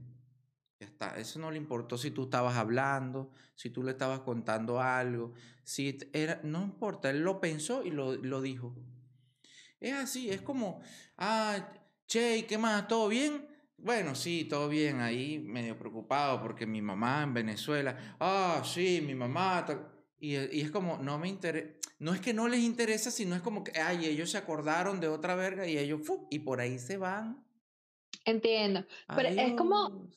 Ya 0.80 0.88
está. 0.88 1.18
Eso 1.18 1.40
no 1.40 1.52
le 1.52 1.58
importó 1.58 1.98
si 1.98 2.12
tú 2.12 2.24
estabas 2.26 2.58
hablando, 2.58 3.32
si 3.56 3.70
tú 3.70 3.84
le 3.84 3.92
estabas 3.92 4.20
contando 4.22 4.82
algo. 4.82 5.34
Si 5.64 5.98
era, 6.14 6.42
no 6.44 6.64
importa, 6.64 7.10
él 7.10 7.22
lo 7.22 7.40
pensó 7.40 7.84
y 7.84 7.92
lo, 7.92 8.16
lo 8.16 8.42
dijo. 8.42 8.76
Es 9.80 9.94
así, 9.94 10.30
es 10.30 10.42
como, 10.42 10.82
ah, 11.18 11.70
che, 12.08 12.38
¿y 12.38 12.44
¿qué 12.44 12.58
más? 12.58 12.88
¿Todo 12.88 13.08
bien? 13.08 13.48
Bueno, 13.78 14.16
sí, 14.16 14.46
todo 14.46 14.70
bien, 14.70 15.02
ahí 15.02 15.40
medio 15.40 15.78
preocupado 15.78 16.42
porque 16.42 16.66
mi 16.66 16.82
mamá 16.82 17.24
en 17.24 17.34
Venezuela, 17.34 18.16
ah, 18.20 18.64
sí, 18.66 19.02
mi 19.06 19.14
mamá, 19.16 19.66
tal". 19.66 19.92
y, 20.18 20.36
y 20.38 20.62
es 20.62 20.72
como, 20.72 20.98
no 20.98 21.20
me 21.20 21.28
interesa, 21.28 21.74
no 21.98 22.14
es 22.14 22.22
que 22.22 22.34
no 22.34 22.48
les 22.48 22.62
interesa, 22.62 23.12
sino 23.12 23.36
es 23.36 23.42
como 23.42 23.64
que, 23.64 23.80
ay, 23.80 24.06
ellos 24.06 24.32
se 24.32 24.38
acordaron 24.38 25.00
de 25.00 25.08
otra 25.08 25.36
verga 25.36 25.68
y 25.68 25.78
ellos, 25.78 26.02
y 26.30 26.40
por 26.40 26.60
ahí 26.60 26.78
se 26.78 26.98
van. 26.98 27.46
Entiendo. 28.26 28.86
Pero 29.16 29.30
es 29.30 29.54
como-. 29.54 30.10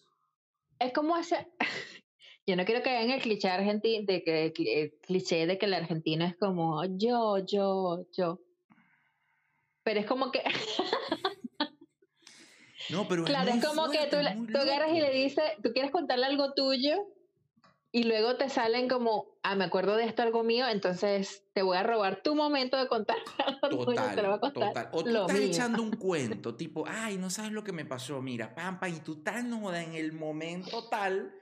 Es 0.78 0.92
como 0.92 1.16
ese. 1.16 1.48
Yo 2.46 2.56
no 2.56 2.64
quiero 2.64 2.82
caer 2.82 3.04
en 3.04 3.10
el 3.10 3.20
cliché 3.20 3.48
argentino, 3.48 4.06
de 4.06 4.22
que 4.22 4.46
el 4.46 4.52
el 4.66 4.98
cliché 5.02 5.46
de 5.46 5.58
que 5.58 5.66
el 5.66 5.74
argentino 5.74 6.24
es 6.24 6.34
como 6.38 6.82
yo, 6.96 7.44
yo, 7.44 8.06
yo. 8.16 8.40
Pero 9.82 10.00
es 10.00 10.06
como 10.06 10.32
que, 10.32 10.42
No, 12.90 13.06
pero 13.06 13.24
claro, 13.24 13.50
es 13.50 13.62
como 13.62 13.90
que 13.90 14.06
tú, 14.06 14.16
tú 14.50 14.58
agarras 14.58 14.92
y 14.92 15.00
le 15.00 15.10
dices, 15.10 15.44
tú 15.62 15.72
quieres 15.74 15.90
contarle 15.90 16.24
algo 16.24 16.54
tuyo 16.54 17.06
y 17.90 18.04
luego 18.04 18.36
te 18.36 18.50
salen 18.50 18.88
como, 18.88 19.38
ah, 19.42 19.54
me 19.56 19.64
acuerdo 19.64 19.96
de 19.96 20.04
esto, 20.04 20.22
algo 20.22 20.42
mío, 20.42 20.68
entonces 20.68 21.44
te 21.54 21.62
voy 21.62 21.76
a 21.76 21.82
robar 21.82 22.22
tu 22.22 22.34
momento 22.34 22.76
de 22.76 22.86
contar 22.86 23.16
algo 23.44 23.68
tuyo, 23.86 24.02
te 24.14 24.22
lo 24.22 24.28
voy 24.28 24.36
a 24.36 24.40
Total, 24.40 24.54
contar. 24.54 24.74
total. 24.74 24.88
O 24.92 25.04
tú 25.04 25.10
lo 25.10 25.20
estás 25.20 25.38
mío. 25.38 25.46
echando 25.48 25.82
un 25.82 25.90
cuento, 25.96 26.54
tipo, 26.54 26.84
ay, 26.86 27.16
no 27.16 27.30
sabes 27.30 27.52
lo 27.52 27.64
que 27.64 27.72
me 27.72 27.84
pasó, 27.86 28.20
mira, 28.20 28.54
pam, 28.54 28.78
pam, 28.78 28.94
y 28.94 29.00
tú 29.00 29.14
estás 29.18 29.44
no 29.44 29.60
joda, 29.60 29.82
en 29.82 29.94
el 29.94 30.12
momento 30.12 30.88
tal, 30.88 31.34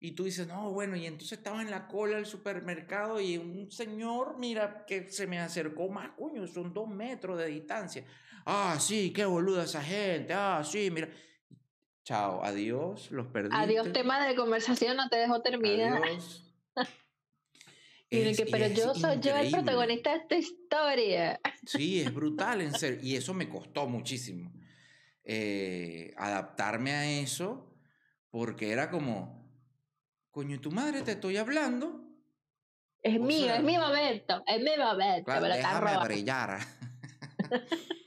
y 0.00 0.12
tú 0.12 0.24
dices, 0.24 0.46
no, 0.46 0.72
bueno, 0.72 0.96
y 0.96 1.06
entonces 1.06 1.38
estaba 1.38 1.60
en 1.60 1.70
la 1.70 1.88
cola 1.88 2.16
del 2.16 2.26
supermercado 2.26 3.20
y 3.20 3.36
un 3.36 3.70
señor, 3.70 4.38
mira, 4.38 4.84
que 4.86 5.08
se 5.10 5.26
me 5.26 5.38
acercó 5.40 5.88
más, 5.88 6.10
coño, 6.16 6.46
son 6.46 6.72
dos 6.72 6.88
metros 6.88 7.38
de 7.38 7.46
distancia. 7.46 8.04
Ah, 8.46 8.76
sí, 8.80 9.12
qué 9.12 9.24
boluda 9.24 9.64
esa 9.64 9.82
gente, 9.82 10.32
ah, 10.34 10.62
sí, 10.64 10.90
mira. 10.90 11.08
Chao, 12.08 12.42
adiós, 12.42 13.10
los 13.10 13.26
perdiste. 13.26 13.54
Adiós, 13.62 13.92
tema 13.92 14.26
de 14.26 14.34
conversación, 14.34 14.96
no 14.96 15.10
te 15.10 15.16
dejo 15.18 15.42
terminar. 15.42 16.02
Adiós. 16.02 16.54
Es- 18.10 18.38
que, 18.38 18.46
pero 18.46 18.66
yo 18.68 18.94
soy 18.94 19.20
yo 19.20 19.36
el 19.36 19.50
protagonista 19.50 20.12
de 20.12 20.16
esta 20.16 20.36
historia. 20.36 21.38
Sí, 21.66 22.00
es 22.00 22.14
brutal, 22.14 22.62
en 22.62 22.72
serio. 22.72 22.98
Y 23.02 23.14
eso 23.14 23.34
me 23.34 23.46
costó 23.50 23.86
muchísimo. 23.86 24.50
eh, 25.22 26.14
adaptarme 26.16 26.92
a 26.92 27.20
eso, 27.20 27.76
porque 28.30 28.72
era 28.72 28.90
como, 28.90 29.46
coño, 30.30 30.58
tu 30.62 30.70
madre 30.70 31.02
te 31.02 31.12
estoy 31.12 31.36
hablando. 31.36 32.00
Es 33.02 33.20
O 33.20 33.22
mío, 33.24 33.44
sea, 33.48 33.56
es 33.56 33.62
mi 33.64 33.76
momento, 33.76 34.42
es 34.46 34.62
mi 34.62 34.78
momento. 34.82 35.24
Claro, 35.26 35.44
déjame 35.44 35.98
brillar. 36.06 36.58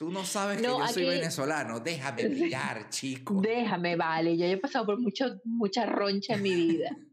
Tú 0.00 0.10
no 0.10 0.24
sabes 0.24 0.62
No, 0.62 0.78
que 0.78 0.80
yo 0.80 0.88
soy 0.94 1.02
aquí- 1.08 1.18
venezolano. 1.18 1.78
Déjame 1.78 2.26
brillar, 2.28 2.88
chico. 2.88 3.38
Déjame, 3.42 3.96
vale. 3.96 4.34
Yo 4.34 4.46
he 4.46 4.56
pasado 4.56 4.86
por 4.86 4.98
mucho, 4.98 5.38
mucha 5.44 5.84
roncha 5.84 6.34
en 6.34 6.42
mi 6.42 6.54
vida. 6.54 6.90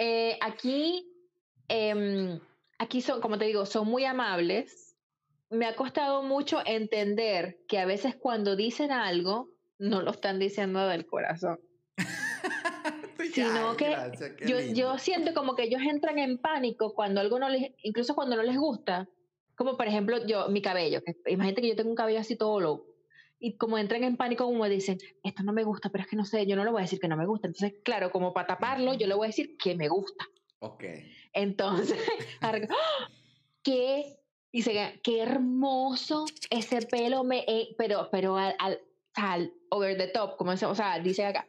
Eh, 0.00 0.38
aquí, 0.40 1.10
em, 1.66 2.38
aquí 2.78 3.00
son, 3.02 3.20
como 3.20 3.36
te 3.36 3.46
digo, 3.46 3.66
son 3.66 3.88
muy 3.88 4.04
amables. 4.04 4.94
Me 5.50 5.66
ha 5.66 5.74
costado 5.74 6.22
mucho 6.22 6.60
entender 6.64 7.58
que 7.66 7.80
a 7.80 7.84
veces 7.84 8.14
cuando 8.14 8.54
dicen 8.54 8.92
algo, 8.92 9.50
no 9.80 10.00
lo 10.00 10.12
están 10.12 10.38
diciendo 10.38 10.86
del 10.86 11.04
corazón. 11.04 11.58
Sino 13.34 13.70
Ay, 13.70 13.76
que 13.76 13.90
gracias, 13.90 14.32
Yo, 14.46 14.60
yo 14.60 14.98
siento 14.98 15.34
como 15.34 15.56
que 15.56 15.64
ellos 15.64 15.80
entran 15.82 16.20
en 16.20 16.38
pánico 16.38 16.94
cuando 16.94 17.20
algo 17.20 17.40
no 17.40 17.48
les, 17.48 17.72
incluso 17.82 18.14
cuando 18.14 18.36
no 18.36 18.44
les 18.44 18.56
gusta. 18.56 19.08
Como 19.58 19.76
por 19.76 19.88
ejemplo, 19.88 20.24
yo, 20.24 20.48
mi 20.48 20.62
cabello. 20.62 21.02
Que, 21.02 21.16
imagínate 21.32 21.62
que 21.62 21.68
yo 21.68 21.76
tengo 21.76 21.90
un 21.90 21.96
cabello 21.96 22.20
así 22.20 22.36
todo 22.36 22.60
loco. 22.60 22.86
Y 23.40 23.56
como 23.56 23.76
entran 23.76 24.04
en 24.04 24.16
pánico, 24.16 24.44
como 24.44 24.68
dicen, 24.68 24.98
esto 25.22 25.42
no 25.42 25.52
me 25.52 25.64
gusta, 25.64 25.90
pero 25.90 26.02
es 26.04 26.08
que 26.10 26.16
no 26.16 26.24
sé, 26.24 26.46
yo 26.46 26.56
no 26.56 26.64
le 26.64 26.70
voy 26.70 26.80
a 26.80 26.82
decir 26.82 26.98
que 27.00 27.08
no 27.08 27.16
me 27.16 27.26
gusta. 27.26 27.48
Entonces, 27.48 27.74
claro, 27.84 28.10
como 28.10 28.32
para 28.32 28.46
taparlo, 28.46 28.94
yo 28.94 29.06
le 29.08 29.14
voy 29.14 29.26
a 29.26 29.28
decir 29.28 29.56
que 29.62 29.74
me 29.74 29.88
gusta. 29.88 30.24
Ok. 30.60 30.84
Entonces, 31.32 31.98
¡ah! 32.40 32.58
qué, 33.62 34.16
dice, 34.52 35.00
qué 35.02 35.20
hermoso 35.22 36.24
ese 36.50 36.82
pelo, 36.86 37.24
me, 37.24 37.44
eh", 37.46 37.74
pero, 37.76 38.08
pero 38.10 38.36
al, 38.36 38.54
al, 38.58 38.80
al 39.14 39.52
over 39.70 39.96
the 39.96 40.08
top, 40.08 40.36
como 40.36 40.56
se- 40.56 40.66
o 40.66 40.74
sea, 40.74 40.98
dice 41.00 41.24
acá, 41.24 41.46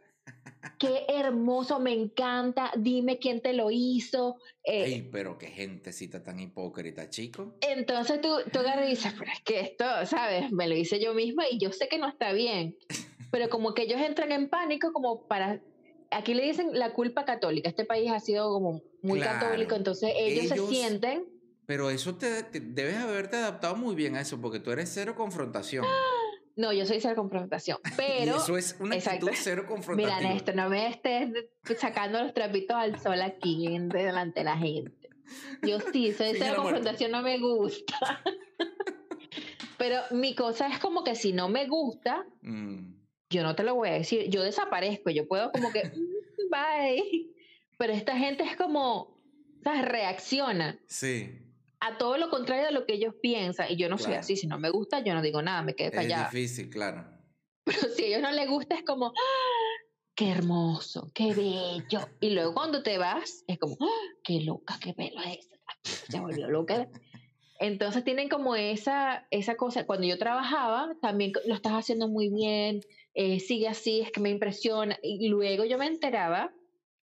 qué 0.77 1.05
hermoso, 1.09 1.79
me 1.79 1.93
encanta, 1.93 2.71
dime 2.77 3.17
quién 3.19 3.41
te 3.41 3.53
lo 3.53 3.69
hizo. 3.71 4.37
eh, 4.63 4.85
Ey, 4.85 5.09
pero 5.11 5.37
qué 5.37 5.47
gentecita 5.47 6.23
tan 6.23 6.39
hipócrita, 6.39 7.09
chico. 7.09 7.55
entonces 7.61 8.21
tú, 8.21 8.29
tú 8.51 8.59
agarras 8.59 8.87
y 8.87 8.91
dices, 8.91 9.13
pero 9.17 9.31
es 9.31 9.41
que 9.41 9.59
esto, 9.59 9.85
¿sabes? 10.05 10.51
Me 10.51 10.67
lo 10.67 10.75
hice 10.75 10.99
yo 10.99 11.13
misma 11.13 11.43
y 11.49 11.57
yo 11.59 11.71
sé 11.71 11.87
que 11.89 11.97
no 11.97 12.07
está 12.07 12.31
bien. 12.33 12.77
Pero 13.31 13.49
como 13.49 13.73
que 13.73 13.83
ellos 13.83 13.99
entran 14.01 14.31
en 14.31 14.49
pánico 14.49 14.91
como 14.93 15.27
para... 15.27 15.61
Aquí 16.11 16.33
le 16.33 16.43
dicen 16.43 16.69
la 16.73 16.93
culpa 16.93 17.23
católica. 17.23 17.69
Este 17.69 17.85
país 17.85 18.09
ha 18.11 18.19
sido 18.19 18.49
como 18.51 18.81
muy 19.03 19.19
Claro. 19.19 19.39
católico, 19.39 19.75
entonces 19.75 20.11
ellos, 20.17 20.51
Ellos- 20.51 20.69
se 20.69 20.75
sienten... 20.75 21.25
Pero 21.67 21.91
eso 21.91 22.15
te, 22.15 22.41
te- 22.41 22.61
debes 22.61 22.95
haberte 22.95 23.35
adaptado 23.35 23.75
muy 23.75 23.93
bien 23.93 24.15
a 24.15 24.21
eso, 24.21 24.41
porque 24.41 24.59
tú 24.59 24.71
eres 24.71 24.89
cero 24.91 25.13
confrontación. 25.15 25.85
No, 26.59 26.73
yo 26.73 26.85
soy 26.85 26.99
cero 26.99 27.15
confrontación, 27.15 27.77
y 27.85 27.95
pero... 27.95 28.35
eso 28.35 28.57
es 28.57 28.75
una 28.81 28.95
exacto. 28.95 29.27
actitud 29.27 29.41
cero 29.41 29.61
Mira, 29.63 29.69
confrontativa. 29.75 30.19
Néstor, 30.19 30.55
no 30.55 30.69
me 30.69 30.87
estés 30.87 31.31
sacando 31.77 32.21
los 32.21 32.33
trapitos 32.33 32.75
al 32.75 32.99
sol 32.99 33.21
aquí 33.21 33.65
delante 33.79 34.41
de 34.41 34.43
la 34.43 34.57
gente. 34.57 35.09
Yo 35.61 35.79
sí, 35.79 36.11
soy 36.11 36.33
cero 36.37 36.55
confrontación, 36.57 37.11
no 37.11 37.21
me 37.21 37.37
gusta. 37.39 37.95
Pero 39.77 40.01
mi 40.11 40.35
cosa 40.35 40.67
es 40.67 40.79
como 40.79 41.03
que 41.03 41.15
si 41.15 41.31
no 41.33 41.47
me 41.49 41.65
gusta, 41.67 42.25
Mm, 42.41 42.95
yo 43.29 43.43
no 43.43 43.55
te 43.55 43.63
lo 43.63 43.75
voy 43.75 43.89
a 43.89 43.93
decir. 43.93 44.29
Yo 44.29 44.41
desaparezco, 44.43 45.09
yo 45.11 45.27
puedo 45.27 45.51
como 45.51 45.71
que, 45.71 45.83
"Mm, 45.85 46.49
bye. 46.49 47.29
Pero 47.77 47.93
esta 47.93 48.17
gente 48.17 48.43
es 48.43 48.57
como, 48.57 49.17
¿sabes? 49.63 49.83
Reacciona 49.85 50.77
sí, 50.87 51.29
a 51.81 51.97
todo 51.97 52.17
lo 52.17 52.29
contrario 52.29 52.65
de 52.65 52.71
lo 52.71 52.85
que 52.85 52.93
ellos 52.93 53.15
piensan. 53.21 53.71
Y 53.71 53.77
yo 53.77 53.89
no 53.89 53.97
soy 53.97 54.07
Claro. 54.07 54.19
así. 54.21 54.35
Si 54.35 54.47
no 54.47 54.59
me 54.59 54.69
gusta, 54.69 54.99
yo 55.03 55.13
no 55.13 55.21
digo 55.21 55.41
nada, 55.41 55.61
me 55.61 55.75
quedo 55.75 55.89
es 55.89 55.95
callada. 55.95 56.29
difícil, 56.29 56.69
claro. 56.69 57.05
Pero 57.65 57.79
si 57.95 58.03
a 58.03 58.07
ellos 58.07 58.21
no 58.21 58.31
les 58.31 58.49
gusta, 58.49 58.75
es 58.75 58.83
como, 58.83 59.07
¡Ah! 59.07 59.85
qué 60.15 60.29
hermoso, 60.31 61.09
qué 61.13 61.33
bello. 61.33 62.07
Y 62.19 62.31
luego 62.31 62.53
cuando 62.53 62.83
te 62.83 62.97
vas, 62.97 63.43
es 63.47 63.57
como, 63.59 63.77
¡Ah! 63.79 63.85
qué 64.23 64.41
loca, 64.41 64.77
qué 64.81 64.93
pelo 64.93 65.21
es 65.21 65.39
ese. 65.39 65.59
Se 66.11 66.19
volvió 66.19 66.49
loca. 66.49 66.87
Entonces 67.61 68.03
tienen 68.03 68.29
como 68.29 68.55
esa, 68.55 69.27
esa 69.31 69.55
cosa. 69.55 69.85
Cuando 69.85 70.07
yo 70.07 70.17
trabajaba, 70.17 70.95
también 71.01 71.33
lo 71.45 71.53
estás 71.55 71.73
haciendo 71.73 72.07
muy 72.07 72.29
bien, 72.29 72.81
eh, 73.13 73.39
sigue 73.39 73.67
así, 73.67 74.01
es 74.01 74.11
que 74.11 74.21
me 74.21 74.29
impresiona. 74.29 74.97
Y 75.03 75.27
luego 75.29 75.65
yo 75.65 75.77
me 75.77 75.85
enteraba 75.87 76.51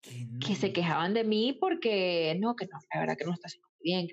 Que, 0.03 0.27
que 0.47 0.55
se 0.55 0.69
no, 0.69 0.73
quejaban 0.75 1.15
de 1.15 1.25
mí 1.25 1.53
porque, 1.55 2.37
no, 2.39 2.55
que 2.55 2.67
no, 2.67 2.79
la 2.93 3.01
verdad 3.01 3.17
que 3.17 3.25
no 3.25 3.33
está 3.33 3.47
haciendo 3.47 3.69
muy 3.69 3.79
bien. 3.83 4.09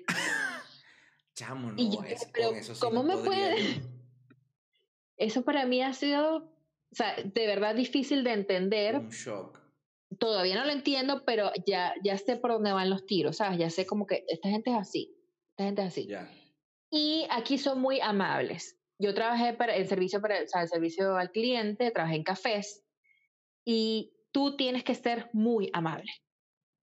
Chamo, 1.40 1.72
no, 1.72 1.78
yo, 1.78 2.02
es- 2.04 2.26
pero 2.34 2.48
con 2.48 2.58
eso 2.58 2.74
sí 2.74 2.80
¿cómo 2.80 3.02
no 3.02 3.16
me 3.16 3.24
puede-. 3.24 3.54
Eso 5.16 5.42
para 5.42 5.66
mí 5.66 5.82
ha 5.82 5.92
sido, 5.92 6.36
o 6.36 6.94
sea, 6.94 7.14
de 7.22 7.46
verdad 7.46 7.74
difícil 7.74 8.24
de 8.24 8.32
entender. 8.32 8.96
Un 8.96 9.10
shock. 9.10 9.58
todavía 10.18 10.56
no 10.56 10.64
lo 10.64 10.72
entiendo, 10.72 11.24
pero 11.24 11.50
ya, 11.66 11.94
ya 12.02 12.16
sé 12.18 12.36
por 12.36 12.50
dónde 12.52 12.72
van 12.72 12.90
los 12.90 13.06
tiros, 13.06 13.36
¿sabes? 13.36 13.58
Ya 13.58 13.70
sé 13.70 13.86
como 13.86 14.06
que 14.06 14.24
esta 14.28 14.48
gente 14.48 14.70
es 14.70 14.76
así, 14.76 15.14
esta 15.50 15.64
gente 15.64 15.82
es 15.82 15.88
así. 15.88 16.06
Ya. 16.06 16.30
Y 16.90 17.26
aquí 17.30 17.58
son 17.58 17.80
muy 17.80 18.00
amables. 18.00 18.76
Yo 18.98 19.14
trabajé 19.14 19.52
para 19.54 19.76
el 19.76 19.86
servicio, 19.86 20.20
para, 20.20 20.42
o 20.42 20.46
sea, 20.48 20.62
el 20.62 20.68
servicio 20.68 21.16
al 21.16 21.30
cliente, 21.30 21.90
trabajé 21.90 22.16
en 22.16 22.24
cafés 22.24 22.82
y 23.64 24.12
tú 24.32 24.56
tienes 24.56 24.84
que 24.84 24.94
ser 24.94 25.30
muy 25.32 25.70
amable. 25.72 26.10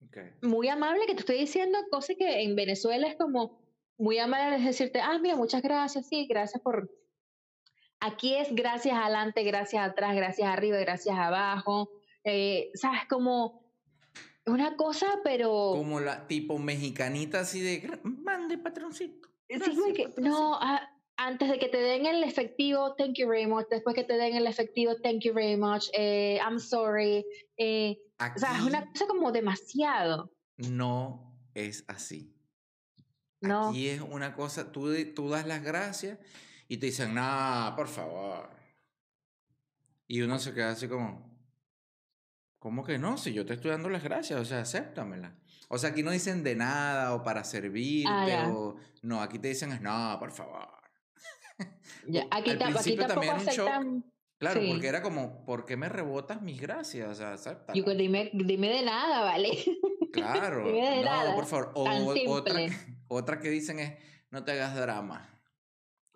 ok. 0.06 0.18
Muy 0.44 0.68
amable 0.70 1.06
que 1.08 1.14
te 1.16 1.20
estoy 1.22 1.38
diciendo 1.40 1.78
cosas 1.92 2.16
que 2.18 2.42
en 2.44 2.56
Venezuela 2.56 3.08
es 3.08 3.16
como 3.18 3.60
muy 3.98 4.20
amable 4.20 4.58
es 4.58 4.66
decirte, 4.66 5.00
ah, 5.02 5.18
mira, 5.20 5.36
muchas 5.36 5.62
gracias, 5.62 6.08
sí, 6.08 6.26
gracias 6.28 6.62
por... 6.62 6.90
Aquí 8.00 8.36
es 8.36 8.54
gracias 8.54 8.96
adelante, 8.96 9.44
gracias 9.44 9.84
atrás, 9.90 10.16
gracias 10.16 10.48
arriba, 10.48 10.78
gracias 10.78 11.18
abajo. 11.18 11.90
Eh, 12.24 12.70
¿Sabes? 12.76 13.06
Como 13.10 13.66
una 14.46 14.76
cosa, 14.76 15.08
pero... 15.24 15.72
Como 15.76 16.00
la 16.00 16.28
tipo 16.28 16.60
mexicanita 16.60 17.40
así 17.40 17.60
de 17.62 17.82
"Gra- 17.82 18.00
mande 18.04 18.58
patroncito. 18.60 19.28
Gracias, 19.50 19.76
que, 19.96 20.04
patroncito". 20.10 20.22
no, 20.22 20.60
ah, 20.62 20.88
antes 21.16 21.50
de 21.50 21.58
que 21.58 21.70
te 21.70 21.78
den 21.80 22.06
el 22.06 22.24
efectivo, 22.24 22.94
thank 22.96 23.16
you 23.16 23.28
very 23.28 23.48
much. 23.48 23.68
Después 23.70 23.96
que 23.96 24.04
te 24.04 24.14
den 24.14 24.36
el 24.36 24.46
efectivo, 24.46 24.96
thank 25.02 25.22
you 25.24 25.34
very 25.34 25.58
much. 25.58 25.86
Eh, 25.94 26.38
I'm 26.48 26.60
sorry. 26.60 27.26
Eh, 27.58 27.98
o 28.20 28.38
sea, 28.40 28.58
es 28.58 28.64
una 28.64 28.86
cosa 28.92 29.08
como 29.08 29.32
demasiado. 29.32 30.32
no 30.58 31.34
es 31.56 31.84
así. 31.88 32.32
No. 33.48 33.70
Aquí 33.70 33.88
es 33.90 34.02
una 34.02 34.34
cosa, 34.34 34.72
tú, 34.72 34.94
tú 35.14 35.30
das 35.30 35.46
las 35.48 35.64
gracias 35.64 36.18
y 36.68 36.78
te 36.78 36.88
dicen, 36.88 37.14
no, 37.14 37.74
por 37.76 37.88
favor. 37.88 38.50
Y 40.08 40.22
uno 40.22 40.40
se 40.40 40.54
queda 40.54 40.72
así 40.72 40.88
como, 40.88 41.38
¿cómo 42.60 42.84
que 42.84 42.98
no? 42.98 43.18
Si 43.18 43.34
yo 43.34 43.46
te 43.46 43.54
estoy 43.54 43.72
dando 43.72 43.90
las 43.90 44.04
gracias, 44.04 44.40
o 44.40 44.46
sea, 44.46 44.62
acéptamela. 44.62 45.36
O 45.70 45.78
sea, 45.78 45.90
aquí 45.90 46.02
no 46.04 46.12
dicen 46.12 46.44
de 46.44 46.56
nada 46.56 47.14
o 47.14 47.24
para 47.24 47.44
servirte 47.44 48.10
Ah, 48.10 48.50
o... 48.54 48.76
No, 49.02 49.22
aquí 49.22 49.38
te 49.40 49.50
dicen, 49.50 49.78
no, 49.82 50.16
por 50.20 50.32
favor. 50.32 50.68
Ya, 52.08 52.24
Aquí, 52.32 52.52
al 52.52 52.58
también 53.08 53.36
un 53.36 53.46
shock. 53.46 53.70
Claro, 54.40 54.62
Sí. 54.62 54.70
porque 54.70 54.88
era 54.88 55.02
como, 55.02 55.44
¿por 55.46 55.66
qué 55.66 55.76
me 55.78 55.90
rebotas 55.90 56.42
mis 56.42 56.62
gracias? 56.62 57.10
O 57.10 57.16
sea, 57.16 57.34
acéptala. 57.34 57.74
Digo, 57.74 57.92
dime, 57.94 58.30
dime 58.34 58.70
de 58.70 58.84
nada, 58.84 59.24
¿vale? 59.24 59.52
Claro. 60.14 60.66
Dime 60.66 60.90
de 60.90 61.04
no, 61.04 61.04
nada, 61.04 61.36
por 61.36 61.46
favor. 61.46 61.72
O 61.76 61.84
tan 61.84 62.02
otra, 62.04 62.14
simple. 62.14 62.30
otra 62.32 62.54
que 63.42 63.50
dicen 63.50 63.80
es, 63.80 63.94
no 64.32 64.44
te 64.44 64.52
hagas 64.54 64.76
drama. 64.76 65.30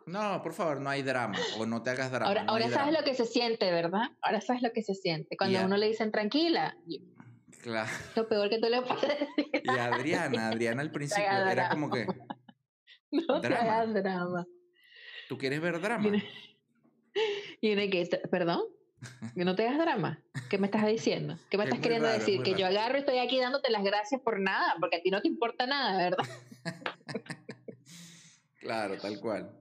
No, 0.05 0.41
por 0.41 0.53
favor, 0.53 0.81
no 0.81 0.89
hay 0.89 1.03
drama. 1.03 1.37
O 1.57 1.65
no 1.65 1.83
te 1.83 1.91
hagas 1.91 2.11
drama. 2.11 2.27
Ahora, 2.27 2.43
no 2.43 2.51
ahora 2.51 2.69
sabes 2.69 2.93
lo 2.97 3.03
que 3.03 3.13
se 3.15 3.25
siente, 3.25 3.71
¿verdad? 3.71 4.09
Ahora 4.21 4.41
sabes 4.41 4.61
lo 4.61 4.71
que 4.71 4.81
se 4.83 4.95
siente. 4.95 5.37
Cuando 5.37 5.59
a 5.59 5.65
uno 5.65 5.77
le 5.77 5.87
dicen 5.87 6.11
tranquila, 6.11 6.75
Claro. 7.61 7.89
lo 8.15 8.27
peor 8.27 8.49
que 8.49 8.59
tú 8.59 8.67
le 8.69 8.81
puedes 8.81 9.19
decir. 9.37 9.61
Y 9.63 9.69
Adriana, 9.69 10.49
Adriana 10.49 10.81
al 10.81 10.91
principio 10.91 11.23
era 11.25 11.51
drama. 11.51 11.69
como 11.69 11.89
que, 11.91 12.07
No 13.11 13.39
te 13.41 13.47
hagas 13.47 13.93
drama. 13.93 14.45
¿tú 15.29 15.37
quieres 15.37 15.61
ver 15.61 15.79
drama? 15.79 16.11
Y 17.61 17.71
uno 17.73 17.81
que, 17.89 18.19
¿perdón? 18.29 18.61
Que 19.35 19.45
no 19.45 19.55
te 19.55 19.67
hagas 19.67 19.79
drama. 19.79 20.19
¿Qué 20.49 20.57
me 20.57 20.67
estás 20.67 20.85
diciendo? 20.85 21.37
¿Qué 21.49 21.57
me 21.57 21.63
Es 21.63 21.69
estás 21.69 21.81
queriendo 21.81 22.07
raro, 22.07 22.19
decir? 22.19 22.41
Que 22.43 22.55
yo 22.55 22.65
agarro 22.67 22.97
y 22.97 22.99
estoy 23.01 23.17
aquí 23.19 23.39
dándote 23.39 23.71
las 23.71 23.83
gracias 23.83 24.21
por 24.21 24.39
nada, 24.39 24.75
porque 24.79 24.97
a 24.97 25.01
ti 25.01 25.09
no 25.09 25.21
te 25.21 25.27
importa 25.27 25.65
nada, 25.65 25.97
¿verdad? 25.97 26.25
Claro, 28.59 28.95
tal 28.99 29.19
cual. 29.19 29.57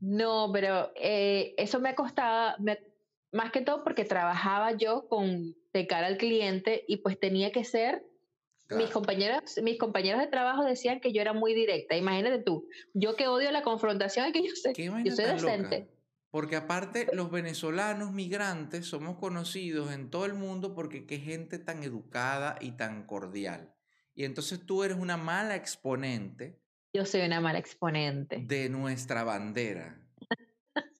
No, 0.00 0.50
pero 0.52 0.92
eh, 0.94 1.54
eso 1.56 1.80
me 1.80 1.88
ha 1.88 1.94
costado, 1.96 2.56
me- 2.60 2.78
más 3.32 3.50
que 3.50 3.62
todo 3.62 3.82
porque 3.82 4.04
trabajaba 4.04 4.76
yo 4.76 5.08
con 5.08 5.56
de 5.72 5.86
cara 5.88 6.06
al 6.06 6.16
cliente 6.18 6.84
y 6.86 6.98
pues 6.98 7.18
tenía 7.18 7.50
que 7.50 7.64
ser, 7.64 8.06
mis 8.70 8.90
compañeros, 8.90 9.42
mis 9.62 9.76
compañeros 9.78 10.20
de 10.20 10.28
trabajo 10.28 10.64
decían 10.64 11.00
que 11.00 11.12
yo 11.12 11.20
era 11.20 11.32
muy 11.32 11.52
directa. 11.52 11.96
Imagínate 11.96 12.42
tú, 12.42 12.68
yo 12.92 13.16
que 13.16 13.26
odio 13.26 13.50
la 13.50 13.62
confrontación, 13.62 14.32
que 14.32 14.42
yo 14.46 14.54
sé, 14.54 14.72
¿Qué 14.72 14.84
yo 14.84 14.92
soy 15.16 15.24
loca? 15.26 15.34
decente. 15.34 15.88
Porque 16.30 16.56
aparte, 16.56 17.08
los 17.12 17.30
venezolanos 17.30 18.12
migrantes 18.12 18.86
somos 18.86 19.18
conocidos 19.18 19.92
en 19.92 20.10
todo 20.10 20.26
el 20.26 20.34
mundo 20.34 20.74
porque 20.74 21.06
qué 21.06 21.18
gente 21.18 21.58
tan 21.58 21.82
educada 21.82 22.56
y 22.60 22.72
tan 22.72 23.06
cordial. 23.06 23.73
Y 24.14 24.24
entonces 24.24 24.64
tú 24.64 24.84
eres 24.84 24.96
una 24.96 25.16
mala 25.16 25.56
exponente 25.56 26.58
Yo 26.92 27.04
soy 27.04 27.22
una 27.22 27.40
mala 27.40 27.58
exponente. 27.58 28.38
de 28.46 28.68
nuestra 28.68 29.24
bandera. 29.24 30.00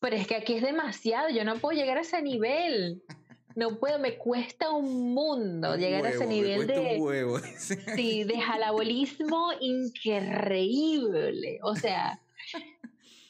Pero 0.00 0.16
es 0.16 0.26
que 0.26 0.36
aquí 0.36 0.54
es 0.54 0.62
demasiado, 0.62 1.28
yo 1.30 1.44
no 1.44 1.58
puedo 1.58 1.78
llegar 1.78 1.98
a 1.98 2.00
ese 2.02 2.22
nivel. 2.22 3.02
No 3.54 3.78
puedo, 3.78 3.98
me 3.98 4.16
cuesta 4.16 4.70
un 4.70 5.12
mundo 5.12 5.74
Un 5.74 5.78
llegar 5.78 6.06
a 6.06 6.10
ese 6.10 6.26
me 6.26 6.34
nivel 6.34 6.56
cuesta 6.56 6.80
de, 6.80 6.96
un 6.96 7.02
huevo. 7.02 7.38
sí, 7.96 8.24
de 8.24 8.40
jalabolismo 8.40 9.50
increíble. 9.60 11.58
O 11.62 11.76
sea, 11.76 12.18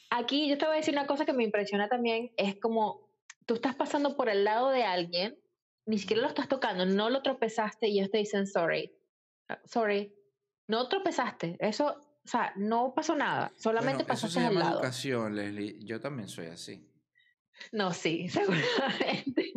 aquí 0.09 0.47
yo 0.47 0.57
te 0.57 0.65
voy 0.65 0.75
a 0.75 0.77
decir 0.77 0.93
una 0.93 1.07
cosa 1.07 1.25
que 1.25 1.33
me 1.33 1.43
impresiona 1.43 1.89
también, 1.89 2.31
es 2.37 2.55
como 2.55 3.09
tú 3.45 3.55
estás 3.55 3.75
pasando 3.75 4.15
por 4.15 4.29
el 4.29 4.45
lado 4.45 4.69
de 4.69 4.83
alguien, 4.83 5.37
ni 5.85 5.97
siquiera 5.97 6.21
lo 6.21 6.29
estás 6.29 6.47
tocando, 6.47 6.85
no 6.85 7.09
lo 7.09 7.21
tropezaste 7.21 7.89
y 7.89 7.99
ellos 7.99 8.11
te 8.11 8.19
dicen 8.19 8.47
sorry. 8.47 8.93
Ah, 9.49 9.59
Sorry. 9.65 10.13
No 10.67 10.87
tropezaste, 10.87 11.57
eso, 11.59 11.87
o 11.87 12.27
sea, 12.27 12.53
no 12.55 12.93
pasó 12.95 13.15
nada, 13.15 13.51
solamente 13.57 14.03
Bueno, 14.03 14.13
eso 14.13 14.27
pasaste 14.27 14.39
se 14.39 14.45
al 14.45 14.53
llama 14.53 14.59
lado. 14.65 14.75
educación, 14.79 15.35
Leslie. 15.35 15.75
Yo 15.83 15.99
también 15.99 16.29
soy 16.29 16.47
así. 16.47 16.89
No, 17.73 17.91
sí, 17.91 18.29
seguramente. 18.29 19.51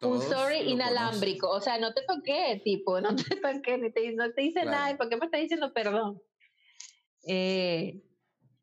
Todos 0.00 0.24
un 0.24 0.30
sorry 0.32 0.60
inalámbrico. 0.70 1.48
O 1.50 1.60
sea, 1.60 1.78
no 1.78 1.92
te 1.92 2.02
toqué, 2.08 2.60
tipo, 2.64 3.00
no 3.02 3.14
te 3.14 3.36
toqué, 3.36 3.76
ni 3.78 3.92
te, 3.92 4.12
no 4.12 4.32
te 4.32 4.42
hice 4.44 4.62
Claro. 4.62 4.70
nada. 4.70 4.90
¿y 4.92 4.96
¿Por 4.96 5.08
qué 5.10 5.16
me 5.18 5.26
estás 5.26 5.40
diciendo 5.42 5.72
perdón? 5.74 6.20
Eh, 7.28 8.02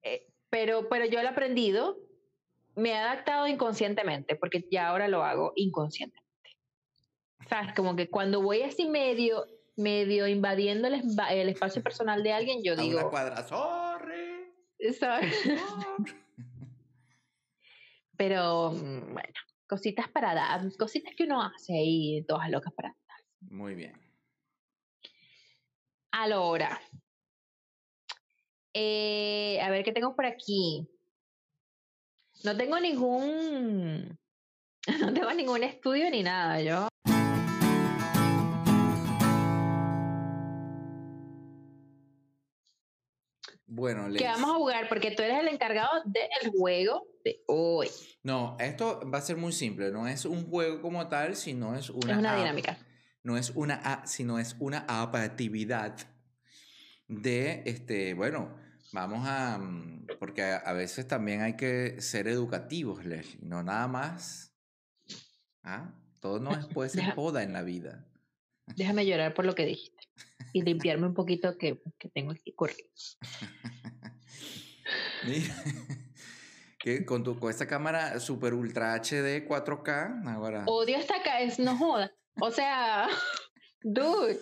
eh, 0.01 0.27
pero, 0.49 0.89
pero 0.89 1.05
yo 1.05 1.21
lo 1.21 1.27
he 1.27 1.31
aprendido, 1.31 1.97
me 2.75 2.89
he 2.89 2.95
adaptado 2.97 3.47
inconscientemente, 3.47 4.35
porque 4.35 4.67
ya 4.71 4.87
ahora 4.89 5.07
lo 5.07 5.23
hago 5.23 5.53
inconscientemente. 5.55 6.25
¿Sabes? 7.47 7.73
Como 7.75 7.95
que 7.95 8.09
cuando 8.09 8.41
voy 8.41 8.63
así 8.63 8.89
medio, 8.89 9.45
medio 9.79 10.27
invadiendo 10.27 10.87
el, 10.87 11.01
el 11.31 11.49
espacio 11.49 11.81
personal 11.81 12.21
de 12.21 12.33
alguien, 12.33 12.61
yo 12.63 12.73
A 12.73 12.75
una 12.75 12.83
digo, 12.83 13.09
cuadra. 13.09 13.43
¡Sorry! 13.47 14.53
sorry". 14.99 15.31
Pero 18.17 18.71
bueno, 18.71 19.33
cositas 19.65 20.09
para 20.09 20.33
dar, 20.35 20.61
cositas 20.77 21.15
que 21.15 21.23
uno 21.23 21.41
hace 21.41 21.73
ahí, 21.73 22.25
todas 22.27 22.49
locas 22.49 22.73
para 22.73 22.93
Muy 23.39 23.75
bien. 23.75 23.93
Ahora, 26.11 26.81
eh, 28.73 29.61
a 29.61 29.69
ver 29.69 29.85
qué 29.85 29.93
tengo 29.93 30.15
por 30.15 30.25
aquí. 30.25 30.89
No 32.43 32.57
tengo 32.57 32.79
ningún, 32.79 34.17
no 34.99 35.13
tengo 35.13 35.33
ningún 35.33 35.63
estudio 35.63 36.09
ni 36.09 36.23
nada. 36.23 36.61
Yo 36.61 36.88
Bueno, 43.71 44.05
que 44.05 44.11
Les. 44.11 44.23
vamos 44.23 44.49
a 44.49 44.53
jugar 44.55 44.89
porque 44.89 45.11
tú 45.11 45.21
eres 45.21 45.39
el 45.39 45.47
encargado 45.47 46.01
del 46.05 46.51
juego 46.51 47.05
de 47.23 47.43
hoy. 47.47 47.87
No, 48.23 48.57
esto 48.59 49.01
va 49.13 49.19
a 49.19 49.21
ser 49.21 49.37
muy 49.37 49.53
simple. 49.53 49.91
No 49.91 50.07
es 50.07 50.25
un 50.25 50.49
juego 50.49 50.81
como 50.81 51.07
tal, 51.07 51.35
sino 51.35 51.75
es 51.75 51.89
una, 51.91 52.13
es 52.13 52.17
una 52.19 52.31
app. 52.31 52.39
dinámica. 52.39 52.77
No 53.21 53.37
es 53.37 53.51
una 53.51 53.75
app, 53.75 54.05
sino 54.07 54.39
es 54.39 54.55
una 54.59 54.85
actividad 54.87 55.95
de, 57.07 57.61
este, 57.65 58.15
bueno, 58.15 58.57
vamos 58.91 59.27
a, 59.27 59.59
mm, 59.59 60.07
porque 60.19 60.41
a, 60.41 60.57
a 60.57 60.73
veces 60.73 61.07
también 61.07 61.41
hay 61.41 61.55
que 61.55 62.01
ser 62.01 62.27
educativos, 62.27 63.05
Leslie, 63.05 63.39
no 63.41 63.61
nada 63.61 63.87
más. 63.87 64.55
¿Ah? 65.63 65.93
Todo 66.19 66.39
no 66.39 66.51
es, 66.51 66.65
puede 66.67 66.89
ser 66.89 67.03
joda 67.15 67.43
en 67.43 67.53
la 67.53 67.61
vida. 67.61 68.08
Déjame 68.75 69.05
llorar 69.05 69.33
por 69.33 69.45
lo 69.45 69.55
que 69.55 69.65
dijiste 69.65 70.07
y 70.53 70.61
limpiarme 70.61 71.07
un 71.07 71.13
poquito 71.13 71.57
que, 71.57 71.81
que 71.97 72.09
tengo 72.09 72.31
aquí 72.31 72.53
corrido. 72.53 72.89
Mira, 75.27 75.55
que 76.79 77.05
con, 77.05 77.23
tu, 77.23 77.37
con 77.39 77.49
esta 77.49 77.67
cámara 77.67 78.19
super 78.19 78.53
ultra 78.53 78.93
HD 78.95 79.47
4K, 79.47 80.27
ahora... 80.27 80.63
Odio 80.65 80.97
esta 80.97 81.15
es 81.41 81.59
no 81.59 81.77
joda. 81.77 82.11
O 82.41 82.51
sea, 82.51 83.07
dude, 83.81 84.39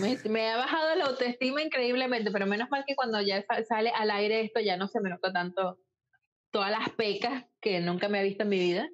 me, 0.00 0.18
me 0.28 0.50
ha 0.50 0.56
bajado 0.56 0.94
la 0.96 1.04
autoestima 1.04 1.62
increíblemente, 1.62 2.30
pero 2.30 2.46
menos 2.46 2.70
mal 2.70 2.84
que 2.86 2.96
cuando 2.96 3.20
ya 3.20 3.42
sa- 3.42 3.62
sale 3.64 3.90
al 3.90 4.10
aire 4.10 4.40
esto 4.40 4.60
ya 4.60 4.76
no 4.76 4.88
se 4.88 5.00
me 5.00 5.10
nota 5.10 5.32
tanto 5.32 5.78
todas 6.50 6.70
las 6.70 6.88
pecas 6.90 7.44
que 7.60 7.80
nunca 7.80 8.08
me 8.08 8.20
he 8.20 8.24
visto 8.24 8.44
en 8.44 8.48
mi 8.48 8.58
vida. 8.58 8.88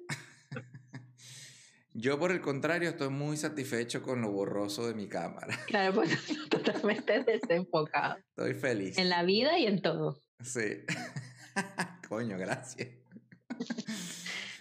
Yo 1.93 2.17
por 2.17 2.31
el 2.31 2.39
contrario 2.41 2.89
estoy 2.89 3.09
muy 3.09 3.35
satisfecho 3.37 4.01
con 4.01 4.21
lo 4.21 4.31
borroso 4.31 4.87
de 4.87 4.93
mi 4.93 5.07
cámara. 5.07 5.57
Claro, 5.67 5.93
pues 5.95 6.09
totalmente 6.49 7.23
desenfocado 7.23 8.17
Estoy 8.29 8.53
feliz. 8.53 8.97
en 8.97 9.09
la 9.09 9.23
vida 9.23 9.57
y 9.57 9.65
en 9.67 9.81
todo. 9.81 10.21
Sí. 10.41 10.83
Coño, 12.07 12.37
gracias. 12.37 12.89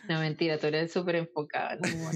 No, 0.09 0.19
mentira, 0.21 0.59
tú 0.59 0.67
eres 0.67 0.93
súper 0.93 1.17
enfocado. 1.17 1.81
no. 1.81 2.11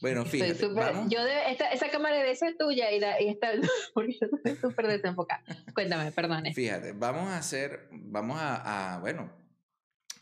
Bueno, 0.00 0.22
Estoy 0.22 0.40
fíjate, 0.42 0.60
súper- 0.60 0.84
vamos. 0.94 1.10
yo 1.10 1.24
debe- 1.24 1.50
esta, 1.50 1.72
esa 1.72 1.88
cámara 1.90 2.16
debe 2.18 2.32
ser 2.36 2.56
tuya 2.56 2.92
y, 2.92 3.00
da- 3.00 3.20
y 3.20 3.30
esta, 3.30 3.48
porque 3.94 4.12
yo 4.20 4.28
estoy 4.36 4.54
súper 4.56 4.86
desenfocada. 4.86 5.42
Cuéntame, 5.74 6.12
perdone. 6.12 6.54
Fíjate, 6.54 6.92
vamos 6.92 7.28
a 7.30 7.38
hacer, 7.38 7.88
vamos 7.90 8.38
a, 8.40 8.94
a, 8.94 8.98
bueno, 9.00 9.32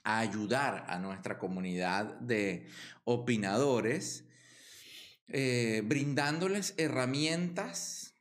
a 0.06 0.20
ayudar 0.20 0.84
a 0.88 1.00
nuestra 1.00 1.36
comunidad 1.36 2.14
de 2.20 2.68
opinadores, 3.02 4.24
eh, 5.26 5.82
brindándoles 5.84 6.74
herramientas 6.78 8.14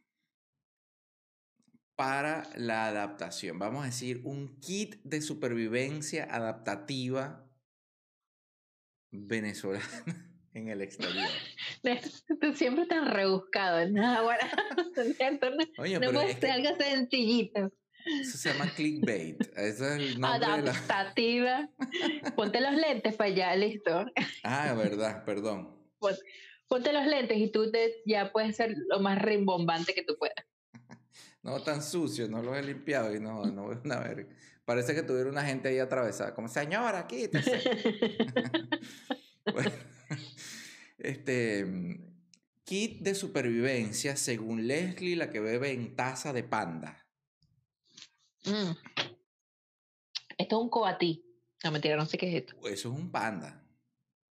para 1.96 2.50
la 2.56 2.88
adaptación. 2.88 3.60
Vamos 3.60 3.84
a 3.84 3.86
decir, 3.86 4.22
un 4.24 4.60
kit 4.60 4.96
de 5.04 5.22
supervivencia 5.22 6.24
adaptativa 6.24 7.48
venezolana 9.12 9.86
en 10.56 10.70
el 10.70 10.82
exterior. 10.82 11.30
Tú 12.42 12.52
siempre 12.56 12.88
tan 12.88 13.12
rebuscado, 13.12 13.88
nada, 13.92 14.22
bueno, 14.24 14.42
no, 14.96 15.84
Oye, 15.84 16.00
no 16.00 16.12
puede 16.12 16.34
ser 16.34 16.50
algo 16.50 16.76
sencillito. 16.80 17.72
Eso 18.06 18.38
se 18.38 18.51
llama 18.51 18.72
clickbait. 18.76 19.41
Ese 19.56 19.70
es 19.70 19.82
el 19.82 20.20
nombre 20.20 20.39
de 20.39 20.62
la... 20.64 20.72
Adaptativa. 20.72 21.70
Ponte 22.36 22.62
los 22.62 22.74
lentes 22.74 23.16
para 23.16 23.30
allá, 23.30 23.56
listo. 23.56 24.06
Ah, 24.43 24.74
verdad, 24.74 25.24
perdón. 25.26 25.76
Ponte 26.68 26.93
los 26.93 27.06
lentes 27.06 27.38
y 27.38 27.51
tú 27.51 27.72
te, 27.72 28.01
ya 28.06 28.32
puedes 28.32 28.56
ser 28.56 28.76
lo 28.89 28.99
más 28.99 29.22
rimbombante 29.22 29.93
que 29.93 30.03
tú 30.03 30.18
puedas. 30.18 30.45
No 31.41 31.62
tan 31.62 31.84
sucio, 31.84 32.28
no 32.28 32.41
los 32.41 32.58
he 32.58 32.64
limpiado 32.64 33.16
y 33.16 33.20
no, 33.20 33.45
no 33.45 33.68
veo 33.68 33.82
una 33.84 33.99
verga. 33.99 34.28
Parece 34.66 34.95
que 34.95 35.03
tuviera 35.03 35.30
una 35.30 35.43
gente 35.43 35.70
ahí 35.70 35.78
atravesada, 35.78 36.34
como 36.34 36.47
señora, 36.47 37.06
quítese. 37.06 37.62
Bueno, 39.53 39.72
este 40.97 41.66
mm, 41.66 41.99
kit 42.64 43.01
de 43.01 43.14
supervivencia 43.14 44.16
según 44.16 44.68
Leslie, 44.68 45.16
la 45.16 45.30
que 45.30 45.39
bebe 45.39 45.72
en 45.72 45.95
taza 45.95 46.34
de 46.34 46.43
panda. 46.43 47.05
Mm. 48.46 48.72
Esto 50.38 50.56
es 50.58 50.62
un 50.62 50.70
coatí. 50.70 51.24
No, 51.64 51.72
mentira, 51.72 51.96
no 51.96 52.06
sé 52.06 52.18
qué 52.18 52.28
es 52.30 52.36
esto. 52.43 52.56
Eso 52.68 52.89
es 52.89 52.96
un 53.00 53.12
panda. 53.12 53.62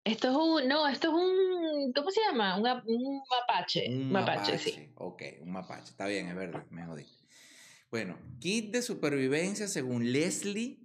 Esto 0.04 0.28
es 0.30 0.34
un, 0.36 0.68
no, 0.68 0.88
esto 0.88 1.08
es 1.08 1.14
un, 1.14 1.92
¿cómo 1.92 2.10
se 2.10 2.20
llama? 2.22 2.58
Un, 2.58 2.66
ap- 2.66 2.84
un 2.86 3.22
mapache. 3.30 3.88
Un 3.88 4.10
mapache, 4.10 4.52
mapache. 4.52 4.58
sí. 4.58 4.92
Ok, 4.96 5.22
un 5.40 5.52
mapache. 5.52 5.90
Está 5.90 6.06
bien, 6.06 6.28
es 6.28 6.34
verdad, 6.34 6.66
me 6.70 6.84
jodí. 6.84 7.06
Bueno, 7.90 8.18
kit 8.40 8.72
de 8.72 8.82
supervivencia 8.82 9.68
según 9.68 10.12
Leslie, 10.12 10.80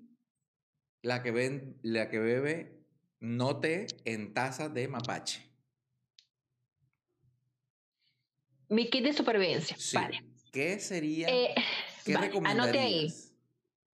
la 1.02 1.24
que, 1.24 1.32
ven, 1.32 1.80
la 1.82 2.10
que 2.10 2.20
bebe 2.20 2.86
no 3.20 3.60
té 3.60 3.88
en 4.06 4.34
taza 4.36 4.70
de 4.70 4.88
mapache. 4.88 5.42
Mi 8.70 8.90
kit 8.90 9.04
de 9.04 9.14
supervivencia. 9.14 9.76
Sí. 9.80 9.96
Vale. 9.96 10.24
¿Qué 10.52 10.80
sería? 10.80 11.28
Eh, 11.30 11.56
¿Qué 12.08 12.14
vale, 12.14 12.32
anote 12.46 12.80
ahí. 12.80 13.14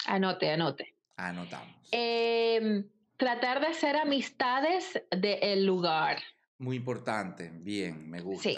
Anote, 0.05 0.51
anote. 0.51 0.95
Anotamos. 1.15 1.75
Em, 1.91 2.87
tratar 3.17 3.61
de 3.61 3.67
hacer 3.67 3.95
amistades 3.95 5.01
del 5.11 5.65
lugar. 5.65 6.21
Muy 6.57 6.77
importante. 6.77 7.51
Bien, 7.53 8.09
me 8.09 8.21
gusta. 8.21 8.49
Sí. 8.49 8.57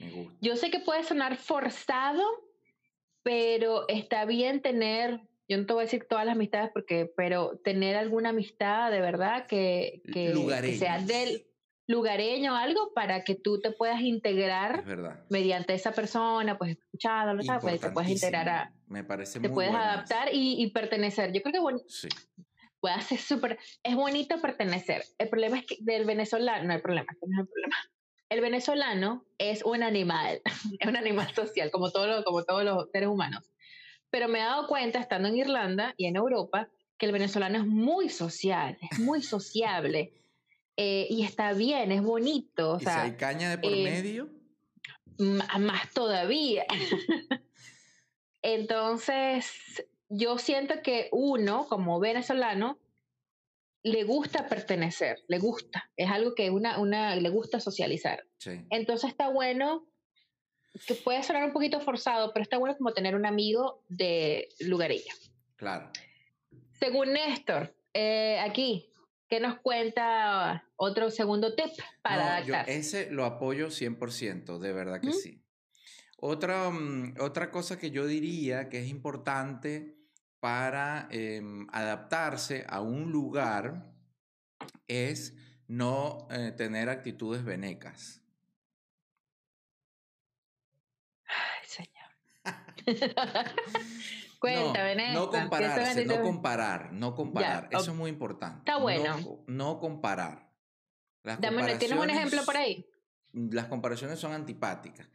Me 0.00 0.10
gusta. 0.10 0.38
Yo 0.40 0.56
sé 0.56 0.70
que 0.70 0.80
puede 0.80 1.04
sonar 1.04 1.36
forzado, 1.36 2.24
pero 3.22 3.86
está 3.88 4.24
bien 4.24 4.62
tener, 4.62 5.20
yo 5.48 5.58
no 5.58 5.66
te 5.66 5.72
voy 5.72 5.82
a 5.82 5.84
decir 5.84 6.06
todas 6.08 6.24
las 6.24 6.34
amistades, 6.34 6.70
porque, 6.72 7.12
pero 7.16 7.58
tener 7.62 7.96
alguna 7.96 8.30
amistad 8.30 8.90
de 8.90 9.00
verdad 9.00 9.46
que, 9.46 10.02
que, 10.12 10.32
que 10.62 10.76
sea 10.76 11.00
del 11.00 11.46
lugareño 11.88 12.52
o 12.52 12.56
algo 12.56 12.92
para 12.94 13.24
que 13.24 13.34
tú 13.34 13.60
te 13.60 13.72
puedas 13.72 14.00
integrar 14.02 14.84
Es 14.86 15.30
mediante 15.30 15.74
esa 15.74 15.90
persona, 15.92 16.56
pues 16.56 16.76
escuchándolo, 16.78 17.42
¿sabes? 17.42 17.62
Pues 17.62 17.80
te 17.80 17.90
puedes 17.90 18.10
integrar 18.10 18.48
a. 18.48 18.72
Me 18.86 19.02
parece 19.04 19.40
te 19.40 19.48
muy 19.48 19.54
puedes 19.54 19.72
bueno 19.72 19.84
eso. 19.84 19.92
adaptar 19.94 20.28
y, 20.32 20.62
y 20.62 20.70
pertenecer. 20.70 21.32
Yo 21.32 21.42
creo 21.42 21.52
que 21.52 21.58
bueno, 21.60 21.80
Sí. 21.88 22.08
puede 22.78 23.00
ser 23.00 23.18
súper, 23.18 23.58
es 23.82 23.94
bonito 23.96 24.40
pertenecer. 24.40 25.02
El 25.18 25.28
problema 25.30 25.58
es 25.58 25.66
que 25.66 25.76
del 25.80 26.04
venezolano, 26.04 26.64
no 26.64 26.72
hay 26.74 26.80
problema, 26.80 27.06
este 27.10 27.26
no 27.28 27.40
el 27.42 27.48
problema. 27.48 27.76
El 28.30 28.40
venezolano 28.42 29.24
es 29.38 29.64
un 29.64 29.82
animal, 29.82 30.42
es 30.80 30.86
un 30.86 30.96
animal 30.96 31.34
social, 31.34 31.70
como 31.70 31.90
todos 31.90 32.06
los, 32.06 32.24
como 32.24 32.44
todos 32.44 32.62
los 32.64 32.90
seres 32.92 33.08
humanos. 33.08 33.50
Pero 34.10 34.28
me 34.28 34.40
he 34.40 34.42
dado 34.42 34.66
cuenta, 34.68 34.98
estando 35.00 35.28
en 35.28 35.36
Irlanda 35.38 35.94
y 35.96 36.04
en 36.06 36.16
Europa, 36.16 36.68
que 36.98 37.06
el 37.06 37.12
venezolano 37.12 37.58
es 37.58 37.66
muy 37.66 38.10
social, 38.10 38.76
es 38.90 38.98
muy 38.98 39.22
sociable. 39.22 40.12
Eh, 40.80 41.08
y 41.10 41.24
está 41.24 41.54
bien, 41.54 41.90
es 41.90 42.02
bonito. 42.02 42.74
O 42.74 42.76
¿Y 42.76 42.78
si 42.78 42.84
sea, 42.84 43.02
hay 43.02 43.16
caña 43.16 43.50
de 43.50 43.58
por 43.58 43.72
eh, 43.72 43.82
medio? 43.82 44.30
Más 45.18 45.92
todavía. 45.92 46.64
Entonces, 48.42 49.84
yo 50.08 50.38
siento 50.38 50.80
que 50.84 51.08
uno, 51.10 51.66
como 51.66 51.98
venezolano, 51.98 52.78
le 53.82 54.04
gusta 54.04 54.46
pertenecer, 54.46 55.18
le 55.26 55.40
gusta, 55.40 55.90
es 55.96 56.08
algo 56.10 56.36
que 56.36 56.50
una, 56.50 56.78
una, 56.78 57.16
le 57.16 57.28
gusta 57.28 57.58
socializar. 57.58 58.24
Sí. 58.38 58.64
Entonces 58.70 59.10
está 59.10 59.30
bueno, 59.30 59.84
que 60.86 60.94
puede 60.94 61.24
sonar 61.24 61.44
un 61.44 61.52
poquito 61.52 61.80
forzado, 61.80 62.32
pero 62.32 62.44
está 62.44 62.56
bueno 62.56 62.76
como 62.76 62.92
tener 62.92 63.16
un 63.16 63.26
amigo 63.26 63.82
de 63.88 64.48
lugareño. 64.60 65.12
Claro. 65.56 65.90
Según 66.78 67.14
Néstor, 67.14 67.74
eh, 67.94 68.38
aquí, 68.38 68.88
¿qué 69.28 69.40
nos 69.40 69.60
cuenta 69.60 70.64
otro 70.76 71.10
segundo 71.10 71.54
tip 71.54 71.70
para 72.02 72.40
No, 72.40 72.46
yo 72.46 72.54
adaptarse? 72.54 72.78
ese 72.78 73.10
lo 73.10 73.24
apoyo 73.24 73.70
100%, 73.70 74.58
de 74.58 74.72
verdad 74.72 75.00
que 75.00 75.12
sí. 75.12 75.42
Otra, 76.16 76.70
mm, 76.70 77.14
otra 77.20 77.50
cosa 77.50 77.78
que 77.78 77.90
yo 77.90 78.06
diría 78.06 78.68
que 78.68 78.80
es 78.80 78.88
importante 78.88 79.96
para 80.40 81.08
em, 81.10 81.66
adaptarse 81.72 82.64
a 82.68 82.80
un 82.80 83.12
lugar 83.12 83.92
es 84.88 85.34
no 85.66 86.26
eh, 86.30 86.52
tener 86.56 86.88
actitudes 86.88 87.44
venecas. 87.44 88.22
Ay, 91.26 91.66
señor. 91.66 92.08
Cuéntame, 94.38 94.94
no, 94.94 95.02
no 95.14 95.30
¿qué 95.30 95.36
son 95.36 95.48
compararse, 95.48 96.04
no 96.04 96.22
comparar, 96.22 96.92
no 96.92 97.14
comparar. 97.14 97.68
Eso 97.72 97.90
es 97.90 97.96
muy 97.96 98.10
importante. 98.10 98.58
Está 98.60 98.74
No 98.74 98.80
bueno. 98.80 99.44
No, 99.46 99.80
comparar. 99.80 100.48
Las 101.24 101.40
Dame, 101.40 101.76
¿Tienes 101.76 101.98
un 101.98 102.08
ejemplo 102.10 102.44
por 102.44 102.54
comparaciones- 102.54 102.56
ahí? 102.56 102.86
las 103.52 103.66
comparaciones 103.66 104.18
son 104.18 104.32
antipáticas. 104.32 105.08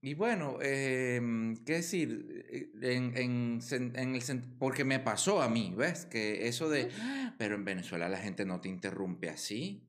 Y 0.00 0.12
bueno, 0.14 0.58
em, 0.60 1.56
¿qué 1.64 1.74
decir? 1.74 2.44
Eh, 2.50 2.70
En, 2.82 3.16
en 3.16 3.60
en 3.94 4.14
el 4.14 4.42
porque 4.58 4.84
me 4.84 4.98
pasó 5.00 5.40
a 5.40 5.48
mí, 5.48 5.72
¿ves? 5.74 6.04
Que 6.04 6.46
eso 6.48 6.68
de, 6.68 6.90
"Ah, 7.00 7.34
pero 7.38 7.54
en 7.54 7.64
Venezuela 7.64 8.08
la 8.10 8.18
gente 8.18 8.44
no 8.44 8.60
te 8.60 8.68
interrumpe 8.68 9.30
así. 9.30 9.88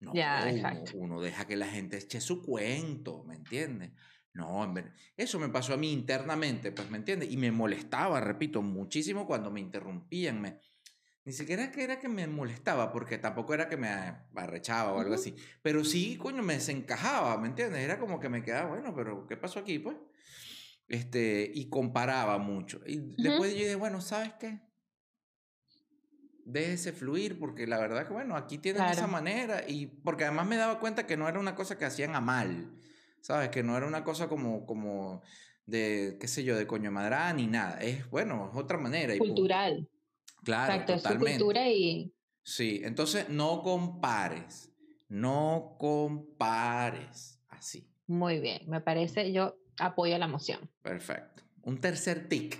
No, 0.00 0.12
Ya, 0.14 0.44
uno, 0.48 0.84
uno 0.94 1.20
deja 1.20 1.46
que 1.46 1.56
la 1.56 1.66
gente 1.66 1.96
eche 1.96 2.20
su 2.20 2.42
cuento, 2.42 3.24
¿me 3.24 3.34
entiendes? 3.36 3.90
No, 4.34 4.72
eso 5.16 5.38
me 5.38 5.50
pasó 5.50 5.74
a 5.74 5.76
mí 5.76 5.92
internamente, 5.92 6.72
pues, 6.72 6.90
¿me 6.90 6.96
entiendes? 6.96 7.30
Y 7.30 7.36
me 7.36 7.52
molestaba, 7.52 8.20
repito, 8.20 8.62
muchísimo 8.62 9.26
cuando 9.26 9.50
me 9.50 9.60
interrumpían. 9.60 10.40
Me, 10.40 10.58
ni 11.24 11.32
siquiera 11.32 11.70
que 11.70 11.84
era 11.84 12.00
que 12.00 12.08
me 12.08 12.26
molestaba, 12.26 12.90
porque 12.92 13.18
tampoco 13.18 13.52
era 13.52 13.68
que 13.68 13.76
me 13.76 13.88
arrechaba 13.88 14.92
o 14.92 15.00
algo 15.00 15.14
así. 15.14 15.36
Pero 15.60 15.84
sí, 15.84 16.16
coño, 16.16 16.42
me 16.42 16.54
desencajaba, 16.54 17.36
¿me 17.38 17.48
entiendes? 17.48 17.80
Era 17.80 17.98
como 17.98 18.18
que 18.18 18.30
me 18.30 18.42
quedaba, 18.42 18.70
bueno, 18.70 18.94
pero 18.94 19.26
¿qué 19.26 19.36
pasó 19.36 19.58
aquí, 19.60 19.78
pues? 19.78 19.96
Este, 20.88 21.50
y 21.54 21.68
comparaba 21.68 22.38
mucho. 22.38 22.80
Y 22.86 23.14
después 23.22 23.52
yo 23.52 23.58
dije, 23.60 23.74
bueno, 23.76 24.00
¿sabes 24.00 24.32
qué? 24.40 24.60
Déjese 26.44 26.92
fluir, 26.92 27.38
porque 27.38 27.66
la 27.66 27.78
verdad 27.78 28.06
que, 28.06 28.12
bueno, 28.12 28.34
aquí 28.36 28.58
tienen 28.58 28.82
esa 28.84 28.94
Claro. 28.94 29.12
manera. 29.12 29.64
Y 29.68 29.86
porque 29.86 30.24
además 30.24 30.46
me 30.48 30.56
daba 30.56 30.80
cuenta 30.80 31.06
que 31.06 31.16
no 31.16 31.28
era 31.28 31.38
una 31.38 31.54
cosa 31.54 31.78
que 31.78 31.84
hacían 31.84 32.16
a 32.16 32.20
mal, 32.20 32.72
¿sabes? 33.22 33.48
Que 33.48 33.62
no 33.62 33.74
era 33.76 33.86
una 33.86 34.04
cosa 34.04 34.28
como, 34.28 34.66
como 34.66 35.22
de, 35.64 36.18
qué 36.20 36.28
sé 36.28 36.44
yo, 36.44 36.56
de 36.56 36.66
coño 36.66 36.90
madrán 36.92 37.36
ni 37.38 37.46
nada. 37.46 37.78
Es, 37.80 38.08
bueno, 38.10 38.50
es 38.52 38.58
otra 38.58 38.76
manera. 38.76 39.14
y. 39.14 39.18
Cultural. 39.18 39.88
Claro, 40.44 40.72
Exacto, 40.72 40.92
es 40.94 41.00
su 41.02 41.08
totalmente. 41.08 41.38
cultura 41.38 41.68
y 41.70 42.12
Sí, 42.44 42.80
entonces 42.84 43.28
no 43.28 43.62
compares, 43.62 44.70
no 45.08 45.76
compares. 45.78 47.38
Así, 47.48 47.86
muy 48.08 48.40
bien. 48.40 48.68
Me 48.68 48.80
parece, 48.80 49.32
yo 49.32 49.56
apoyo 49.78 50.18
la 50.18 50.26
moción. 50.26 50.68
perfecto. 50.82 51.42
Un 51.62 51.80
tercer 51.80 52.28
tic, 52.28 52.58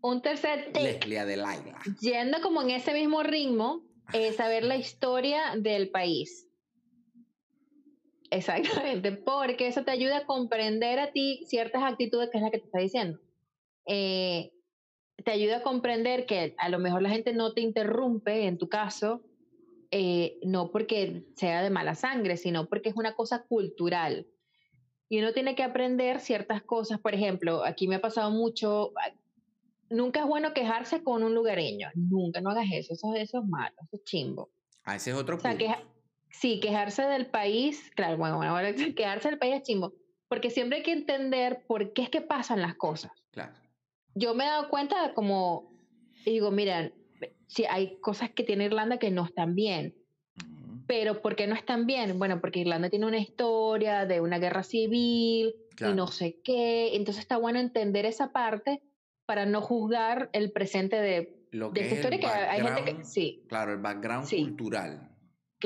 Un 0.00 0.20
tercer 0.22 0.72
tip, 0.72 0.82
Leslie 0.82 1.20
Adelaida. 1.20 1.78
yendo 2.00 2.40
como 2.40 2.62
en 2.62 2.70
ese 2.70 2.92
mismo 2.92 3.22
ritmo, 3.22 3.82
es 4.12 4.34
saber 4.36 4.64
la 4.64 4.76
historia 4.84 5.54
del 5.56 5.90
país. 5.90 6.45
Exactamente, 8.30 9.12
porque 9.24 9.68
eso 9.68 9.84
te 9.84 9.90
ayuda 9.90 10.18
a 10.18 10.26
comprender 10.26 10.98
a 10.98 11.12
ti 11.12 11.44
ciertas 11.46 11.82
actitudes 11.82 12.30
que 12.30 12.38
es 12.38 12.44
la 12.44 12.50
que 12.50 12.58
te 12.58 12.66
está 12.66 12.78
diciendo. 12.78 13.18
Eh, 13.86 14.52
te 15.24 15.30
ayuda 15.30 15.58
a 15.58 15.62
comprender 15.62 16.26
que 16.26 16.54
a 16.58 16.68
lo 16.68 16.78
mejor 16.78 17.02
la 17.02 17.10
gente 17.10 17.32
no 17.32 17.52
te 17.52 17.60
interrumpe, 17.60 18.46
en 18.46 18.58
tu 18.58 18.68
caso, 18.68 19.22
eh, 19.90 20.38
no 20.42 20.70
porque 20.70 21.24
sea 21.36 21.62
de 21.62 21.70
mala 21.70 21.94
sangre, 21.94 22.36
sino 22.36 22.68
porque 22.68 22.90
es 22.90 22.96
una 22.96 23.14
cosa 23.14 23.44
cultural. 23.44 24.26
Y 25.08 25.20
uno 25.20 25.32
tiene 25.32 25.54
que 25.54 25.62
aprender 25.62 26.20
ciertas 26.20 26.62
cosas. 26.62 27.00
Por 27.00 27.14
ejemplo, 27.14 27.64
aquí 27.64 27.86
me 27.86 27.96
ha 27.96 28.00
pasado 28.00 28.30
mucho. 28.30 28.92
Nunca 29.88 30.20
es 30.20 30.26
bueno 30.26 30.52
quejarse 30.52 31.04
con 31.04 31.22
un 31.22 31.34
lugareño. 31.34 31.88
Nunca, 31.94 32.40
no 32.40 32.50
hagas 32.50 32.66
eso. 32.72 32.92
Eso, 32.92 33.14
eso 33.14 33.38
es 33.38 33.48
malo, 33.48 33.76
eso 33.82 33.96
es 33.96 34.04
chimbo. 34.04 34.50
Ah, 34.84 34.96
ese 34.96 35.10
es 35.10 35.16
otro 35.16 35.36
O 35.36 35.40
sea, 35.40 35.52
punto. 35.52 35.95
Sí, 36.40 36.60
quejarse 36.60 37.02
del 37.02 37.26
país, 37.26 37.90
claro, 37.94 38.16
bueno, 38.16 38.38
bueno, 38.38 38.56
quejarse 38.96 39.28
del 39.30 39.38
país 39.38 39.56
es 39.56 39.62
chimbo. 39.62 39.92
Porque 40.28 40.50
siempre 40.50 40.78
hay 40.78 40.82
que 40.84 40.92
entender 40.92 41.64
por 41.68 41.92
qué 41.92 42.02
es 42.02 42.10
que 42.10 42.20
pasan 42.20 42.60
las 42.60 42.74
cosas 42.74 43.12
Claro. 43.30 43.52
yo 44.14 44.34
me 44.34 44.44
he 44.44 44.48
dado 44.48 44.68
cuenta 44.68 45.14
como, 45.14 45.70
y 46.24 46.30
digo, 46.32 46.50
miren, 46.50 46.92
si 47.46 47.64
hay 47.64 47.98
cosas 48.00 48.30
que 48.30 48.42
tiene 48.42 48.64
Irlanda 48.64 48.98
que 48.98 49.10
no 49.10 49.24
están 49.24 49.54
bien, 49.54 49.94
pero 50.88 51.20
¿por 51.22 51.36
qué 51.36 51.46
no 51.46 51.54
están 51.54 51.86
bien? 51.86 52.18
Bueno, 52.18 52.40
porque 52.40 52.60
Irlanda 52.60 52.88
tiene 52.90 53.06
una 53.06 53.18
historia 53.18 54.04
de 54.06 54.20
una 54.20 54.38
guerra 54.38 54.62
civil 54.62 55.54
Claro. 55.76 55.92
y 55.92 55.96
no 55.96 56.06
sé 56.06 56.40
qué, 56.42 56.96
entonces 56.96 57.22
está 57.22 57.36
bueno 57.36 57.58
entender 57.60 58.04
esa 58.06 58.32
parte 58.32 58.80
para 59.26 59.44
no 59.46 59.60
juzgar 59.60 60.30
el 60.32 60.50
presente 60.52 60.96
de, 60.96 61.46
Lo 61.50 61.70
de 61.70 61.74
que 61.74 61.80
esta 61.82 61.94
es 62.00 62.04
el 62.06 62.14
historia, 62.14 62.34
que 62.38 62.46
hay 62.50 62.62
gente 62.62 62.96
que, 62.96 63.04
sí, 63.04 63.44
Claro, 63.48 63.72
el 63.74 63.78
background 63.80 64.26
Sí. 64.26 64.42
cultural. 64.42 65.10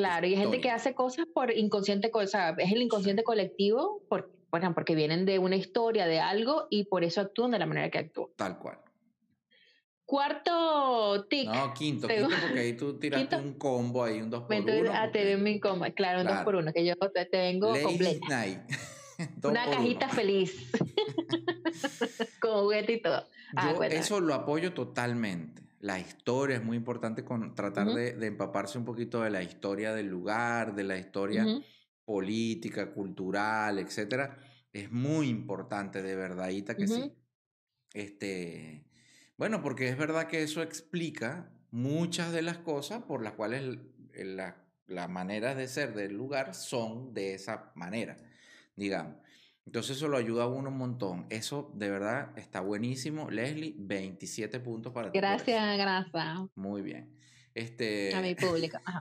Claro, 0.00 0.26
y 0.26 0.30
hay 0.34 0.40
gente 0.40 0.60
que 0.60 0.70
hace 0.70 0.94
cosas 0.94 1.26
por 1.32 1.50
inconsciente, 1.56 2.10
co- 2.10 2.20
o 2.20 2.26
sea, 2.26 2.54
es 2.58 2.72
el 2.72 2.82
inconsciente 2.82 3.22
colectivo, 3.22 4.02
por, 4.08 4.30
bueno, 4.50 4.72
porque 4.74 4.94
vienen 4.94 5.24
de 5.26 5.38
una 5.38 5.56
historia, 5.56 6.06
de 6.06 6.20
algo, 6.20 6.66
y 6.70 6.84
por 6.84 7.04
eso 7.04 7.20
actúan 7.20 7.50
de 7.52 7.58
la 7.58 7.66
manera 7.66 7.90
que 7.90 7.98
actúan. 7.98 8.30
Tal 8.36 8.58
cual. 8.58 8.78
Cuarto 10.04 11.26
tic. 11.28 11.46
No, 11.48 11.72
quinto, 11.72 12.08
quinto, 12.08 12.28
porque 12.42 12.58
ahí 12.60 12.72
tú 12.76 12.98
tiraste 12.98 13.28
Quinto. 13.36 13.46
un 13.48 13.54
combo 13.54 14.02
ahí, 14.04 14.20
un 14.20 14.28
dos 14.30 14.40
por 14.42 14.50
Me 14.50 14.58
estoy 14.58 14.80
uno. 14.80 14.90
a 14.92 15.02
porque- 15.04 15.18
tener 15.20 15.38
mi 15.38 15.60
coma, 15.60 15.90
claro, 15.90 16.20
un 16.20 16.24
dos 16.26 16.32
Claro. 16.32 16.44
por 16.44 16.54
uno, 16.56 16.72
que 16.72 16.84
yo 16.84 16.94
te 16.96 17.24
tengo 17.26 17.68
Ladies 17.68 17.84
completa. 17.86 18.26
Night. 18.28 18.58
Una 19.44 19.66
cajita 19.70 20.06
uno. 20.06 20.14
feliz. 20.14 20.70
Con 22.40 22.62
juguete 22.62 22.92
y 22.94 23.02
todo. 23.02 23.24
Ah, 23.54 23.72
Yo 23.76 23.82
eso 23.84 24.18
lo 24.20 24.34
apoyo 24.34 24.72
totalmente. 24.72 25.62
La 25.80 25.98
historia 25.98 26.56
es 26.56 26.64
muy 26.64 26.76
importante 26.76 27.24
con 27.24 27.54
tratar 27.54 27.92
de, 27.92 28.12
de 28.14 28.26
empaparse 28.26 28.78
un 28.78 28.84
poquito 28.84 29.22
de 29.22 29.30
la 29.30 29.42
historia 29.42 29.94
del 29.94 30.08
lugar, 30.08 30.74
de 30.74 30.84
la 30.84 30.98
historia 30.98 31.56
política, 32.04 32.92
cultural, 32.92 33.78
etcétera. 33.78 34.38
Es 34.72 34.92
muy 34.92 35.28
importante, 35.28 36.02
de 36.02 36.16
verdadita 36.16 36.76
que 36.78 36.86
sí. 36.86 37.14
Este, 37.94 38.86
bueno, 39.36 39.62
porque 39.62 39.88
es 39.88 39.98
verdad 39.98 40.28
que 40.28 40.42
eso 40.42 40.62
explica 40.62 41.52
muchas 41.70 42.32
de 42.32 42.42
las 42.42 42.58
cosas 42.58 43.02
por 43.04 43.22
las 43.22 43.34
cuales 43.34 43.62
el- 43.62 43.94
el- 44.14 44.36
la- 44.36 44.66
las 44.86 45.08
maneras 45.10 45.56
de 45.56 45.68
ser 45.68 45.94
del 45.94 46.14
lugar 46.14 46.54
son 46.54 47.14
de 47.14 47.34
esa 47.34 47.72
manera, 47.76 48.16
digamos. 48.76 49.16
Entonces 49.66 49.96
eso 49.96 50.08
lo 50.08 50.16
ayuda 50.16 50.44
a 50.44 50.48
uno 50.48 50.70
un 50.70 50.78
montón. 50.78 51.26
Eso 51.30 51.70
de 51.74 51.90
verdad 51.90 52.36
está 52.36 52.60
buenísimo. 52.60 53.30
Leslie, 53.30 53.74
27 53.78 54.60
puntos 54.60 54.92
para 54.92 55.12
ti. 55.12 55.18
Gracias, 55.18 55.78
gracias 55.78 56.48
Muy 56.54 56.82
bien. 56.82 57.14
Este, 57.54 58.14
a 58.14 58.20
mi 58.20 58.34
público. 58.34 58.78
Ajá. 58.84 59.00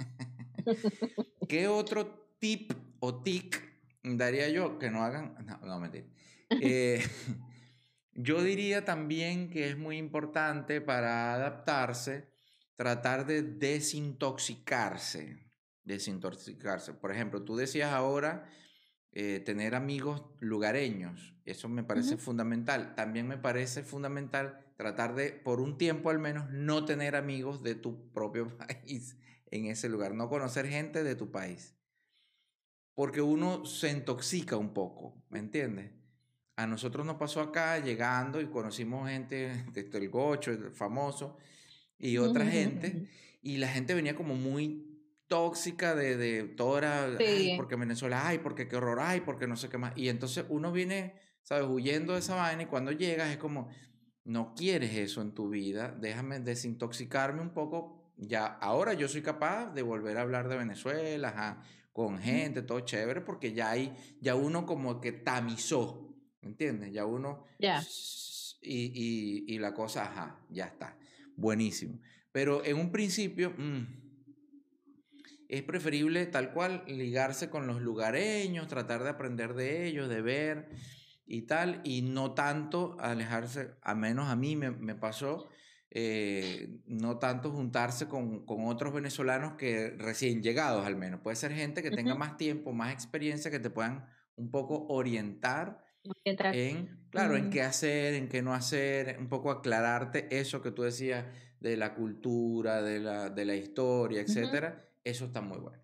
¿Qué 1.47 1.67
otro 1.67 2.35
tip 2.39 2.73
o 2.99 3.21
tic 3.21 3.61
daría 4.03 4.49
yo 4.49 4.79
que 4.79 4.89
no 4.89 5.03
hagan? 5.03 5.35
No, 5.45 5.57
no 5.65 5.79
mentira. 5.79 6.05
Eh, 6.49 7.01
yo 8.13 8.43
diría 8.43 8.85
también 8.85 9.49
que 9.49 9.69
es 9.69 9.77
muy 9.77 9.97
importante 9.97 10.81
para 10.81 11.33
adaptarse 11.33 12.29
tratar 12.79 13.25
de 13.25 13.41
desintoxicarse. 13.41 15.51
Desintoxicarse. 15.83 16.93
Por 16.93 17.11
ejemplo, 17.11 17.43
tú 17.43 17.57
decías 17.57 17.91
ahora 17.91 18.49
eh, 19.11 19.41
tener 19.43 19.75
amigos 19.75 20.23
lugareños. 20.39 21.33
Eso 21.45 21.67
me 21.67 21.83
parece 21.83 22.17
fundamental. 22.17 22.95
También 22.95 23.27
me 23.27 23.37
parece 23.37 23.83
fundamental 23.83 24.65
tratar 24.77 25.15
de, 25.15 25.31
por 25.31 25.59
un 25.59 25.77
tiempo 25.77 26.09
al 26.09 26.19
menos, 26.19 26.49
no 26.51 26.85
tener 26.85 27.15
amigos 27.15 27.63
de 27.63 27.75
tu 27.75 28.11
propio 28.11 28.55
país 28.57 29.17
en 29.51 29.65
ese 29.65 29.89
lugar, 29.89 30.13
no 30.13 30.29
conocer 30.29 30.67
gente 30.67 31.03
de 31.03 31.15
tu 31.15 31.31
país. 31.31 31.75
Porque 32.93 33.21
uno 33.21 33.65
se 33.65 33.89
intoxica 33.89 34.57
un 34.57 34.73
poco, 34.73 35.21
¿me 35.29 35.39
entiendes? 35.39 35.91
A 36.55 36.67
nosotros 36.67 37.05
nos 37.05 37.15
pasó 37.15 37.41
acá 37.41 37.79
llegando 37.79 38.41
y 38.41 38.47
conocimos 38.47 39.09
gente, 39.09 39.65
este, 39.75 39.97
el 39.97 40.09
Gocho, 40.09 40.51
el 40.51 40.71
famoso, 40.71 41.37
y 41.97 42.17
otra 42.17 42.45
gente, 42.45 43.09
y 43.41 43.57
la 43.57 43.67
gente 43.67 43.93
venía 43.93 44.15
como 44.15 44.35
muy 44.35 44.88
tóxica 45.29 45.95
de, 45.95 46.17
de 46.17 46.43
todo 46.43 46.77
era, 46.77 47.05
ay, 47.05 47.15
Sí. 47.19 47.53
porque 47.55 47.77
Venezuela, 47.77 48.27
ay, 48.27 48.39
porque 48.39 48.67
qué 48.67 48.75
horror, 48.75 48.99
ay, 49.01 49.21
porque 49.21 49.47
no 49.47 49.55
sé 49.55 49.69
qué 49.69 49.77
más. 49.77 49.93
Y 49.95 50.09
entonces 50.09 50.43
uno 50.49 50.73
viene, 50.73 51.13
¿sabes? 51.43 51.65
Huyendo 51.69 52.13
de 52.13 52.19
esa 52.19 52.35
vaina 52.35 52.63
y 52.63 52.65
cuando 52.65 52.91
llegas 52.91 53.29
es 53.29 53.37
como, 53.37 53.69
no 54.25 54.53
quieres 54.55 54.93
eso 54.95 55.21
en 55.21 55.33
tu 55.33 55.49
vida, 55.49 55.95
déjame 55.97 56.39
desintoxicarme 56.41 57.41
un 57.41 57.53
poco. 57.53 58.11
Ya, 58.17 58.45
ahora 58.45 58.93
yo 58.93 59.07
soy 59.07 59.21
capaz 59.21 59.67
de 59.73 59.81
volver 59.81 60.17
a 60.17 60.21
hablar 60.21 60.49
de 60.49 60.57
Venezuela, 60.57 61.29
ajá, 61.29 61.61
con 61.93 62.19
gente, 62.19 62.61
todo 62.61 62.81
chévere, 62.81 63.21
porque 63.21 63.53
ya 63.53 63.69
hay, 63.71 63.95
ya 64.19 64.35
uno 64.35 64.65
como 64.65 64.99
que 64.99 65.11
tamizó, 65.13 66.13
¿entiendes? 66.41 66.91
Ya 66.91 67.05
uno... 67.05 67.45
Ya. 67.59 67.81
Y, 68.61 68.91
y, 68.93 69.55
y 69.55 69.59
la 69.59 69.73
cosa, 69.73 70.03
ajá, 70.03 70.39
ya 70.49 70.65
está. 70.65 70.97
Buenísimo. 71.37 71.99
Pero 72.31 72.63
en 72.65 72.77
un 72.77 72.91
principio 72.91 73.53
mm, 73.57 73.98
es 75.49 75.63
preferible 75.63 76.27
tal 76.27 76.53
cual 76.53 76.83
ligarse 76.87 77.49
con 77.49 77.65
los 77.65 77.81
lugareños, 77.81 78.67
tratar 78.67 79.03
de 79.03 79.09
aprender 79.09 79.55
de 79.55 79.87
ellos, 79.87 80.07
de 80.07 80.21
ver 80.21 80.69
y 81.25 81.41
tal, 81.41 81.81
y 81.83 82.03
no 82.03 82.33
tanto 82.33 82.95
alejarse, 82.99 83.71
a 83.81 83.95
menos 83.95 84.29
a 84.29 84.35
mí 84.35 84.55
me, 84.55 84.69
me 84.69 84.93
pasó, 84.93 85.49
eh, 85.89 86.79
no 86.85 87.17
tanto 87.17 87.51
juntarse 87.51 88.07
con, 88.07 88.45
con, 88.45 88.67
otros 88.67 88.93
venezolanos 88.93 89.53
que 89.53 89.89
recién 89.97 90.43
llegados 90.43 90.85
al 90.85 90.95
menos. 90.95 91.21
Puede 91.21 91.35
ser 91.35 91.51
gente 91.51 91.81
que 91.81 91.89
tenga 91.89 92.13
más 92.13 92.37
tiempo, 92.37 92.71
más 92.71 92.93
experiencia, 92.93 93.49
que 93.49 93.59
te 93.59 93.71
puedan 93.71 94.05
un 94.35 94.51
poco 94.51 94.85
orientar 94.87 95.83
en, 96.35 97.07
claro, 97.09 97.35
en 97.35 97.49
qué 97.49 97.63
hacer, 97.63 98.13
en 98.13 98.29
qué 98.29 98.43
no 98.43 98.53
hacer, 98.53 99.17
un 99.19 99.29
poco 99.29 99.49
aclararte 99.49 100.27
eso 100.29 100.61
que 100.61 100.71
tú 100.71 100.83
decías 100.83 101.25
de 101.59 101.75
la 101.75 101.95
cultura, 101.95 102.83
de 102.83 102.99
la, 102.99 103.29
de 103.31 103.45
la 103.45 103.55
historia, 103.55 104.21
etcétera. 104.21 104.88
Eso 105.03 105.25
está 105.25 105.41
muy 105.41 105.59
bueno. 105.59 105.83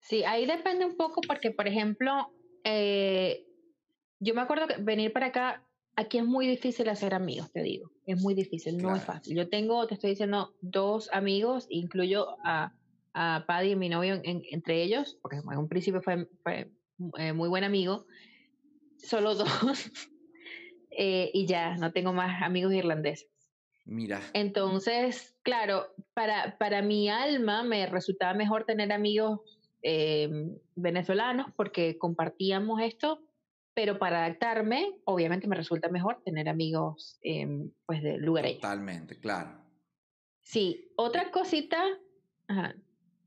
Sí, 0.00 0.24
ahí 0.24 0.46
depende 0.46 0.84
un 0.84 0.96
poco 0.96 1.20
porque, 1.26 1.50
por 1.50 1.66
ejemplo, 1.66 2.32
eh, 2.64 3.44
yo 4.20 4.34
me 4.34 4.40
acuerdo 4.40 4.68
que 4.68 4.80
venir 4.80 5.12
para 5.12 5.26
acá, 5.26 5.66
aquí 5.96 6.18
es 6.18 6.24
muy 6.24 6.46
difícil 6.46 6.88
hacer 6.88 7.14
amigos, 7.14 7.50
te 7.52 7.62
digo. 7.62 7.90
Es 8.06 8.22
muy 8.22 8.34
difícil, 8.34 8.76
no 8.76 8.94
es 8.94 9.02
fácil. 9.02 9.36
Yo 9.36 9.48
tengo, 9.48 9.86
te 9.86 9.94
estoy 9.94 10.10
diciendo, 10.10 10.54
dos 10.60 11.10
amigos, 11.12 11.66
incluyo 11.70 12.36
a, 12.44 12.72
a 13.14 13.44
Paddy 13.46 13.72
y 13.72 13.76
mi 13.76 13.88
novio 13.88 14.20
entre 14.22 14.82
ellos, 14.82 15.18
porque 15.22 15.38
en 15.38 15.58
un 15.58 15.68
principio 15.68 16.02
fue, 16.02 16.28
fue 16.42 16.70
eh, 17.18 17.32
muy 17.32 17.48
buen 17.48 17.64
amigo, 17.64 18.06
solo 18.98 19.34
dos, 19.34 19.48
eh, 20.90 21.30
y 21.32 21.46
ya, 21.46 21.76
no 21.76 21.92
tengo 21.92 22.12
más 22.12 22.42
amigos 22.42 22.72
irlandeses. 22.72 23.28
Mira. 23.86 24.20
Entonces, 24.34 25.36
claro, 25.42 25.86
para, 26.12 26.58
para 26.58 26.82
mi 26.82 27.08
alma 27.08 27.62
me 27.62 27.86
resultaba 27.86 28.34
mejor 28.34 28.64
tener 28.64 28.92
amigos 28.92 29.40
eh, 29.82 30.28
venezolanos 30.74 31.46
porque 31.56 31.96
compartíamos 31.96 32.80
esto, 32.82 33.20
pero 33.74 33.98
para 33.98 34.24
adaptarme, 34.24 34.98
obviamente 35.04 35.46
me 35.46 35.54
resulta 35.54 35.88
mejor 35.88 36.20
tener 36.24 36.48
amigos 36.48 37.18
eh, 37.22 37.46
pues 37.86 38.02
de 38.02 38.18
lugares. 38.18 38.56
Totalmente, 38.56 39.20
claro. 39.20 39.60
Sí, 40.42 40.92
otra 40.96 41.30
cosita, 41.30 41.82
ajá, 42.48 42.74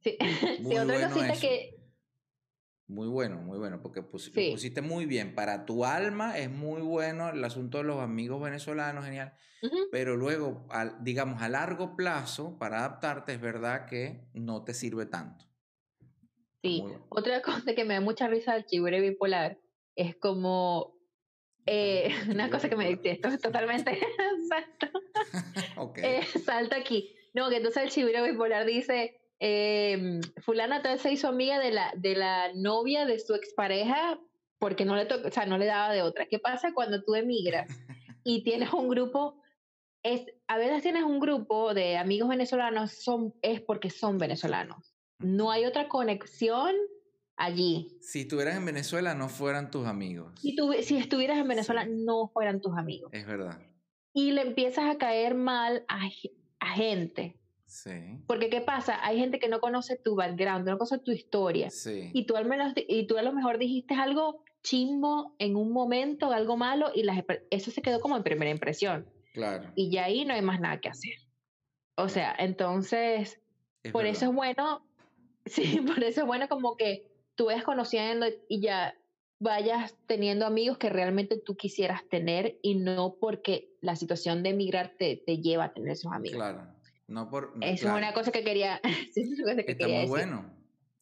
sí, 0.01 0.17
sí 0.67 0.77
otra 0.77 1.09
cosita 1.09 1.33
que 1.39 1.78
muy 2.89 3.07
bueno, 3.07 3.37
muy 3.37 3.59
bueno, 3.59 3.81
porque 3.83 4.01
pusiste 4.01 4.81
muy 4.81 5.05
bien. 5.05 5.35
Para 5.35 5.65
tu 5.65 5.85
alma 5.85 6.39
es 6.39 6.49
muy 6.49 6.81
bueno 6.81 7.29
el 7.29 7.43
asunto 7.43 7.77
de 7.77 7.83
los 7.83 7.99
amigos 7.99 8.41
venezolanos, 8.41 9.05
genial. 9.05 9.33
Pero 9.91 10.17
luego, 10.17 10.67
digamos, 11.01 11.41
a 11.43 11.49
largo 11.49 11.95
plazo, 11.95 12.57
para 12.57 12.79
adaptarte, 12.79 13.33
es 13.33 13.41
verdad 13.41 13.85
que 13.85 14.27
no 14.33 14.63
te 14.63 14.73
sirve 14.73 15.05
tanto. 15.05 15.45
Sí, 16.63 16.83
otra 17.09 17.41
cosa 17.43 17.75
que 17.75 17.85
me 17.85 17.93
da 17.93 18.01
mucha 18.01 18.27
risa 18.27 18.55
del 18.55 18.65
chihuahua 18.65 18.99
bipolar 18.99 19.59
es 19.95 20.15
como 20.15 20.97
eh, 21.67 22.09
una 22.29 22.49
cosa 22.49 22.69
que 22.69 22.75
me 22.75 22.89
dice, 22.89 23.11
esto 23.11 23.27
es 23.27 23.39
totalmente 23.39 23.99
salto. 24.49 24.99
okay. 25.77 26.03
eh, 26.03 26.23
salta 26.43 26.75
aquí. 26.77 27.15
No, 27.35 27.49
que 27.49 27.57
entonces 27.57 27.83
el 27.83 27.89
chihuahua 27.91 28.27
bipolar 28.27 28.65
dice, 28.65 29.18
eh, 29.39 30.19
fulana 30.41 30.81
tal 30.81 30.99
se 30.99 31.11
hizo 31.11 31.27
amiga 31.27 31.59
de 31.59 31.71
la, 31.71 31.93
de 31.95 32.15
la 32.15 32.53
novia 32.53 33.05
de 33.05 33.19
su 33.19 33.33
expareja 33.33 34.19
porque 34.59 34.83
no 34.83 34.95
le, 34.95 35.03
o 35.03 35.31
sea, 35.31 35.45
no 35.45 35.57
le 35.57 35.65
daba 35.65 35.93
de 35.93 36.01
otra. 36.01 36.25
¿Qué 36.25 36.39
pasa 36.39 36.73
cuando 36.73 37.01
tú 37.03 37.15
emigras 37.15 37.69
y 38.23 38.43
tienes 38.43 38.73
un 38.73 38.89
grupo? 38.89 39.41
Es, 40.03 40.25
a 40.47 40.57
veces 40.57 40.83
tienes 40.83 41.03
un 41.03 41.19
grupo 41.19 41.73
de 41.73 41.97
amigos 41.97 42.29
venezolanos, 42.29 42.91
son, 42.91 43.33
es 43.41 43.61
porque 43.61 43.89
son 43.89 44.17
venezolanos. 44.17 44.93
No 45.19 45.51
hay 45.51 45.65
otra 45.65 45.87
conexión 45.87 46.73
allí. 47.35 47.97
Si 48.01 48.21
estuvieras 48.21 48.57
en 48.57 48.65
Venezuela, 48.65 49.13
no 49.13 49.29
fueran 49.29 49.71
tus 49.71 49.87
amigos. 49.87 50.33
Si, 50.39 50.55
tú, 50.55 50.73
si 50.81 50.97
estuvieras 50.97 51.37
en 51.37 51.47
Venezuela, 51.47 51.85
no 51.85 52.27
fueran 52.27 52.61
tus 52.61 52.77
amigos. 52.77 53.09
Es 53.13 53.25
verdad. 53.25 53.59
Y 54.13 54.31
le 54.31 54.41
empiezas 54.41 54.89
a 54.89 54.97
caer 54.97 55.35
mal 55.35 55.85
a, 55.87 56.07
a 56.59 56.69
gente 56.71 57.38
Sí. 57.69 57.91
Porque 58.25 58.49
¿qué 58.49 58.61
pasa? 58.61 58.97
Hay 59.05 59.19
gente 59.19 59.37
que 59.37 59.47
no 59.47 59.59
conoce 59.59 59.95
tu 59.95 60.15
background, 60.15 60.67
no 60.67 60.77
conoce 60.77 60.97
tu 60.97 61.11
historia. 61.11 61.69
Sí. 61.69 62.09
Y 62.13 62.25
tú 62.25 62.35
al 62.35 62.45
menos, 62.45 62.73
y 62.75 63.05
tú 63.05 63.17
a 63.17 63.21
lo 63.21 63.31
mejor 63.31 63.59
dijiste 63.59 63.93
algo 63.93 64.43
chimbo 64.63 65.35
en 65.37 65.55
un 65.55 65.71
momento, 65.71 66.31
algo 66.31 66.57
malo, 66.57 66.91
y 66.93 67.03
las, 67.03 67.23
eso 67.51 67.69
se 67.69 67.81
quedó 67.83 67.99
como 67.99 68.17
en 68.17 68.23
primera 68.23 68.49
impresión. 68.49 69.07
Claro. 69.33 69.71
Y 69.75 69.91
ya 69.91 70.05
ahí 70.05 70.25
no 70.25 70.33
hay 70.33 70.41
más 70.41 70.59
nada 70.59 70.81
que 70.81 70.89
hacer. 70.89 71.13
O 71.95 72.09
sea, 72.09 72.35
entonces, 72.39 73.39
por 73.91 74.07
eso 74.07 74.25
es 74.25 74.33
bueno, 74.33 74.83
sí, 75.45 75.81
por 75.81 76.03
eso 76.03 76.21
es 76.21 76.27
bueno 76.27 76.49
como 76.49 76.75
que 76.75 77.07
tú 77.35 77.45
vayas 77.45 77.63
conociendo 77.63 78.25
y 78.47 78.61
ya 78.61 78.95
vayas 79.37 79.95
teniendo 80.07 80.47
amigos 80.47 80.79
que 80.79 80.89
realmente 80.89 81.37
tú 81.37 81.55
quisieras 81.55 82.01
tener 82.09 82.57
y 82.63 82.75
no 82.75 83.15
porque 83.21 83.69
la 83.79 83.95
situación 83.95 84.41
de 84.41 84.49
emigrar 84.49 84.95
te, 84.97 85.21
te 85.23 85.37
lleva 85.37 85.65
a 85.65 85.73
tener 85.73 85.91
esos 85.91 86.11
amigos. 86.11 86.37
Claro. 86.37 86.78
No 87.09 87.27
por, 87.27 87.55
es 87.61 87.81
una 87.81 88.13
cosa 88.13 88.31
que 88.31 88.43
quería. 88.43 88.79
Está 89.65 89.87
muy 89.87 90.05
bueno. 90.05 90.53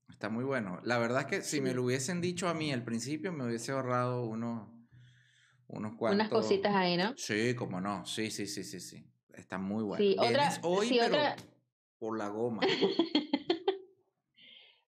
Está 0.09 0.29
muy 0.29 0.45
bueno. 0.45 0.79
La 0.83 0.97
verdad 0.97 1.21
es 1.21 1.27
que 1.27 1.41
si 1.41 1.59
me 1.59 1.73
lo 1.73 1.83
hubiesen 1.83 2.21
dicho 2.21 2.47
a 2.47 2.53
mí 2.53 2.71
al 2.71 2.83
principio, 2.83 3.33
me 3.33 3.45
hubiese 3.45 3.73
ahorrado 3.73 4.25
unos, 4.25 4.69
unos 5.67 5.95
cuantos. 5.95 6.15
Unas 6.15 6.29
cositas 6.29 6.73
ahí, 6.73 6.95
¿no? 6.95 7.13
Sí, 7.17 7.53
como 7.55 7.81
no. 7.81 8.05
Sí, 8.05 8.31
sí, 8.31 8.47
sí, 8.47 8.63
sí, 8.63 8.79
sí. 8.79 9.05
Está 9.33 9.57
muy 9.57 9.83
bueno. 9.83 10.01
Sí, 10.01 10.15
otra, 10.17 10.59
hoy, 10.63 10.87
sí, 10.87 10.97
pero 10.97 11.17
por 11.99 12.17
la 12.17 12.29
goma. 12.29 12.61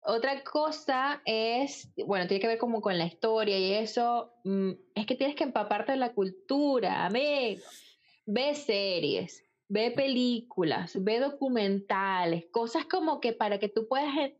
otra 0.02 0.44
cosa 0.44 1.24
es, 1.26 1.90
bueno, 2.06 2.28
tiene 2.28 2.42
que 2.42 2.48
ver 2.48 2.60
como 2.60 2.80
con 2.80 2.96
la 2.98 3.06
historia 3.06 3.58
y 3.58 3.74
eso, 3.74 4.36
mm, 4.44 4.72
es 4.94 5.06
que 5.08 5.16
tienes 5.16 5.36
que 5.36 5.46
empaparte 5.46 5.94
de 5.94 5.98
la 5.98 6.14
cultura, 6.14 7.06
amigo. 7.06 7.64
Ve 8.28 8.54
series, 8.54 9.47
ve 9.70 9.92
películas, 9.92 11.04
ve 11.04 11.20
documentales, 11.20 12.46
cosas 12.52 12.86
como 12.86 13.20
que 13.20 13.34
para 13.34 13.60
que 13.60 13.70
tú 13.70 13.88
puedas 13.88 14.16
eh, 14.18 14.38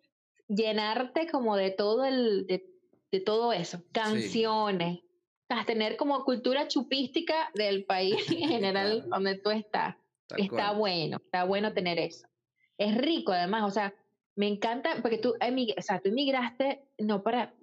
llenarte 0.48 1.28
como 1.28 1.56
de 1.56 1.72
todo 1.72 2.06
el, 2.06 2.48
de, 2.48 2.66
de 3.12 3.20
todo 3.20 3.54
eso, 3.54 3.84
canciones, 3.92 5.00
sí. 5.00 5.66
tener 5.66 5.98
como 5.98 6.24
cultura 6.24 6.68
chupística 6.68 7.52
del 7.54 7.86
país 7.86 8.16
en 8.32 8.48
general 8.48 9.10
donde 9.10 9.38
tú 9.38 9.50
estás. 9.50 9.96
está 10.38 10.72
bueno, 10.72 11.18
está 11.18 11.44
bueno 11.44 11.74
tener 11.74 12.00
eso. 12.00 12.28
Es 12.78 12.96
rico 12.98 13.32
además, 13.32 13.64
o 13.64 13.72
sea, 13.72 13.94
me 14.36 14.48
encanta 14.48 14.98
porque 15.02 15.18
tú, 15.18 15.34
o 15.34 15.82
sea, 15.82 16.00
tú 16.00 16.10
emigraste, 16.10 16.84
no 17.00 17.24
para, 17.24 17.54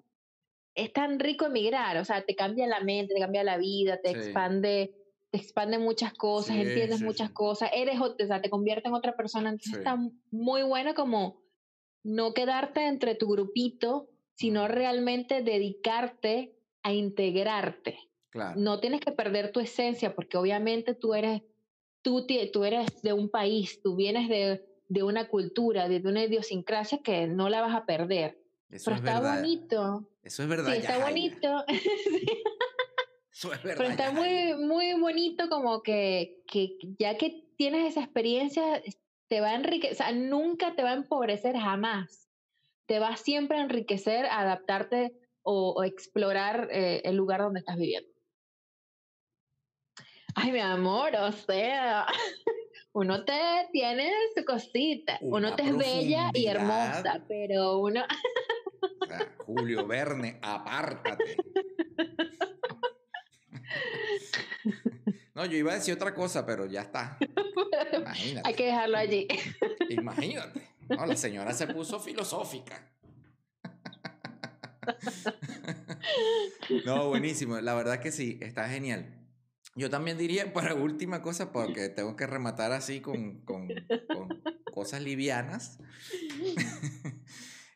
es 0.75 0.93
tan 0.93 1.21
rico 1.21 1.47
emigrar, 1.47 1.97
o 1.99 2.05
sea, 2.05 2.23
te 2.23 2.35
cambia 2.35 2.67
la 2.67 2.81
mente, 2.81 3.15
te 3.15 3.21
cambia 3.21 3.45
la 3.45 3.57
vida, 3.57 4.01
te 4.03 4.11
sí. 4.11 4.17
expande 4.17 5.03
te 5.35 5.41
expande 5.41 5.78
muchas 5.78 6.12
cosas, 6.12 6.55
sí, 6.55 6.62
entiendes 6.62 7.01
sí, 7.01 7.05
muchas 7.05 7.26
sí. 7.26 7.35
cosas, 7.35 7.70
eres, 7.74 8.01
o 8.01 8.14
sea, 8.16 8.41
te 8.41 8.49
convierte 8.49 8.87
en 8.87 8.95
otra 8.95 9.16
persona. 9.16 9.51
Entonces 9.51 9.78
está 9.78 9.99
muy 10.30 10.62
bueno 10.62 10.95
como 10.95 11.43
no 12.05 12.35
quedarte 12.35 12.87
entre 12.87 13.16
tu 13.16 13.26
grupito, 13.26 14.09
sino 14.35 14.68
realmente 14.68 15.43
dedicarte 15.43 16.55
a 16.85 16.93
integrarte. 16.93 17.99
Claro. 18.30 18.61
No 18.61 18.78
tienes 18.78 19.01
que 19.01 19.11
perder 19.11 19.51
tu 19.51 19.59
esencia, 19.59 20.14
porque 20.14 20.37
obviamente 20.37 20.95
tú 20.95 21.14
eres, 21.14 21.43
tú, 22.01 22.24
tú 22.53 22.64
eres 22.64 23.03
de 23.03 23.12
un 23.12 23.28
país, 23.28 23.82
tú 23.82 23.97
vienes 23.97 24.28
de, 24.28 24.64
de 24.87 25.03
una 25.03 25.26
cultura, 25.26 25.89
de 25.89 25.97
una 26.09 26.22
idiosincrasia 26.22 26.99
que 26.99 27.26
no 27.26 27.49
la 27.49 27.61
vas 27.61 27.74
a 27.74 27.87
perder. 27.87 28.39
Eso 28.70 28.85
Pero 28.85 28.97
es 28.97 29.03
está 29.03 29.20
verdad. 29.20 29.41
bonito. 29.41 30.09
Eso 30.22 30.43
es 30.45 30.49
verdad. 30.49 30.72
Sí, 30.72 30.78
está 30.78 30.99
ya, 30.99 31.05
bonito. 31.05 31.64
Eso 33.45 33.53
es 33.53 33.62
verdad. 33.62 33.76
Pero 33.78 33.90
está 33.90 34.12
muy, 34.12 34.55
muy 34.55 34.99
bonito 34.99 35.49
como 35.51 35.82
que, 35.82 36.42
que 36.51 36.78
ya 36.99 37.18
que 37.18 37.45
tienes 37.57 37.90
esa 37.90 38.01
experiencia, 38.01 38.82
te 39.28 39.40
va 39.40 39.51
a 39.51 39.55
enriquecer, 39.55 39.92
o 39.92 39.97
sea, 39.97 40.12
nunca 40.12 40.74
te 40.74 40.82
va 40.82 40.90
a 40.90 40.95
empobrecer 40.95 41.57
jamás. 41.57 42.30
Te 42.86 42.99
va 42.99 43.16
siempre 43.16 43.59
a 43.59 43.62
enriquecer, 43.62 44.26
a 44.26 44.40
adaptarte 44.40 45.12
o, 45.42 45.74
o 45.76 45.84
explorar 45.84 46.68
eh, 46.70 47.03
el 47.05 47.16
lugar 47.16 47.40
donde 47.40 47.61
estás 47.61 47.76
viviendo. 47.76 48.09
Ay, 50.34 50.51
mi 50.51 50.61
amor, 50.61 51.14
o 51.16 51.32
sea, 51.32 52.07
uno 52.92 53.24
te 53.24 53.68
tiene 53.72 54.11
su 54.34 54.45
cosita, 54.45 55.18
Una 55.20 55.49
uno 55.49 55.57
te 55.57 55.64
es 55.64 55.76
bella 55.76 56.30
y 56.32 56.47
hermosa, 56.47 57.22
pero 57.28 57.78
uno... 57.78 58.05
O 59.01 59.07
sea, 59.07 59.34
Julio 59.38 59.86
Verne, 59.86 60.38
apártate. 60.42 61.36
No, 65.35 65.45
yo 65.47 65.57
iba 65.57 65.72
a 65.72 65.75
decir 65.75 65.95
otra 65.95 66.14
cosa, 66.14 66.47
pero 66.47 66.66
ya 66.66 66.83
está. 66.83 67.18
Imagínate. 67.93 68.49
Hay 68.49 68.55
que 68.55 68.66
dejarlo 68.66 68.97
allí. 68.97 69.27
Imagínate. 69.91 70.62
No, 70.89 71.07
la 71.07 71.16
señora 71.16 71.53
se 71.53 71.66
puso 71.66 71.99
filosófica. 71.99 72.93
No, 76.85 77.09
buenísimo. 77.09 77.61
La 77.61 77.75
verdad 77.75 78.01
que 78.01 78.12
sí, 78.12 78.39
está 78.41 78.68
genial. 78.68 79.25
Yo 79.77 79.91
también 79.91 80.18
diría, 80.18 80.53
para 80.53 80.75
última 80.75 81.22
cosa, 81.22 81.53
porque 81.53 81.89
tengo 81.89 82.16
que 82.16 82.27
rematar 82.27 82.72
así 82.72 83.01
con, 83.01 83.41
con 83.41 83.68
con, 83.68 83.68
con 84.14 84.43
cosas 84.72 85.03
livianas, 85.03 85.79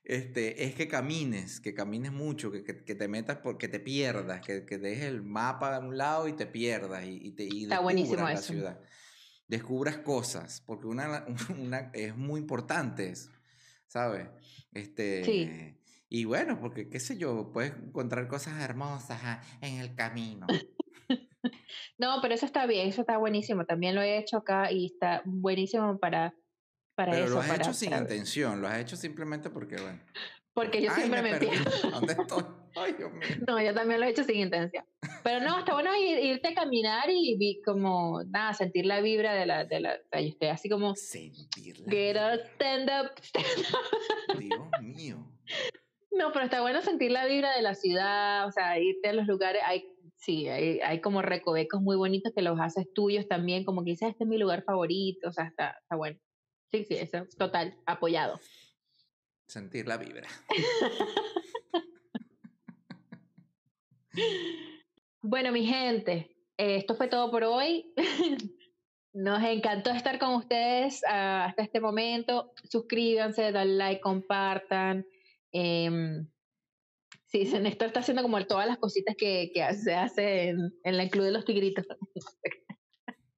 este, 0.08 0.64
es 0.64 0.74
que 0.74 0.88
camines, 0.88 1.60
que 1.60 1.74
camines 1.74 2.12
mucho, 2.12 2.50
que, 2.50 2.64
que, 2.64 2.82
que 2.82 2.94
te 2.94 3.08
metas, 3.08 3.36
por, 3.40 3.58
que 3.58 3.68
te 3.68 3.78
pierdas, 3.78 4.40
que, 4.40 4.64
que 4.64 4.78
dejes 4.78 5.04
el 5.04 5.22
mapa 5.22 5.78
de 5.78 5.86
un 5.86 5.98
lado 5.98 6.26
y 6.28 6.32
te 6.32 6.46
pierdas 6.46 7.04
y, 7.04 7.20
y 7.26 7.32
te 7.32 7.44
y 7.44 7.64
Está 7.64 7.80
buenísimo 7.80 8.16
descubras 8.16 8.34
la 8.34 8.40
eso. 8.40 8.52
ciudad. 8.54 8.80
Descubras 9.48 9.98
cosas, 9.98 10.62
porque 10.66 10.86
una, 10.86 11.26
una, 11.58 11.90
es 11.92 12.16
muy 12.16 12.40
importante 12.40 13.10
eso, 13.10 13.30
¿sabes? 13.86 14.28
Este, 14.72 15.78
Y 16.08 16.24
bueno, 16.24 16.58
porque 16.58 16.88
qué 16.88 17.00
sé 17.00 17.18
yo, 17.18 17.52
puedes 17.52 17.74
encontrar 17.74 18.28
cosas 18.28 18.62
hermosas 18.62 19.20
ah, 19.22 19.42
en 19.60 19.78
el 19.78 19.94
camino. 19.94 20.46
No, 21.96 22.18
pero 22.22 22.34
eso 22.34 22.46
está 22.46 22.66
bien, 22.66 22.88
eso 22.88 23.00
está 23.00 23.16
buenísimo. 23.18 23.64
También 23.64 23.94
lo 23.94 24.02
he 24.02 24.18
hecho 24.18 24.38
acá 24.38 24.70
y 24.70 24.86
está 24.86 25.22
buenísimo 25.24 25.98
para, 25.98 26.34
para 26.98 27.12
Pero 27.12 27.26
eso. 27.26 27.34
lo 27.34 27.40
has 27.40 27.46
para- 27.48 27.62
hecho 27.62 27.72
sin 27.72 27.90
para- 27.90 28.02
intención, 28.02 28.60
lo 28.60 28.66
has 28.66 28.78
hecho 28.80 28.96
simplemente 28.96 29.50
porque, 29.50 29.76
bueno. 29.76 30.00
Porque 30.52 30.82
yo 30.82 30.90
Ay, 30.90 30.96
siempre 30.96 31.22
me, 31.22 31.30
perdí. 31.30 31.46
pierdo. 31.46 31.70
¿Dónde 31.92 32.12
estoy? 32.14 32.44
Ay, 32.74 32.92
Dios 32.94 33.12
mío. 33.12 33.28
No, 33.46 33.62
yo 33.62 33.72
también 33.72 34.00
lo 34.00 34.06
he 34.06 34.10
hecho 34.10 34.24
sin 34.24 34.36
intención. 34.40 34.84
Pero 35.22 35.38
no, 35.46 35.60
está 35.60 35.74
bueno 35.74 35.90
ir- 35.94 36.18
irte 36.24 36.48
a 36.48 36.54
caminar 36.54 37.08
y 37.08 37.36
vi- 37.38 37.62
como, 37.64 38.24
nada, 38.24 38.52
sentir 38.54 38.84
la 38.84 39.00
vibra 39.00 39.34
de 39.34 39.46
la, 39.46 39.64
de 39.64 39.78
la, 39.78 39.94
yo 39.96 40.18
estoy 40.18 40.48
así 40.48 40.68
como, 40.68 40.96
Sentir 40.96 41.78
la 41.78 41.92
get 41.92 42.16
up, 42.16 42.40
stand 42.54 42.90
up, 42.90 43.10
stand 43.22 43.46
up. 44.34 44.38
Dios 44.40 44.60
mío. 44.82 45.24
No, 46.10 46.32
pero 46.32 46.46
está 46.46 46.60
bueno 46.62 46.82
sentir 46.82 47.12
la 47.12 47.26
vibra 47.26 47.54
de 47.54 47.62
la 47.62 47.74
ciudad, 47.76 48.44
o 48.48 48.50
sea, 48.50 48.80
irte 48.80 49.10
a 49.10 49.12
los 49.12 49.28
lugares, 49.28 49.62
hay, 49.64 49.84
sí, 50.16 50.48
hay, 50.48 50.80
hay 50.80 51.00
como 51.00 51.22
recovecos 51.22 51.80
muy 51.80 51.94
bonitos 51.96 52.32
que 52.34 52.42
los 52.42 52.58
haces 52.58 52.92
tuyos 52.92 53.28
también, 53.28 53.62
como 53.64 53.84
que 53.84 53.90
dices, 53.90 54.08
este 54.10 54.24
es 54.24 54.28
mi 54.28 54.38
lugar 54.38 54.64
favorito, 54.64 55.28
o 55.28 55.32
sea, 55.32 55.44
está, 55.44 55.76
está 55.80 55.94
bueno. 55.94 56.18
Sí, 56.70 56.84
sí, 56.84 56.96
eso, 56.96 57.26
total, 57.38 57.76
apoyado. 57.86 58.38
Sentir 59.46 59.86
la 59.88 59.96
vibra. 59.96 60.28
Bueno, 65.20 65.52
mi 65.52 65.66
gente, 65.66 66.36
eh, 66.56 66.76
esto 66.76 66.94
fue 66.94 67.08
todo 67.08 67.30
por 67.30 67.44
hoy. 67.44 67.92
Nos 69.12 69.42
encantó 69.42 69.90
estar 69.90 70.18
con 70.18 70.34
ustedes 70.34 71.02
ah, 71.08 71.46
hasta 71.46 71.62
este 71.62 71.80
momento. 71.80 72.52
Suscríbanse, 72.70 73.52
dale 73.52 73.74
like, 73.74 74.00
compartan. 74.00 75.06
Em, 75.52 76.28
sí, 77.26 77.46
se- 77.46 77.60
Néstor 77.60 77.88
está 77.88 78.00
haciendo 78.00 78.22
como 78.22 78.44
todas 78.46 78.66
las 78.66 78.78
cositas 78.78 79.16
que, 79.16 79.50
que 79.52 79.74
se 79.74 79.94
hace 79.94 80.48
en, 80.50 80.72
en 80.84 80.96
la 80.96 81.08
Club 81.08 81.24
de 81.24 81.32
los 81.32 81.44
Tigritos. 81.44 81.86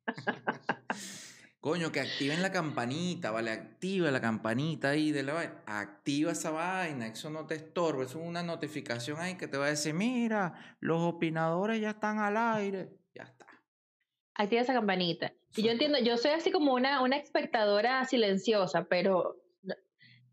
Coño, 1.61 1.93
que 1.93 2.01
activen 2.01 2.41
la 2.41 2.51
campanita, 2.51 3.31
¿vale? 3.31 3.51
Activa 3.51 4.11
la 4.11 4.23
campanita 4.23 4.91
ahí 4.91 5.13
de 5.13 5.23
la 5.23 5.35
vaina. 5.35 5.63
Activa 5.67 6.33
esa 6.33 6.51
vaina, 6.51 7.07
eso 7.07 7.29
no 7.29 7.47
te 7.47 7.55
estorba. 7.55 8.05
Eso 8.05 8.19
es 8.19 8.27
una 8.27 8.43
notificación 8.43 9.21
ahí 9.21 9.37
que 9.37 9.47
te 9.47 9.59
va 9.59 9.67
a 9.67 9.71
decir, 9.71 9.93
mira, 9.93 10.77
los 10.81 11.03
opinadores 11.03 11.79
ya 11.79 11.91
están 11.91 12.19
al 12.19 12.39
aire. 12.39 12.89
Ya 13.15 13.25
está. 13.25 13.47
Activa 14.35 14.63
esa 14.63 14.73
campanita. 14.73 15.35
Y 15.55 15.63
yo 15.63 15.71
entiendo, 15.71 15.99
yo 15.99 16.17
soy 16.17 16.31
así 16.31 16.51
como 16.51 16.73
una, 16.73 17.03
una 17.03 17.17
espectadora 17.17 18.07
silenciosa, 18.07 18.85
pero 18.85 19.37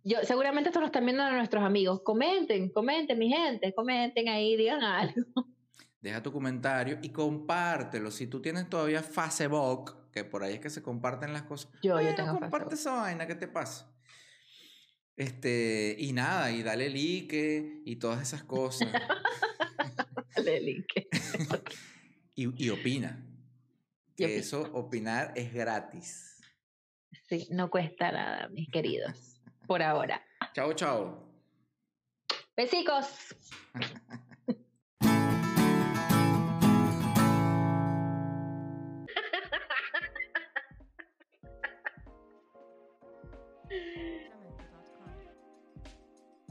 yo 0.07 0.19
seguramente 0.23 0.69
esto 0.69 0.79
lo 0.79 0.85
están 0.85 1.03
viendo 1.03 1.29
nuestros 1.29 1.61
amigos. 1.61 2.01
Comenten, 2.03 2.69
comenten, 2.69 3.19
mi 3.19 3.27
gente, 3.27 3.73
comenten 3.73 4.29
ahí, 4.29 4.55
digan 4.55 4.81
algo. 4.83 5.47
Deja 6.07 6.23
tu 6.23 6.31
comentario 6.31 6.99
y 7.01 7.09
compártelo. 7.09 8.11
Si 8.11 8.27
tú 8.27 8.41
tienes 8.41 8.69
todavía 8.69 9.03
Facebook, 9.03 10.09
que 10.13 10.23
por 10.23 10.41
ahí 10.41 10.53
es 10.53 10.61
que 10.61 10.69
se 10.69 10.81
comparten 10.81 11.33
las 11.33 11.41
cosas. 11.41 11.69
Yo, 11.83 11.89
yo 11.89 11.95
bueno, 11.95 12.15
tengo 12.15 12.39
comparte 12.39 12.77
Facebook. 12.77 12.79
esa 12.79 12.93
vaina, 12.93 13.27
¿qué 13.27 13.35
te 13.35 13.49
pasa? 13.49 13.93
Este, 15.17 15.97
y 15.99 16.13
nada, 16.13 16.49
y 16.49 16.63
dale 16.63 16.89
like 16.89 17.81
y 17.83 17.95
todas 17.97 18.21
esas 18.21 18.45
cosas. 18.45 18.87
Dale 20.37 20.61
link. 20.61 20.87
y, 22.35 22.65
y 22.65 22.69
opina. 22.69 23.21
Que 24.15 24.37
eso, 24.37 24.61
opinar 24.71 25.33
es 25.35 25.53
gratis. 25.53 26.39
Sí, 27.27 27.49
no 27.51 27.69
cuesta 27.69 28.13
nada, 28.13 28.47
mis 28.47 28.69
queridos. 28.69 29.41
Por 29.67 29.83
ahora. 29.83 30.25
Chao, 30.53 30.71
chao. 30.71 31.29
Besicos. 32.55 33.35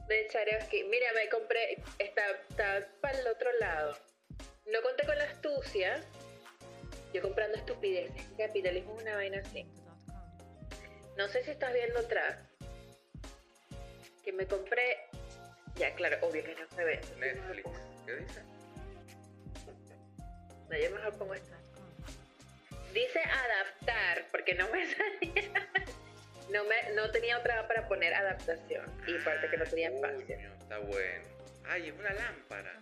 De 0.09 0.29
Charevsky. 0.31 0.85
Mira, 0.85 1.07
me 1.15 1.29
compré. 1.29 1.83
Está, 1.99 2.23
está 2.49 2.89
para 3.01 3.19
el 3.19 3.27
otro 3.29 3.53
lado. 3.59 3.97
No 4.67 4.83
conté 4.83 5.07
con 5.07 5.17
la 5.19 5.25
astucia. 5.25 6.01
Yo 7.13 7.23
comprando 7.23 7.57
estupideces. 7.57 8.23
Capitalismo 8.37 8.97
es 8.97 9.03
una 9.03 9.17
vaina 9.17 9.39
así. 9.39 9.67
No 11.17 11.29
sé 11.29 11.43
si 11.45 11.51
estás 11.51 11.73
viendo 11.73 11.99
atrás. 12.01 12.43
Que 14.23 14.33
me 14.33 14.47
compré. 14.47 14.99
Ya, 15.77 15.95
claro, 15.95 16.19
obvio 16.27 16.45
que 16.45 16.55
no 16.55 16.69
se 16.69 16.85
ve. 16.85 17.01
Netflix. 17.19 17.69
¿Qué 18.07 18.15
dice? 18.17 18.41
No, 20.69 20.77
yo 20.77 20.91
mejor 20.91 21.19
pongo 21.19 21.35
esto. 21.35 21.55
Dice 22.93 23.21
adaptar, 23.21 24.27
porque 24.31 24.55
no 24.55 24.69
me 24.69 24.87
salía. 24.95 25.71
No, 26.51 26.65
me, 26.65 26.93
no 26.95 27.11
tenía 27.11 27.39
otra 27.39 27.67
para 27.67 27.89
poner 27.89 28.15
adaptación. 28.15 28.85
Y 29.07 29.17
aparte 29.19 29.49
que 29.51 29.57
no 29.57 29.65
tenía 29.65 29.89
espacio. 29.89 30.37
Coño, 30.37 30.55
está 30.59 30.79
bueno. 30.79 31.29
Ay, 31.69 31.89
es 31.89 31.95
una 31.99 32.13
lámpara. 32.15 32.79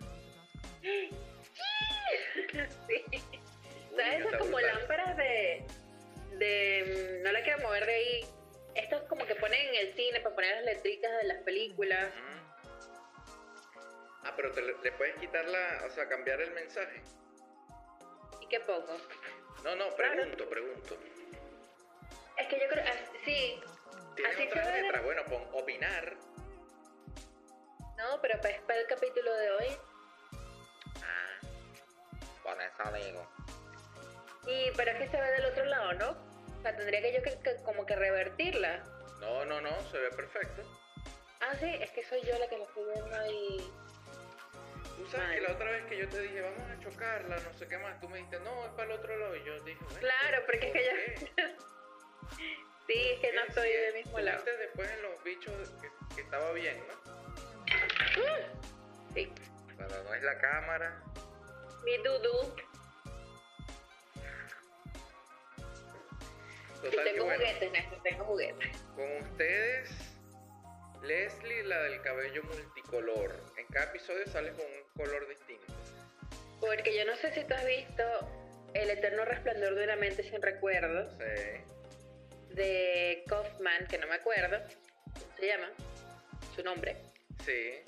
sí. 2.87 3.05
¿Sabes? 3.95 4.19
Esas 4.19 4.35
como 4.37 4.57
brutal. 4.57 4.75
lámparas 4.79 5.17
de. 5.17 5.65
de. 6.37 7.19
mm, 7.19 7.23
No 7.23 7.31
la 7.31 7.41
quiero 7.43 7.59
mover 7.59 7.85
de 7.85 7.93
ahí. 7.93 8.25
Estos 8.75 9.03
como 9.03 9.25
que 9.25 9.35
ponen 9.35 9.59
en 9.69 9.87
el 9.87 9.93
cine 9.95 10.19
para 10.19 10.35
poner 10.35 10.55
las 10.57 10.65
letritas 10.75 11.11
de 11.21 11.23
las 11.27 11.37
películas. 11.43 12.09
Ah, 14.23 14.33
pero 14.35 14.51
te 14.51 14.61
le, 14.61 14.73
puedes 14.93 15.15
quitar 15.15 15.45
la, 15.47 15.83
o 15.85 15.89
sea, 15.91 16.09
cambiar 16.09 16.41
el 16.41 16.51
mensaje. 16.51 17.01
¿Y 18.41 18.47
qué 18.47 18.59
pongo? 18.59 18.97
No, 19.63 19.75
no, 19.75 19.89
Claro. 19.95 20.13
pregunto, 20.13 20.49
pregunto. 20.49 20.97
Es 22.37 22.47
que 22.47 22.59
yo 22.59 22.67
creo. 22.67 22.83
Sí. 23.25 23.61
¿Tienes 24.15 24.35
Así 24.35 24.47
otra 24.47 24.65
se 24.65 24.71
ve. 24.71 24.81
letra? 24.83 25.01
Bueno, 25.01 25.23
pon 25.25 25.43
opinar. 25.53 26.15
No, 27.97 28.21
pero 28.21 28.39
para, 28.41 28.59
para 28.61 28.79
el 28.79 28.87
capítulo 28.87 29.33
de 29.33 29.51
hoy. 29.51 29.67
Ah, 31.03 31.47
con 32.43 32.61
eso 32.61 33.05
digo. 33.05 33.27
Y 34.47 34.71
pero 34.75 34.91
es 34.91 34.97
que 34.97 35.07
se 35.09 35.19
ve 35.21 35.31
del 35.31 35.45
otro 35.45 35.65
lado, 35.65 35.93
¿no? 35.93 36.09
O 36.11 36.61
sea, 36.61 36.75
tendría 36.75 37.01
que 37.01 37.13
yo 37.13 37.21
que, 37.23 37.39
que 37.39 37.55
como 37.63 37.85
que 37.85 37.95
revertirla. 37.95 38.83
No, 39.19 39.45
no, 39.45 39.59
no, 39.61 39.81
se 39.91 39.97
ve 39.97 40.09
perfecto. 40.11 40.61
Ah, 41.41 41.55
sí, 41.59 41.69
es 41.81 41.91
que 41.91 42.03
soy 42.05 42.21
yo 42.21 42.37
la 42.37 42.47
que 42.47 42.57
lo 42.57 42.63
estoy 42.65 42.83
viendo 42.93 43.15
ahí. 43.15 43.73
Tú 44.97 45.05
sabes 45.07 45.27
Mal. 45.27 45.35
que 45.35 45.41
la 45.41 45.51
otra 45.53 45.71
vez 45.71 45.85
que 45.85 45.97
yo 45.97 46.09
te 46.09 46.19
dije, 46.21 46.41
vamos 46.41 46.69
a 46.69 46.79
chocarla, 46.79 47.37
no 47.37 47.53
sé 47.53 47.67
qué 47.67 47.77
más, 47.77 47.99
tú 47.99 48.07
me 48.07 48.17
dijiste, 48.17 48.39
no, 48.41 48.65
es 48.65 48.71
para 48.71 48.83
el 48.85 48.91
otro 48.91 49.17
lado. 49.17 49.35
Y 49.35 49.43
yo 49.43 49.59
dije, 49.63 49.83
bueno, 49.83 49.99
Claro, 49.99 50.25
¿pero 50.31 50.45
porque 50.45 50.67
es 50.67 51.19
que 51.19 51.31
qué? 51.35 51.55
Sí, 52.87 53.09
es 53.13 53.19
que 53.19 53.33
no 53.33 53.41
estoy 53.43 53.69
del 53.69 53.93
mismo 53.95 54.19
lado. 54.19 54.37
viste 54.37 54.57
después 54.57 54.89
en 54.91 55.01
los 55.01 55.23
bichos 55.23 55.69
que, 55.81 55.89
que 56.15 56.21
estaba 56.21 56.51
bien, 56.53 56.77
¿no? 56.87 56.93
Sí. 59.13 59.31
Cuando 59.75 60.03
no 60.03 60.13
es 60.13 60.23
la 60.23 60.37
cámara. 60.39 61.01
Mi 61.83 61.97
dudu. 61.97 62.55
Y 66.83 66.89
Total 66.89 67.03
tengo 67.05 67.25
bueno, 67.25 67.39
juguetes, 67.39 67.71
Néstor, 67.71 68.03
tengo 68.03 68.25
juguetes. 68.25 68.77
con 68.95 69.11
ustedes, 69.23 69.89
Leslie, 71.01 71.63
la 71.63 71.79
del 71.83 72.01
cabello 72.01 72.43
multicolor. 72.43 73.43
En 73.57 73.65
cada 73.67 73.85
episodio 73.87 74.25
sale 74.27 74.51
con 74.51 74.65
un 74.65 74.83
color 75.05 75.27
distinto. 75.27 75.73
Porque 76.59 76.95
yo 76.95 77.05
no 77.05 77.15
sé 77.17 77.33
si 77.33 77.43
tú 77.43 77.53
has 77.53 77.65
visto 77.65 78.03
El 78.73 78.89
eterno 78.89 79.25
resplandor 79.25 79.75
de 79.75 79.83
una 79.83 79.97
mente 79.97 80.23
sin 80.23 80.41
recuerdos 80.41 81.09
Sí, 81.19 81.61
de 82.55 83.23
Kaufman, 83.27 83.85
que 83.87 83.97
no 83.97 84.07
me 84.07 84.15
acuerdo 84.15 84.57
cómo 85.13 85.35
se 85.37 85.47
llama, 85.47 85.69
su 86.55 86.63
nombre. 86.63 86.97
sí. 87.45 87.81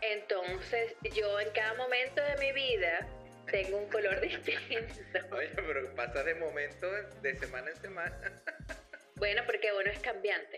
Entonces, 0.00 0.94
yo 1.14 1.40
en 1.40 1.50
cada 1.52 1.74
momento 1.74 2.22
de 2.22 2.36
mi 2.36 2.52
vida 2.52 3.06
tengo 3.50 3.78
un 3.78 3.88
color 3.88 4.20
distinto. 4.44 5.00
Oye, 5.32 5.50
pero 5.54 5.94
pasa 5.94 6.22
de 6.22 6.34
momento 6.34 6.90
de, 7.22 7.38
semana 7.38 7.70
en 7.70 7.76
semana. 7.76 8.42
Bueno, 9.16 9.42
porque 9.46 9.72
uno 9.72 9.88
es 9.88 10.00
cambiante. 10.00 10.56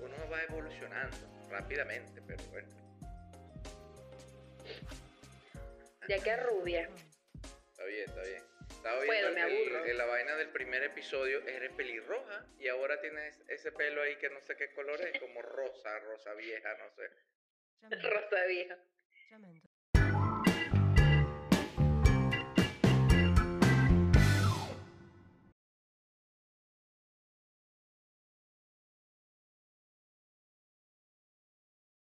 Uno 0.00 0.30
va 0.30 0.42
evolucionando 0.42 1.16
rápidamente, 1.48 2.20
pero 2.26 2.44
bueno. 2.50 2.68
Ya 6.06 6.18
que 6.22 6.36
rubia. 6.36 6.90
Está 7.70 7.84
bien, 7.86 8.04
está 8.06 8.22
bien. 8.22 8.51
Estaba 8.82 9.00
viendo 9.04 9.30
me 9.30 9.42
el- 9.42 9.68
aburro. 9.68 9.84
el- 9.84 9.98
la 9.98 10.06
vaina 10.06 10.36
del 10.36 10.48
primer 10.50 10.82
episodio, 10.82 11.38
eres 11.46 11.70
pelirroja 11.72 12.46
y 12.58 12.66
ahora 12.66 13.00
tienes 13.00 13.40
ese 13.48 13.70
pelo 13.70 14.02
ahí 14.02 14.16
que 14.16 14.28
no 14.28 14.40
sé 14.40 14.56
qué 14.56 14.72
color 14.74 15.00
es, 15.00 15.20
como 15.20 15.40
rosa, 15.40 16.00
rosa 16.00 16.34
vieja, 16.34 16.76
no 16.78 16.90
sé. 16.90 17.08
Rosa 18.10 18.44
vieja. 18.46 18.76